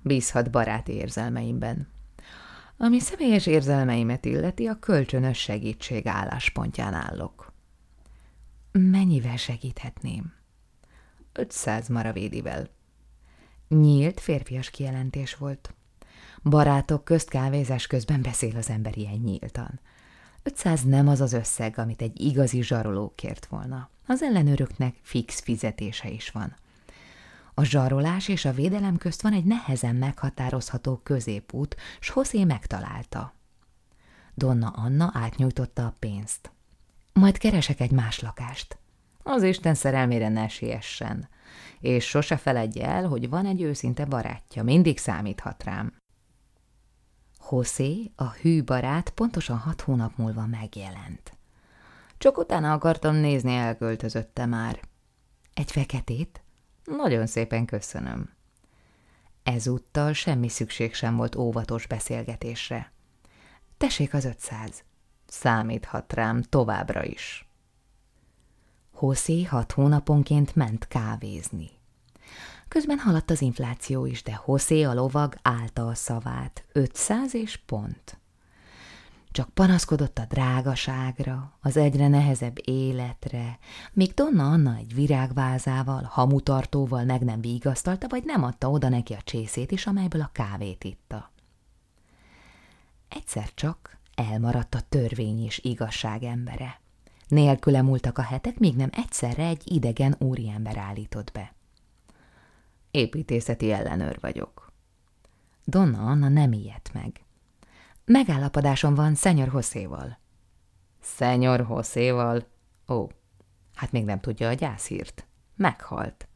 bízhat 0.01 0.51
barát 0.51 0.87
érzelmeimben. 0.87 1.87
Ami 2.77 2.99
személyes 2.99 3.45
érzelmeimet 3.45 4.25
illeti, 4.25 4.67
a 4.67 4.79
kölcsönös 4.79 5.37
segítség 5.37 6.07
álláspontján 6.07 6.93
állok. 6.93 7.53
Mennyivel 8.71 9.37
segíthetném? 9.37 10.33
500 11.33 11.87
maravédivel. 11.87 12.69
Nyílt 13.67 14.19
férfias 14.19 14.69
kijelentés 14.69 15.35
volt. 15.35 15.73
Barátok 16.43 17.03
közt 17.03 17.29
kávézás 17.29 17.87
közben 17.87 18.21
beszél 18.21 18.57
az 18.57 18.69
ember 18.69 18.97
ilyen 18.97 19.19
nyíltan. 19.23 19.79
500 20.43 20.83
nem 20.83 21.07
az 21.07 21.21
az 21.21 21.33
összeg, 21.33 21.77
amit 21.77 22.01
egy 22.01 22.21
igazi 22.21 22.63
zsaroló 22.63 23.13
kért 23.15 23.45
volna. 23.45 23.89
Az 24.07 24.21
ellenőröknek 24.21 24.95
fix 25.01 25.41
fizetése 25.41 26.09
is 26.09 26.29
van. 26.29 26.55
A 27.53 27.63
zsarolás 27.63 28.27
és 28.27 28.45
a 28.45 28.53
védelem 28.53 28.97
közt 28.97 29.21
van 29.21 29.33
egy 29.33 29.43
nehezen 29.43 29.95
meghatározható 29.95 30.99
középút, 31.03 31.75
s 31.99 32.09
Hosszé 32.09 32.43
megtalálta. 32.43 33.33
Donna 34.33 34.67
Anna 34.67 35.11
átnyújtotta 35.13 35.85
a 35.85 35.95
pénzt. 35.99 36.51
Majd 37.13 37.37
keresek 37.37 37.79
egy 37.79 37.91
más 37.91 38.19
lakást. 38.19 38.77
Az 39.23 39.43
Isten 39.43 39.73
szerelmére 39.73 40.29
ne 40.29 40.47
siessen, 40.47 41.29
és 41.79 42.05
sose 42.05 42.37
feledje 42.37 42.87
el, 42.87 43.07
hogy 43.07 43.29
van 43.29 43.45
egy 43.45 43.61
őszinte 43.61 44.05
barátja, 44.05 44.63
mindig 44.63 44.97
számíthat 44.97 45.63
rám. 45.63 45.93
Hosszé, 47.43 48.11
a 48.15 48.29
hű 48.29 48.63
barát 48.63 49.09
pontosan 49.09 49.57
hat 49.57 49.81
hónap 49.81 50.17
múlva 50.17 50.45
megjelent. 50.45 51.37
Csak 52.17 52.37
utána 52.37 52.71
akartam 52.71 53.15
nézni, 53.15 53.55
elköltözötte 53.55 54.45
már. 54.45 54.79
Egy 55.53 55.71
feketét? 55.71 56.41
Nagyon 56.83 57.27
szépen 57.27 57.65
köszönöm. 57.65 58.29
Ezúttal 59.43 60.13
semmi 60.13 60.47
szükség 60.49 60.93
sem 60.93 61.15
volt 61.15 61.35
óvatos 61.35 61.87
beszélgetésre. 61.87 62.91
Tessék 63.77 64.13
az 64.13 64.25
ötszáz. 64.25 64.83
Számíthat 65.27 66.13
rám 66.13 66.41
továbbra 66.41 67.03
is. 67.03 67.47
Hosszé 68.91 69.43
hat 69.43 69.71
hónaponként 69.71 70.55
ment 70.55 70.87
kávézni. 70.87 71.69
Közben 72.73 72.99
haladt 72.99 73.31
az 73.31 73.41
infláció 73.41 74.05
is, 74.05 74.23
de 74.23 74.35
Hosszé 74.35 74.83
a 74.83 74.93
lovag 74.93 75.35
állta 75.41 75.87
a 75.87 75.93
szavát. 75.93 76.63
500 76.71 77.33
és 77.33 77.57
pont. 77.57 78.17
Csak 79.31 79.49
panaszkodott 79.49 80.17
a 80.17 80.25
drágaságra, 80.25 81.57
az 81.61 81.77
egyre 81.77 82.07
nehezebb 82.07 82.57
életre, 82.63 83.57
míg 83.91 84.13
Donna 84.13 84.51
Anna 84.51 84.75
egy 84.75 84.93
virágvázával, 84.93 86.03
hamutartóval 86.03 87.03
meg 87.03 87.21
nem 87.21 87.41
vigasztalta, 87.41 88.07
vagy 88.07 88.23
nem 88.25 88.43
adta 88.43 88.69
oda 88.69 88.89
neki 88.89 89.13
a 89.13 89.21
csészét 89.23 89.71
is, 89.71 89.87
amelyből 89.87 90.21
a 90.21 90.29
kávét 90.33 90.83
itta. 90.83 91.31
Egyszer 93.09 93.53
csak 93.53 93.97
elmaradt 94.15 94.75
a 94.75 94.81
törvény 94.89 95.45
és 95.45 95.59
igazság 95.63 96.23
embere. 96.23 96.79
Nélküle 97.27 97.81
múltak 97.81 98.17
a 98.17 98.21
hetek, 98.21 98.59
míg 98.59 98.75
nem 98.75 98.89
egyszerre 98.91 99.45
egy 99.45 99.61
idegen 99.65 100.15
úriember 100.19 100.77
állított 100.77 101.31
be. 101.31 101.52
Építészeti 102.93 103.71
ellenőr 103.71 104.17
vagyok. 104.19 104.71
Donna 105.65 106.05
Anna 106.05 106.27
nem 106.27 106.51
ijedt 106.51 106.93
meg. 106.93 107.21
Megállapodásom 108.05 108.95
van 108.95 109.15
Szenyor 109.15 109.47
Hosszéval. 109.47 110.19
Szenyor 111.01 111.61
Hosszéval? 111.61 112.47
Ó, 112.87 113.07
hát 113.75 113.91
még 113.91 114.05
nem 114.05 114.19
tudja 114.19 114.47
a 114.47 114.53
gyászhírt. 114.53 115.27
Meghalt. 115.55 116.27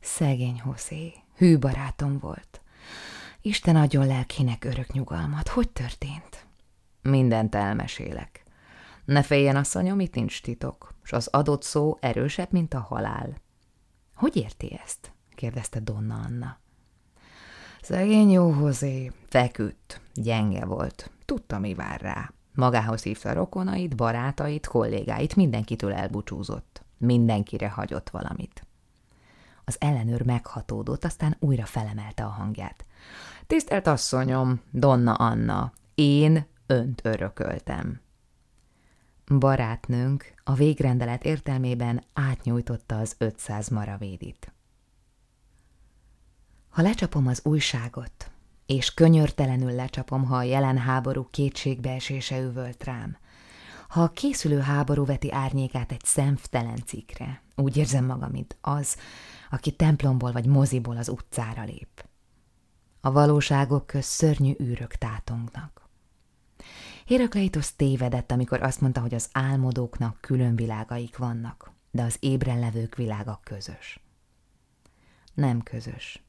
Szegény 0.00 0.60
Hosszé, 0.60 1.14
hű 1.36 1.58
barátom 1.58 2.18
volt. 2.18 2.60
Isten 3.40 3.76
adjon 3.76 4.06
lelkének 4.06 4.64
örök 4.64 4.92
nyugalmat. 4.92 5.48
Hogy 5.48 5.70
történt? 5.70 6.46
Mindent 7.02 7.54
elmesélek. 7.54 8.42
Ne 9.04 9.22
féljen, 9.22 9.56
asszonyom, 9.56 10.00
itt 10.00 10.14
nincs 10.14 10.42
titok, 10.42 10.94
és 11.02 11.12
az 11.12 11.26
adott 11.26 11.62
szó 11.62 11.96
erősebb, 12.00 12.52
mint 12.52 12.74
a 12.74 12.80
halál. 12.80 13.36
Hogy 14.14 14.36
érti 14.36 14.80
ezt? 14.84 15.13
Kérdezte 15.34 15.80
Donna 15.80 16.14
Anna. 16.14 16.58
Szegény 17.82 18.30
jó 18.30 18.50
hozé, 18.50 19.12
feküdt, 19.28 20.00
gyenge 20.14 20.64
volt, 20.64 21.10
tudta, 21.24 21.58
mi 21.58 21.74
vár 21.74 22.00
rá. 22.00 22.32
Magához 22.54 23.02
hívta 23.02 23.32
rokonait, 23.32 23.96
barátait, 23.96 24.66
kollégáit, 24.66 25.36
mindenkitől 25.36 25.92
elbúcsúzott. 25.92 26.84
Mindenkire 26.98 27.68
hagyott 27.68 28.10
valamit. 28.10 28.66
Az 29.64 29.76
ellenőr 29.80 30.24
meghatódott, 30.24 31.04
aztán 31.04 31.36
újra 31.38 31.64
felemelte 31.64 32.24
a 32.24 32.28
hangját. 32.28 32.84
Tisztelt 33.46 33.86
asszonyom, 33.86 34.60
Donna 34.70 35.14
Anna, 35.14 35.72
én 35.94 36.46
önt 36.66 37.00
örököltem. 37.04 38.00
Barátnőnk 39.38 40.34
a 40.44 40.54
végrendelet 40.54 41.24
értelmében 41.24 42.02
átnyújtotta 42.12 42.98
az 42.98 43.14
500 43.18 43.68
maravédit. 43.68 44.53
Ha 46.74 46.82
lecsapom 46.82 47.26
az 47.26 47.40
újságot, 47.44 48.30
és 48.66 48.94
könyörtelenül 48.94 49.72
lecsapom, 49.72 50.24
ha 50.24 50.36
a 50.36 50.42
jelen 50.42 50.78
háború 50.78 51.28
kétségbeesése 51.30 52.40
üvölt 52.40 52.84
rám, 52.84 53.16
ha 53.88 54.02
a 54.02 54.10
készülő 54.10 54.58
háború 54.58 55.04
veti 55.04 55.32
árnyékát 55.32 55.92
egy 55.92 56.04
szemtelen 56.04 56.82
cikkre, 56.86 57.42
úgy 57.56 57.76
érzem 57.76 58.04
magam, 58.04 58.30
mint 58.30 58.56
az, 58.60 58.96
aki 59.50 59.70
templomból 59.70 60.32
vagy 60.32 60.46
moziból 60.46 60.96
az 60.96 61.08
utcára 61.08 61.64
lép. 61.64 62.06
A 63.00 63.12
valóságok 63.12 63.86
köz 63.86 64.04
szörnyű 64.04 64.54
űrök 64.62 64.94
tátongnak. 64.94 65.88
Hérakleitos 67.04 67.76
tévedett, 67.76 68.30
amikor 68.30 68.62
azt 68.62 68.80
mondta, 68.80 69.00
hogy 69.00 69.14
az 69.14 69.28
álmodóknak 69.32 70.18
külön 70.20 70.56
világaik 70.56 71.16
vannak, 71.16 71.72
de 71.90 72.02
az 72.02 72.16
ébren 72.20 72.58
levők 72.58 72.94
világa 72.94 73.40
közös. 73.44 74.00
Nem 75.34 75.62
közös. 75.62 76.23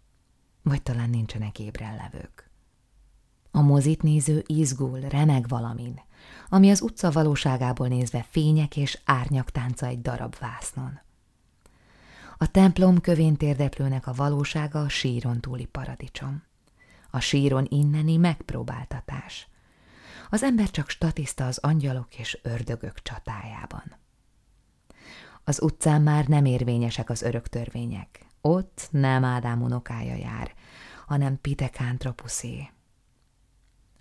Vagy 0.66 0.82
talán 0.82 1.10
nincsenek 1.10 1.60
ébren. 1.60 2.30
A 3.52 3.62
mozit 3.62 4.02
néző 4.02 4.44
izgul, 4.46 5.00
remeg 5.00 5.48
valamin, 5.48 6.02
ami 6.50 6.70
az 6.70 6.82
utca 6.82 7.12
valóságából 7.12 7.88
nézve 7.88 8.26
fények 8.30 8.78
és 8.78 9.00
árnyak 9.04 9.52
tánca 9.52 9.86
egy 9.86 10.02
darab 10.02 10.36
vásznon. 10.40 11.00
A 12.38 12.52
templom 12.52 13.02
kövén 13.02 13.36
térdeplőnek 13.36 14.08
a 14.08 14.14
valósága 14.14 14.82
a 14.82 14.90
síron 14.90 15.40
túli 15.40 15.66
paradicsom. 15.66 16.44
A 17.12 17.20
síron 17.20 17.66
inneni 17.70 18.18
megpróbáltatás. 18.18 19.48
Az 20.30 20.44
ember 20.44 20.72
csak 20.72 20.90
statiszta 20.90 21.46
az 21.46 21.58
angyalok 21.58 22.18
és 22.18 22.40
ördögök 22.42 23.02
csatájában. 23.02 23.96
Az 25.44 25.62
utcán 25.62 26.02
már 26.02 26.28
nem 26.28 26.46
érvényesek 26.46 27.10
az 27.10 27.22
örök 27.22 27.48
törvények. 27.48 28.25
Ott 28.48 28.88
nem 28.92 29.24
Ádám 29.24 29.62
unokája 29.62 30.16
jár, 30.16 30.54
hanem 31.06 31.42
Pitekántropuszé. 31.42 32.70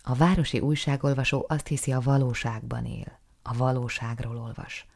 A 0.03 0.15
városi 0.15 0.61
újságolvasó 0.61 1.45
azt 1.49 1.67
hiszi, 1.67 1.93
a 1.93 2.01
valóságban 2.01 2.85
él, 2.85 3.19
a 3.43 3.57
valóságról 3.57 4.37
olvas. 4.37 4.87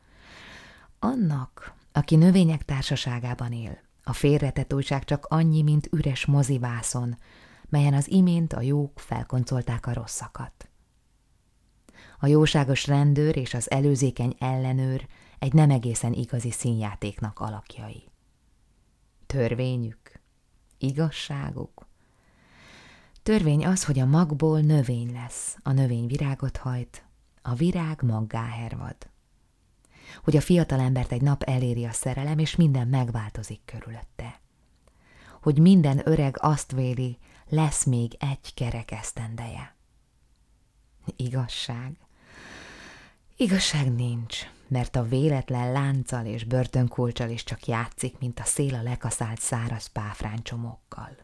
Annak, 0.98 1.74
aki 1.92 2.16
növények 2.16 2.64
társaságában 2.64 3.52
él, 3.52 3.78
a 4.04 4.12
félretett 4.12 4.74
újság 4.74 5.04
csak 5.04 5.26
annyi, 5.26 5.62
mint 5.62 5.88
üres 5.92 6.26
mozivászon, 6.26 7.18
melyen 7.68 7.94
az 7.94 8.10
imént 8.10 8.52
a 8.52 8.60
jók 8.60 9.00
felkoncolták 9.00 9.86
a 9.86 9.92
rosszakat. 9.92 10.68
A 12.18 12.26
jóságos 12.26 12.86
rendőr 12.86 13.36
és 13.36 13.54
az 13.54 13.70
előzékeny 13.70 14.34
ellenőr 14.38 15.06
egy 15.38 15.52
nem 15.52 15.70
egészen 15.70 16.12
igazi 16.12 16.50
színjátéknak 16.50 17.40
alakjai. 17.40 18.08
Törvényük, 19.28 20.20
igazságuk. 20.78 21.86
Törvény 23.22 23.66
az, 23.66 23.84
hogy 23.84 23.98
a 23.98 24.06
magból 24.06 24.60
növény 24.60 25.12
lesz, 25.12 25.56
a 25.62 25.72
növény 25.72 26.06
virágot 26.06 26.56
hajt, 26.56 27.04
a 27.42 27.54
virág 27.54 28.02
maggá 28.02 28.44
hervad. 28.44 28.96
Hogy 30.24 30.36
a 30.36 30.40
fiatal 30.40 30.80
embert 30.80 31.12
egy 31.12 31.22
nap 31.22 31.42
eléri 31.42 31.84
a 31.84 31.92
szerelem, 31.92 32.38
és 32.38 32.56
minden 32.56 32.88
megváltozik 32.88 33.60
körülötte. 33.64 34.40
Hogy 35.42 35.58
minden 35.58 36.00
öreg 36.04 36.36
azt 36.40 36.72
véli, 36.72 37.18
lesz 37.48 37.84
még 37.84 38.16
egy 38.18 38.54
kerek 38.54 38.90
esztendeje. 38.90 39.76
Igazság. 41.16 41.98
Igazság 43.40 43.92
nincs, 43.92 44.38
mert 44.68 44.96
a 44.96 45.02
véletlen 45.02 45.72
lánccal 45.72 46.26
és 46.26 46.44
börtönkulcsal 46.44 47.30
is 47.30 47.44
csak 47.44 47.66
játszik, 47.66 48.18
mint 48.18 48.40
a 48.40 48.44
szél 48.44 48.74
a 48.74 48.82
lekaszált 48.82 49.40
száraz 49.40 49.86
páfráncsomokkal. 49.86 51.16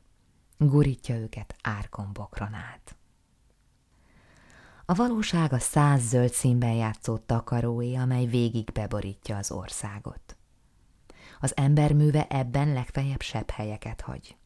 Gurítja 0.59 1.17
őket 1.17 1.55
árkombokron 1.62 2.55
át. 2.55 2.97
A 4.85 4.95
valóság 4.95 5.53
a 5.53 5.59
száz 5.59 6.03
zöld 6.03 6.33
színben 6.33 6.73
játszó 6.73 7.17
takaróé, 7.19 7.95
amely 7.95 8.27
végig 8.27 8.71
beborítja 8.73 9.37
az 9.37 9.51
országot. 9.51 10.37
Az 11.41 11.57
emberműve 11.57 12.27
ebben 12.27 12.73
legfeljebb 12.73 13.23
sebb 13.23 13.51
helyeket 13.51 14.01
hagy. 14.01 14.37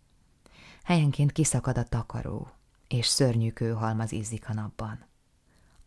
Helyenként 0.83 1.33
kiszakad 1.33 1.79
a 1.79 1.85
takaró, 1.85 2.51
és 2.89 3.07
szörnyű 3.07 3.51
kőhalmaz 3.51 4.13
izzik 4.13 4.49
a 4.49 4.55
napban. 4.55 5.08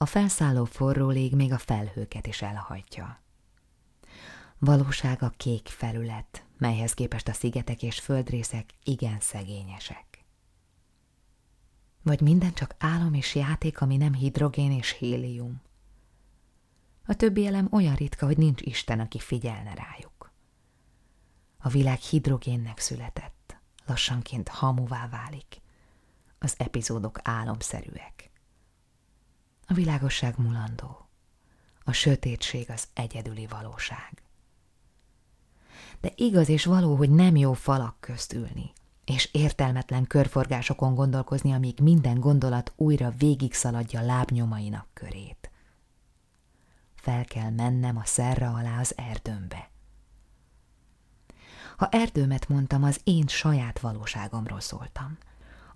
A 0.02 0.06
felszálló 0.06 0.66
forró 0.66 1.10
lég 1.10 1.36
még 1.36 1.52
a 1.52 1.58
felhőket 1.58 2.28
is 2.28 2.42
elhajtja. 2.42 3.22
Valóság 4.58 5.24
a 5.24 5.30
kék 5.38 5.68
felület, 5.68 6.46
melyhez 6.58 6.94
képest 6.94 7.28
a 7.28 7.34
szigetek 7.34 7.84
és 7.84 8.00
földrészek 8.00 8.70
igen 8.84 9.20
szegényesek. 9.20 10.26
Vagy 12.04 12.22
minden 12.22 12.54
csak 12.54 12.76
álom 12.80 13.14
és 13.14 13.36
játék, 13.36 13.82
ami 13.82 13.98
nem 13.98 14.14
hidrogén 14.14 14.72
és 14.72 14.90
hélium. 14.90 15.62
A 17.06 17.14
többi 17.14 17.46
elem 17.46 17.68
olyan 17.72 17.96
ritka, 17.96 18.26
hogy 18.26 18.38
nincs 18.38 18.62
Isten, 18.62 19.00
aki 19.00 19.20
figyelne 19.20 19.74
rájuk. 19.74 20.32
A 21.58 21.70
világ 21.70 22.00
hidrogénnek 22.00 22.80
született, 22.80 23.58
lassanként 23.86 24.48
hamuvá 24.48 25.08
válik. 25.10 25.62
Az 26.40 26.56
epizódok 26.58 27.20
álomszerűek. 27.24 28.31
A 29.72 29.74
világosság 29.74 30.38
mulandó. 30.38 31.08
A 31.84 31.92
sötétség 31.92 32.70
az 32.70 32.88
egyedüli 32.94 33.48
valóság. 33.48 34.24
De 36.02 36.12
igaz 36.16 36.50
és 36.50 36.66
való, 36.66 36.96
hogy 36.96 37.10
nem 37.10 37.36
jó 37.36 37.54
falak 37.54 37.96
közt 38.00 38.34
ülni, 38.34 38.74
és 39.06 39.30
értelmetlen 39.32 40.08
körforgásokon 40.08 40.96
gondolkozni, 40.96 41.54
amíg 41.54 41.80
minden 41.80 42.20
gondolat 42.20 42.74
újra 42.76 43.10
végig 43.18 43.54
szaladja 43.54 44.02
lábnyomainak 44.02 44.88
körét. 44.94 45.52
Fel 46.96 47.26
kell 47.26 47.50
mennem 47.50 47.98
a 47.98 48.06
szerra 48.06 48.54
alá 48.54 48.80
az 48.80 48.98
erdőmbe. 48.98 49.70
Ha 51.78 51.88
erdőmet 51.92 52.48
mondtam, 52.48 52.84
az 52.84 53.02
én 53.04 53.28
saját 53.28 53.80
valóságomról 53.80 54.60
szóltam. 54.60 55.18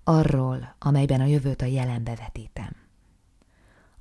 Arról, 0.03 0.75
amelyben 0.79 1.21
a 1.21 1.25
jövőt 1.25 1.61
a 1.61 1.65
jelenbe 1.65 2.15
vetítem 2.15 2.83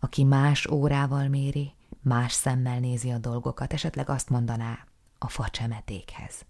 aki 0.04 0.24
más 0.24 0.66
órával 0.66 1.28
méri, 1.28 1.72
más 2.02 2.32
szemmel 2.32 2.78
nézi 2.78 3.10
a 3.10 3.18
dolgokat, 3.18 3.72
esetleg 3.72 4.08
azt 4.08 4.28
mondaná 4.28 4.86
a 5.18 5.28
facsemetékhez. 5.28 6.44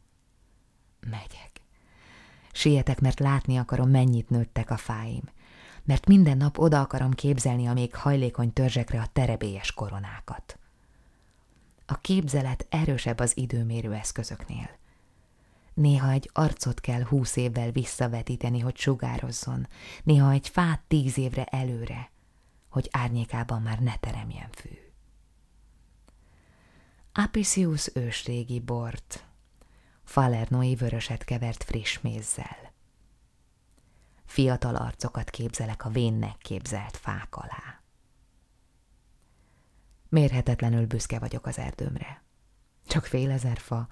Megyek. 1.00 1.60
Sietek, 2.52 3.00
mert 3.00 3.20
látni 3.20 3.56
akarom, 3.56 3.90
mennyit 3.90 4.30
nőttek 4.30 4.70
a 4.70 4.76
fáim, 4.76 5.22
mert 5.84 6.06
minden 6.06 6.36
nap 6.36 6.58
oda 6.58 6.80
akarom 6.80 7.12
képzelni 7.12 7.66
a 7.66 7.72
még 7.72 7.94
hajlékony 7.94 8.52
törzsekre 8.52 9.00
a 9.00 9.08
terebélyes 9.12 9.72
koronákat. 9.72 10.58
A 11.86 12.00
képzelet 12.00 12.66
erősebb 12.70 13.18
az 13.18 13.36
időmérő 13.36 13.92
eszközöknél. 13.92 14.70
Néha 15.74 16.10
egy 16.10 16.30
arcot 16.32 16.80
kell 16.80 17.02
húsz 17.02 17.36
évvel 17.36 17.70
visszavetíteni, 17.70 18.60
hogy 18.60 18.76
sugározzon, 18.76 19.68
néha 20.02 20.30
egy 20.30 20.48
fát 20.48 20.80
tíz 20.88 21.18
évre 21.18 21.44
előre, 21.44 22.12
hogy 22.74 22.88
árnyékában 22.92 23.62
már 23.62 23.78
ne 23.80 23.96
teremjen 23.96 24.48
fű. 24.50 24.70
Apicius 27.12 27.90
ősrégi 27.94 28.60
bort, 28.60 29.26
falernói 30.04 30.74
vöröset 30.74 31.24
kevert 31.24 31.64
friss 31.64 32.00
mézzel. 32.00 32.72
Fiatal 34.24 34.76
arcokat 34.76 35.30
képzelek 35.30 35.84
a 35.84 35.88
vénnek 35.88 36.36
képzelt 36.38 36.96
fák 36.96 37.36
alá. 37.36 37.82
Mérhetetlenül 40.08 40.86
büszke 40.86 41.18
vagyok 41.18 41.46
az 41.46 41.58
erdőmre. 41.58 42.22
Csak 42.86 43.04
fél 43.04 43.30
ezer 43.30 43.58
fa, 43.58 43.88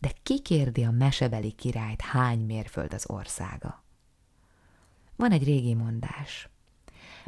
de 0.00 0.12
ki 0.22 0.42
kérdi 0.42 0.84
a 0.84 0.90
mesebeli 0.90 1.52
királyt, 1.52 2.00
hány 2.00 2.46
mérföld 2.46 2.92
az 2.92 3.10
országa? 3.10 3.84
Van 5.16 5.30
egy 5.30 5.44
régi 5.44 5.74
mondás– 5.74 6.48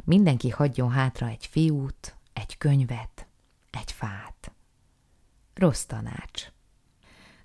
mindenki 0.03 0.49
hagyjon 0.49 0.91
hátra 0.91 1.27
egy 1.27 1.45
fiút, 1.45 2.15
egy 2.33 2.57
könyvet, 2.57 3.27
egy 3.69 3.91
fát. 3.91 4.51
Rossz 5.53 5.83
tanács. 5.83 6.51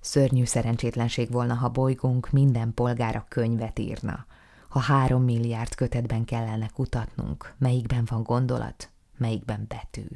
Szörnyű 0.00 0.44
szerencsétlenség 0.44 1.30
volna, 1.30 1.54
ha 1.54 1.68
bolygónk 1.68 2.30
minden 2.30 2.74
polgára 2.74 3.26
könyvet 3.28 3.78
írna, 3.78 4.26
ha 4.68 4.78
három 4.78 5.22
milliárd 5.22 5.74
kötetben 5.74 6.24
kellene 6.24 6.68
kutatnunk, 6.68 7.54
melyikben 7.58 8.04
van 8.10 8.22
gondolat, 8.22 8.90
melyikben 9.16 9.64
betű. 9.68 10.06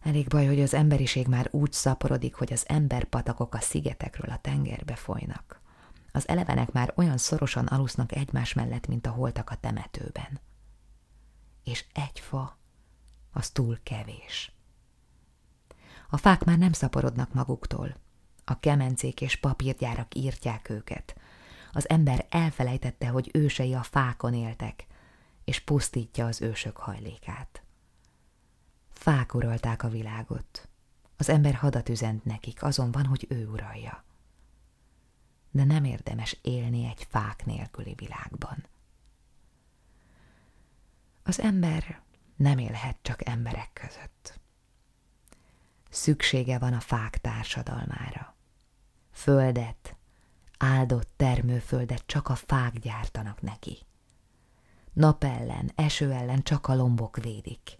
Elég 0.00 0.28
baj, 0.28 0.46
hogy 0.46 0.60
az 0.60 0.74
emberiség 0.74 1.26
már 1.26 1.48
úgy 1.50 1.72
szaporodik, 1.72 2.34
hogy 2.34 2.52
az 2.52 2.64
emberpatakok 2.68 3.54
a 3.54 3.60
szigetekről 3.60 4.30
a 4.30 4.38
tengerbe 4.40 4.94
folynak. 4.94 5.60
Az 6.12 6.28
elevenek 6.28 6.72
már 6.72 6.92
olyan 6.96 7.18
szorosan 7.18 7.66
alusznak 7.66 8.14
egymás 8.14 8.52
mellett, 8.52 8.86
mint 8.86 9.06
a 9.06 9.10
holtak 9.10 9.50
a 9.50 9.56
temetőben 9.60 10.40
és 11.64 11.84
egy 11.92 12.20
fa, 12.20 12.58
az 13.32 13.50
túl 13.50 13.78
kevés. 13.82 14.52
A 16.10 16.16
fák 16.16 16.44
már 16.44 16.58
nem 16.58 16.72
szaporodnak 16.72 17.32
maguktól. 17.32 17.96
A 18.44 18.60
kemencék 18.60 19.20
és 19.20 19.36
papírgyárak 19.36 20.14
írtják 20.14 20.68
őket. 20.68 21.16
Az 21.72 21.88
ember 21.88 22.26
elfelejtette, 22.30 23.08
hogy 23.08 23.30
ősei 23.32 23.74
a 23.74 23.82
fákon 23.82 24.34
éltek, 24.34 24.86
és 25.44 25.60
pusztítja 25.60 26.26
az 26.26 26.42
ősök 26.42 26.76
hajlékát. 26.76 27.62
Fák 28.90 29.34
uralták 29.34 29.82
a 29.82 29.88
világot. 29.88 30.68
Az 31.16 31.28
ember 31.28 31.54
hadat 31.54 31.88
üzent 31.88 32.24
nekik, 32.24 32.62
azon 32.62 32.92
van, 32.92 33.06
hogy 33.06 33.26
ő 33.28 33.48
uralja. 33.48 34.04
De 35.50 35.64
nem 35.64 35.84
érdemes 35.84 36.38
élni 36.42 36.86
egy 36.86 37.06
fák 37.10 37.46
nélküli 37.46 37.94
világban. 37.94 38.66
Az 41.26 41.40
ember 41.40 42.02
nem 42.36 42.58
élhet 42.58 42.96
csak 43.02 43.28
emberek 43.28 43.70
között. 43.72 44.40
Szüksége 45.90 46.58
van 46.58 46.72
a 46.72 46.80
fák 46.80 47.18
társadalmára. 47.18 48.34
Földet, 49.12 49.96
áldott 50.58 51.10
termőföldet 51.16 52.02
csak 52.06 52.28
a 52.28 52.34
fák 52.34 52.78
gyártanak 52.78 53.42
neki. 53.42 53.78
Nap 54.92 55.24
ellen, 55.24 55.72
eső 55.74 56.12
ellen 56.12 56.42
csak 56.42 56.66
a 56.66 56.74
lombok 56.74 57.16
védik. 57.16 57.78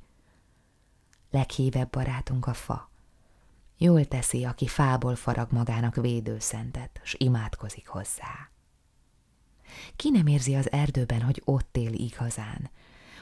Leghívebb 1.30 1.90
barátunk 1.90 2.46
a 2.46 2.54
fa. 2.54 2.90
Jól 3.78 4.04
teszi, 4.04 4.44
aki 4.44 4.66
fából 4.66 5.16
farag 5.16 5.52
magának 5.52 5.94
védőszentet, 5.94 7.00
s 7.02 7.14
imádkozik 7.18 7.86
hozzá. 7.86 8.50
Ki 9.96 10.10
nem 10.10 10.26
érzi 10.26 10.54
az 10.54 10.72
erdőben, 10.72 11.22
hogy 11.22 11.42
ott 11.44 11.76
él 11.76 11.92
igazán, 11.92 12.70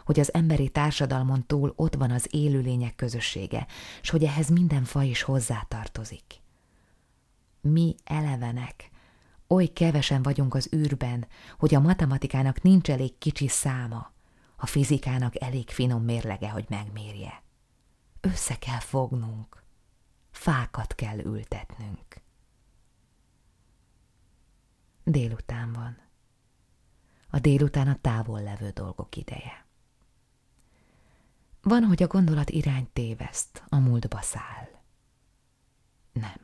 hogy 0.05 0.21
az 0.21 0.35
emberi 0.35 0.69
társadalmon 0.69 1.47
túl 1.47 1.73
ott 1.77 1.95
van 1.95 2.11
az 2.11 2.27
élőlények 2.31 2.95
közössége, 2.95 3.67
s 4.03 4.11
hogy 4.11 4.25
ehhez 4.25 4.49
minden 4.49 4.85
faj 4.85 5.07
is 5.07 5.23
hozzátartozik. 5.23 6.41
Mi 7.61 7.95
elevenek, 8.05 8.91
oly 9.49 9.67
kevesen 9.67 10.23
vagyunk 10.23 10.55
az 10.55 10.69
űrben, 10.75 11.27
hogy 11.59 11.75
a 11.75 11.81
matematikának 11.81 12.63
nincs 12.63 12.91
elég 12.91 13.19
kicsi 13.19 13.49
száma, 13.49 14.13
a 14.57 14.67
fizikának 14.67 15.43
elég 15.43 15.71
finom 15.71 16.05
mérlege, 16.05 16.51
hogy 16.51 16.65
megmérje. 16.69 17.43
Össze 18.21 18.59
kell 18.59 18.79
fognunk, 18.79 19.63
fákat 20.31 20.95
kell 20.95 21.19
ültetnünk. 21.19 22.21
Délután 25.05 25.73
van. 25.73 25.99
A 27.31 27.39
délután 27.39 27.89
a 27.89 27.99
távol 28.01 28.43
levő 28.43 28.71
dolgok 28.71 29.17
ideje. 29.17 29.62
Van, 31.63 31.85
hogy 31.85 32.03
a 32.03 32.07
gondolat 32.07 32.51
irány 32.51 32.89
téveszt, 32.93 33.63
a 33.69 33.77
múltba 33.77 34.21
száll. 34.21 34.69
Nem. 36.13 36.41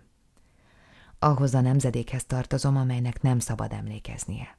Ahhoz 1.18 1.54
a 1.54 1.60
nemzedékhez 1.60 2.24
tartozom, 2.24 2.76
amelynek 2.76 3.22
nem 3.22 3.38
szabad 3.38 3.72
emlékeznie. 3.72 4.58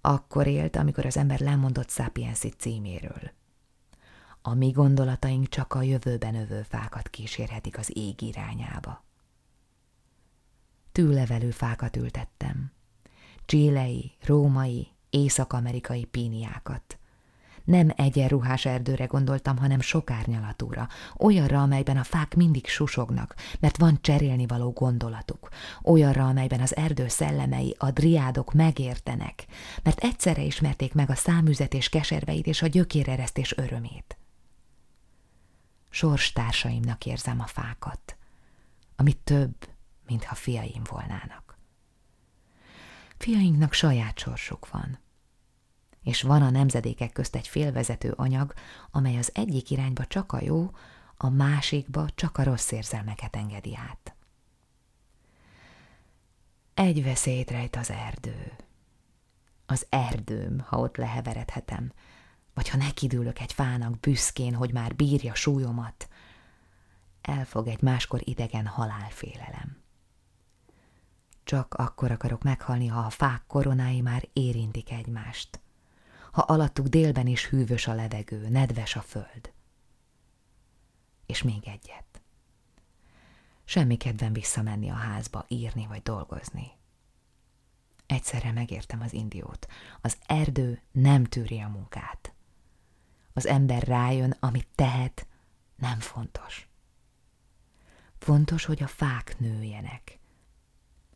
Akkor 0.00 0.46
élt, 0.46 0.76
amikor 0.76 1.06
az 1.06 1.16
ember 1.16 1.40
lemondott 1.40 1.90
Sapiensi 1.90 2.48
címéről. 2.48 3.30
A 4.42 4.54
mi 4.54 4.70
gondolataink 4.70 5.48
csak 5.48 5.74
a 5.74 5.82
jövőben 5.82 6.34
övő 6.34 6.62
fákat 6.62 7.08
kísérhetik 7.08 7.78
az 7.78 7.96
ég 7.96 8.22
irányába. 8.22 9.04
Tűlevelő 10.92 11.50
fákat 11.50 11.96
ültettem. 11.96 12.72
Csílei, 13.44 14.12
római, 14.24 14.88
észak-amerikai 15.10 16.04
píniákat– 16.04 16.98
nem 17.66 17.92
egyenruhás 17.96 18.64
erdőre 18.64 19.04
gondoltam, 19.04 19.56
hanem 19.56 19.80
sokárnyalatúra, 19.80 20.88
olyanra, 21.18 21.62
amelyben 21.62 21.96
a 21.96 22.04
fák 22.04 22.34
mindig 22.34 22.66
susognak, 22.66 23.34
mert 23.60 23.76
van 23.76 23.98
cserélni 24.00 24.46
való 24.46 24.70
gondolatuk, 24.70 25.48
olyanra, 25.82 26.26
amelyben 26.26 26.60
az 26.60 26.76
erdő 26.76 27.08
szellemei, 27.08 27.74
a 27.78 27.90
driádok 27.90 28.52
megértenek, 28.52 29.46
mert 29.82 29.98
egyszerre 30.00 30.42
ismerték 30.42 30.94
meg 30.94 31.10
a 31.10 31.14
számüzetés 31.14 31.88
keserveit 31.88 32.46
és 32.46 32.62
a 32.62 32.66
gyökéreresztés 32.66 33.56
örömét. 33.56 34.16
Sorstársaimnak 35.90 37.06
érzem 37.06 37.40
a 37.40 37.46
fákat, 37.46 38.16
ami 38.96 39.12
több, 39.12 39.54
mintha 40.06 40.34
fiaim 40.34 40.82
volnának. 40.90 41.58
Fiainknak 43.18 43.72
saját 43.72 44.18
sorsuk 44.18 44.70
van– 44.70 44.98
és 46.06 46.22
van 46.22 46.42
a 46.42 46.50
nemzedékek 46.50 47.12
közt 47.12 47.36
egy 47.36 47.48
félvezető 47.48 48.12
anyag, 48.16 48.54
amely 48.90 49.16
az 49.16 49.30
egyik 49.34 49.70
irányba 49.70 50.04
csak 50.04 50.32
a 50.32 50.42
jó, 50.42 50.70
a 51.16 51.28
másikba 51.28 52.08
csak 52.14 52.38
a 52.38 52.42
rossz 52.42 52.70
érzelmeket 52.70 53.36
engedi 53.36 53.76
át. 53.76 54.14
Egy 56.74 57.02
veszélyt 57.04 57.50
rejt 57.50 57.76
az 57.76 57.90
erdő. 57.90 58.52
Az 59.66 59.86
erdőm, 59.88 60.60
ha 60.60 60.78
ott 60.78 60.96
leheveredhetem, 60.96 61.92
vagy 62.54 62.68
ha 62.68 62.76
nekidülök 62.76 63.40
egy 63.40 63.52
fának 63.52 64.00
büszkén, 64.00 64.54
hogy 64.54 64.72
már 64.72 64.94
bírja 64.94 65.34
súlyomat, 65.34 66.08
elfog 67.22 67.66
egy 67.66 67.82
máskor 67.82 68.20
idegen 68.24 68.66
halálfélelem. 68.66 69.82
Csak 71.44 71.74
akkor 71.74 72.10
akarok 72.10 72.42
meghalni, 72.42 72.86
ha 72.86 73.00
a 73.00 73.10
fák 73.10 73.42
koronái 73.46 74.00
már 74.00 74.28
érintik 74.32 74.90
egymást 74.90 75.60
ha 76.36 76.42
alattuk 76.42 76.86
délben 76.86 77.26
is 77.26 77.46
hűvös 77.46 77.86
a 77.86 77.94
levegő, 77.94 78.48
nedves 78.48 78.96
a 78.96 79.00
föld. 79.00 79.52
És 81.26 81.42
még 81.42 81.68
egyet. 81.68 82.22
Semmi 83.64 83.96
kedvem 83.96 84.32
visszamenni 84.32 84.88
a 84.88 84.94
házba, 84.94 85.44
írni 85.48 85.86
vagy 85.86 86.02
dolgozni. 86.02 86.70
Egyszerre 88.06 88.52
megértem 88.52 89.00
az 89.00 89.12
indiót. 89.12 89.66
Az 90.00 90.16
erdő 90.26 90.82
nem 90.92 91.24
tűri 91.24 91.60
a 91.60 91.68
munkát. 91.68 92.34
Az 93.32 93.46
ember 93.46 93.82
rájön, 93.82 94.36
amit 94.40 94.68
tehet, 94.74 95.26
nem 95.76 96.00
fontos. 96.00 96.68
Fontos, 98.18 98.64
hogy 98.64 98.82
a 98.82 98.86
fák 98.86 99.38
nőjenek. 99.38 100.18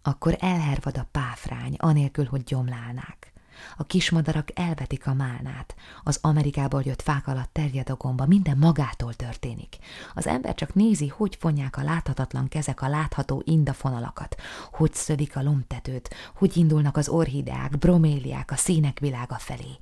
Akkor 0.03 0.37
elhervad 0.39 0.99
a 0.99 1.09
páfrány, 1.11 1.75
anélkül, 1.75 2.25
hogy 2.25 2.43
gyomlálnák. 2.43 3.33
A 3.77 3.85
kismadarak 3.85 4.49
elvetik 4.55 5.07
a 5.07 5.15
málnát, 5.15 5.75
az 6.03 6.19
Amerikából 6.23 6.83
jött 6.85 7.03
fák 7.03 7.27
alatt 7.27 7.53
terjed 7.53 7.91
a 7.91 7.95
gomba, 7.95 8.27
minden 8.27 8.59
magától 8.59 9.15
történik. 9.15 9.77
Az 10.15 10.27
ember 10.27 10.55
csak 10.55 10.75
nézi, 10.75 11.09
hogy 11.09 11.37
fonják 11.41 11.77
a 11.77 11.83
láthatatlan 11.83 12.49
kezek 12.49 12.83
a 12.83 12.89
látható 12.89 13.43
indafonalakat, 13.45 14.37
hogy 14.73 14.95
szövik 14.95 15.37
a 15.37 15.43
lombtetőt, 15.43 16.15
hogy 16.35 16.57
indulnak 16.57 16.97
az 16.97 17.09
orhideák, 17.09 17.79
broméliák 17.79 18.51
a 18.51 18.57
színek 18.57 18.99
világa 18.99 19.39
felé. 19.39 19.79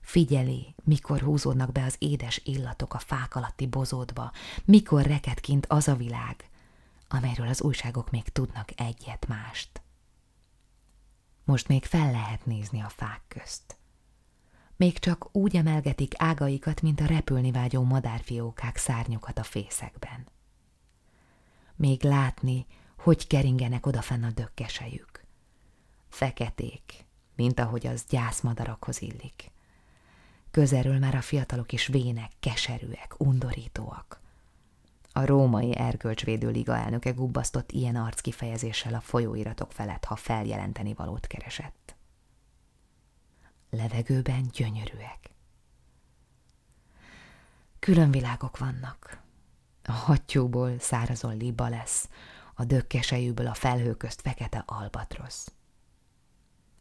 Figyeli, 0.00 0.74
mikor 0.84 1.20
húzódnak 1.20 1.72
be 1.72 1.84
az 1.84 1.96
édes 1.98 2.40
illatok 2.44 2.94
a 2.94 2.98
fák 2.98 3.36
alatti 3.36 3.66
bozódba, 3.66 4.32
mikor 4.64 5.02
reked 5.02 5.40
az 5.68 5.88
a 5.88 5.94
világ, 5.94 6.50
amelyről 7.08 7.48
az 7.48 7.62
újságok 7.62 8.10
még 8.10 8.28
tudnak 8.28 8.68
egyet 8.76 9.26
mást. 9.28 9.80
Most 11.46 11.68
még 11.68 11.84
fel 11.84 12.10
lehet 12.10 12.46
nézni 12.46 12.80
a 12.80 12.88
fák 12.88 13.22
közt. 13.28 13.76
Még 14.76 14.98
csak 14.98 15.28
úgy 15.32 15.56
emelgetik 15.56 16.14
ágaikat, 16.16 16.82
mint 16.82 17.00
a 17.00 17.06
repülni 17.06 17.50
vágyó 17.50 17.82
madárfiókák 17.82 18.76
szárnyukat 18.76 19.38
a 19.38 19.42
fészekben. 19.42 20.26
Még 21.76 22.02
látni, 22.02 22.66
hogy 22.98 23.26
keringenek 23.26 23.86
odafenn 23.86 24.22
a 24.22 24.30
dökkesejük. 24.30 25.24
Feketék, 26.08 27.06
mint 27.34 27.60
ahogy 27.60 27.86
az 27.86 28.04
gyászmadarakhoz 28.08 29.00
illik. 29.02 29.50
Közelről 30.50 30.98
már 30.98 31.14
a 31.14 31.20
fiatalok 31.20 31.72
is 31.72 31.86
vének, 31.86 32.32
keserűek, 32.40 33.14
undorítóak. 33.18 34.20
A 35.16 35.24
római 35.24 35.76
erkölcsvédő 35.76 36.50
liga 36.50 36.76
elnöke 36.76 37.10
gubbasztott 37.10 37.72
ilyen 37.72 37.96
arckifejezéssel 37.96 38.94
a 38.94 39.00
folyóiratok 39.00 39.72
felett, 39.72 40.04
ha 40.04 40.16
feljelenteni 40.16 40.94
valót 40.94 41.26
keresett. 41.26 41.96
Levegőben 43.70 44.48
gyönyörűek. 44.52 45.30
Külön 47.78 48.10
világok 48.10 48.58
vannak. 48.58 49.20
A 49.84 49.92
hattyúból 49.92 50.78
szárazon 50.78 51.36
liba 51.36 51.68
lesz, 51.68 52.08
a 52.54 52.64
dökkesejűből 52.64 53.46
a 53.46 53.54
felhő 53.54 53.94
közt 53.94 54.20
fekete 54.20 54.62
albatrosz. 54.66 55.52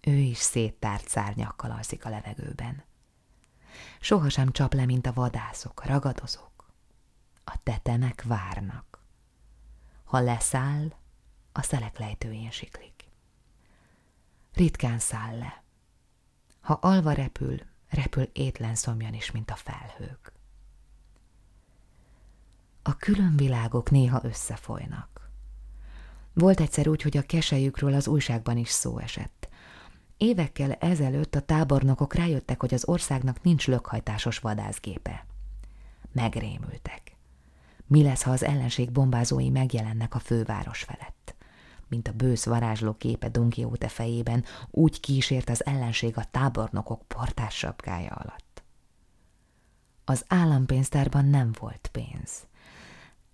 Ő 0.01 0.15
is 0.15 0.37
széttárt 0.37 1.07
szárnyakkal 1.07 1.71
alszik 1.71 2.05
a 2.05 2.09
levegőben. 2.09 2.83
Sohasem 3.99 4.51
csap 4.51 4.73
le, 4.73 4.85
mint 4.85 5.07
a 5.07 5.13
vadászok, 5.13 5.85
ragadozók. 5.85 6.54
A 7.45 7.57
tetemek 7.63 8.23
várnak. 8.23 9.03
Ha 10.03 10.19
leszáll, 10.19 10.93
a 11.51 11.61
szelek 11.61 11.97
lejtőjén 11.97 12.51
siklik. 12.51 13.09
Ritkán 14.53 14.99
száll 14.99 15.37
le. 15.37 15.63
Ha 16.59 16.73
alva 16.73 17.11
repül, 17.11 17.61
repül 17.89 18.29
étlen 18.33 18.75
szomjan 18.75 19.13
is, 19.13 19.31
mint 19.31 19.51
a 19.51 19.55
felhők. 19.55 20.33
A 22.81 22.95
külön 22.97 23.35
világok 23.35 23.91
néha 23.91 24.19
összefolynak. 24.23 25.29
Volt 26.33 26.59
egyszer 26.59 26.87
úgy, 26.87 27.01
hogy 27.01 27.17
a 27.17 27.21
kesejükről 27.21 27.93
az 27.93 28.07
újságban 28.07 28.57
is 28.57 28.69
szó 28.69 28.97
esett. 28.97 29.49
Évekkel 30.17 30.73
ezelőtt 30.73 31.35
a 31.35 31.41
tábornokok 31.41 32.13
rájöttek, 32.13 32.59
hogy 32.59 32.73
az 32.73 32.85
országnak 32.85 33.41
nincs 33.43 33.67
lökhajtásos 33.67 34.39
vadászgépe. 34.39 35.25
Megrémültek. 36.11 37.14
Mi 37.87 38.03
lesz, 38.03 38.23
ha 38.23 38.31
az 38.31 38.43
ellenség 38.43 38.91
bombázói 38.91 39.49
megjelennek 39.49 40.15
a 40.15 40.19
főváros 40.19 40.83
felett? 40.83 41.35
Mint 41.87 42.07
a 42.07 42.13
bősz 42.13 42.45
varázsló 42.45 42.93
képe 42.93 43.29
Don 43.29 43.49
Quixote 43.49 43.87
fejében, 43.87 44.43
úgy 44.69 44.99
kísért 44.99 45.49
az 45.49 45.65
ellenség 45.65 46.17
a 46.17 46.25
tábornokok 46.31 47.07
portás 47.07 47.57
sapkája 47.57 48.11
alatt. 48.11 48.63
Az 50.05 50.25
állampénztárban 50.27 51.25
nem 51.25 51.51
volt 51.59 51.89
pénz. 51.91 52.47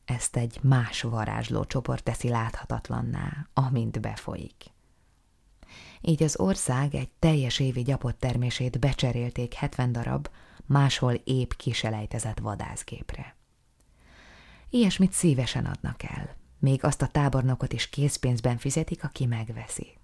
Ezt 0.06 0.36
egy 0.36 0.60
más 0.62 1.02
varázsló 1.02 1.66
csoport 1.66 2.04
teszi 2.04 2.30
láthatatlanná, 2.30 3.48
amint 3.54 4.02
befolyik. 4.02 4.66
Így 6.02 6.24
az 6.24 6.40
ország 6.40 6.96
egy 6.96 7.10
teljes 7.20 7.60
évi 7.60 7.82
gyapott 7.82 8.20
termését 8.20 8.80
becserélték 8.80 9.54
70 9.54 9.92
darab, 9.92 10.30
máshol 10.66 11.14
épp 11.14 11.52
kiselejtezett 11.52 12.40
vadászgépre. 12.40 13.36
Ilyesmit 14.74 15.12
szívesen 15.12 15.66
adnak 15.66 16.04
el, 16.04 16.36
még 16.60 16.84
azt 16.84 17.02
a 17.02 17.08
tábornokot 17.08 17.74
is 17.74 17.90
készpénzben 17.90 18.58
fizetik, 18.58 19.04
aki 19.04 19.26
megveszi. 19.26 19.98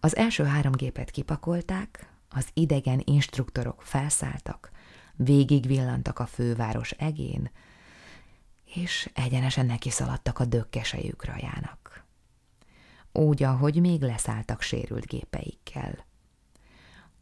Az 0.00 0.16
első 0.16 0.44
három 0.44 0.72
gépet 0.72 1.10
kipakolták, 1.10 2.10
az 2.28 2.48
idegen 2.54 3.02
instruktorok 3.04 3.82
felszálltak, 3.82 4.70
végigvillantak 5.16 6.18
a 6.18 6.26
főváros 6.26 6.90
egén, 6.90 7.50
és 8.64 9.10
egyenesen 9.14 9.66
neki 9.66 9.90
szaladtak 9.90 10.38
a 10.38 10.44
dökkesejük 10.44 11.24
rajának. 11.24 12.04
Úgy, 13.12 13.42
ahogy 13.42 13.80
még 13.80 14.02
leszálltak 14.02 14.62
sérült 14.62 15.06
gépeikkel. 15.06 16.06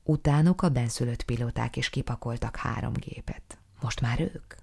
Utánuk 0.03 0.63
a 0.63 0.69
benszülött 0.69 1.23
pilóták 1.23 1.77
is 1.77 1.91
kipakoltak 1.91 2.57
három 2.57 2.93
gépet. 2.93 3.59
Most 3.81 4.01
már 4.01 4.21
ők 4.21 4.55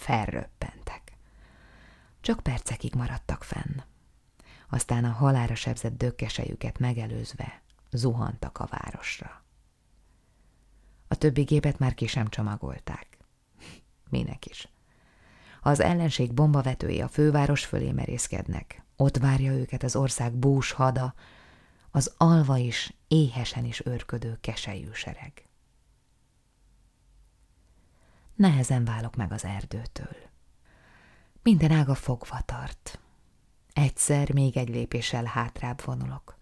felröppentek. 0.00 1.12
Csak 2.20 2.40
percekig 2.40 2.94
maradtak 2.94 3.44
fenn. 3.44 3.80
Aztán 4.68 5.04
a 5.04 5.10
halára 5.10 5.54
sebzett 5.54 5.96
dökkesejüket 5.96 6.78
megelőzve 6.78 7.62
zuhantak 7.90 8.58
a 8.58 8.68
városra. 8.70 9.42
A 11.08 11.14
többi 11.14 11.42
gépet 11.42 11.78
már 11.78 11.94
ki 11.94 12.06
sem 12.06 12.28
csomagolták. 12.28 13.06
Minek 14.10 14.46
is. 14.46 14.68
Az 15.62 15.80
ellenség 15.80 16.34
bombavetői 16.34 17.00
a 17.00 17.08
főváros 17.08 17.64
fölé 17.64 17.92
merészkednek, 17.92 18.82
ott 18.96 19.16
várja 19.16 19.52
őket 19.52 19.82
az 19.82 19.96
ország 19.96 20.32
bús 20.32 20.72
hada, 20.72 21.14
az 21.90 22.14
alva 22.16 22.56
is, 22.56 22.92
éhesen 23.08 23.64
is 23.64 23.86
őrködő 23.86 24.38
keselyű 24.40 24.92
sereg. 24.92 25.49
Nehezen 28.40 28.84
válok 28.84 29.16
meg 29.16 29.32
az 29.32 29.44
erdőtől. 29.44 30.16
Minden 31.42 31.70
ága 31.70 31.94
fogva 31.94 32.40
tart. 32.40 33.00
Egyszer 33.72 34.32
még 34.32 34.56
egy 34.56 34.68
lépéssel 34.68 35.24
hátrább 35.24 35.84
vonulok. 35.84 36.38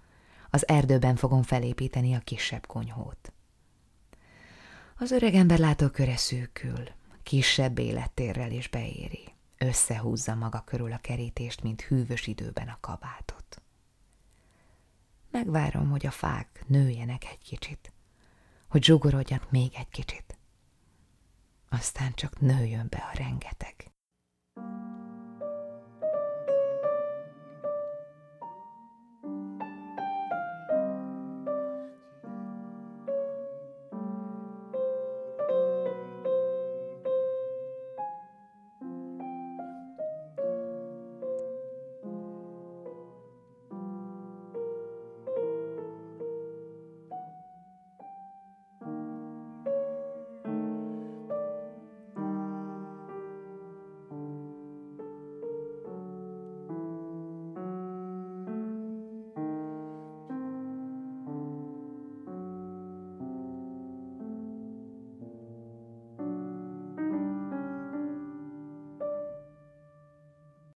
Az 0.50 0.68
erdőben 0.68 1.16
fogom 1.16 1.42
felépíteni 1.42 2.14
a 2.14 2.18
kisebb 2.18 2.66
konyhót. 2.66 3.32
Az 4.96 5.10
öreg 5.10 5.34
ember 5.34 5.58
látóköre 5.58 6.16
szűkül, 6.16 6.84
kisebb 7.22 7.78
élettérrel 7.78 8.50
is 8.50 8.68
beéri. 8.68 9.34
Összehúzza 9.56 10.34
maga 10.34 10.60
körül 10.60 10.92
a 10.92 10.98
kerítést, 10.98 11.62
mint 11.62 11.82
hűvös 11.82 12.26
időben 12.26 12.68
a 12.68 12.78
kabátot. 12.80 13.62
Megvárom, 15.30 15.90
hogy 15.90 16.06
a 16.06 16.10
fák 16.10 16.64
nőjenek 16.66 17.24
egy 17.24 17.42
kicsit, 17.42 17.92
hogy 18.68 18.84
zsugorodjak 18.84 19.50
még 19.50 19.72
egy 19.74 19.88
kicsit. 19.88 20.37
Aztán 21.68 22.12
csak 22.14 22.40
nőjön 22.40 22.86
be 22.90 23.08
a 23.12 23.16
rengeteg 23.16 23.87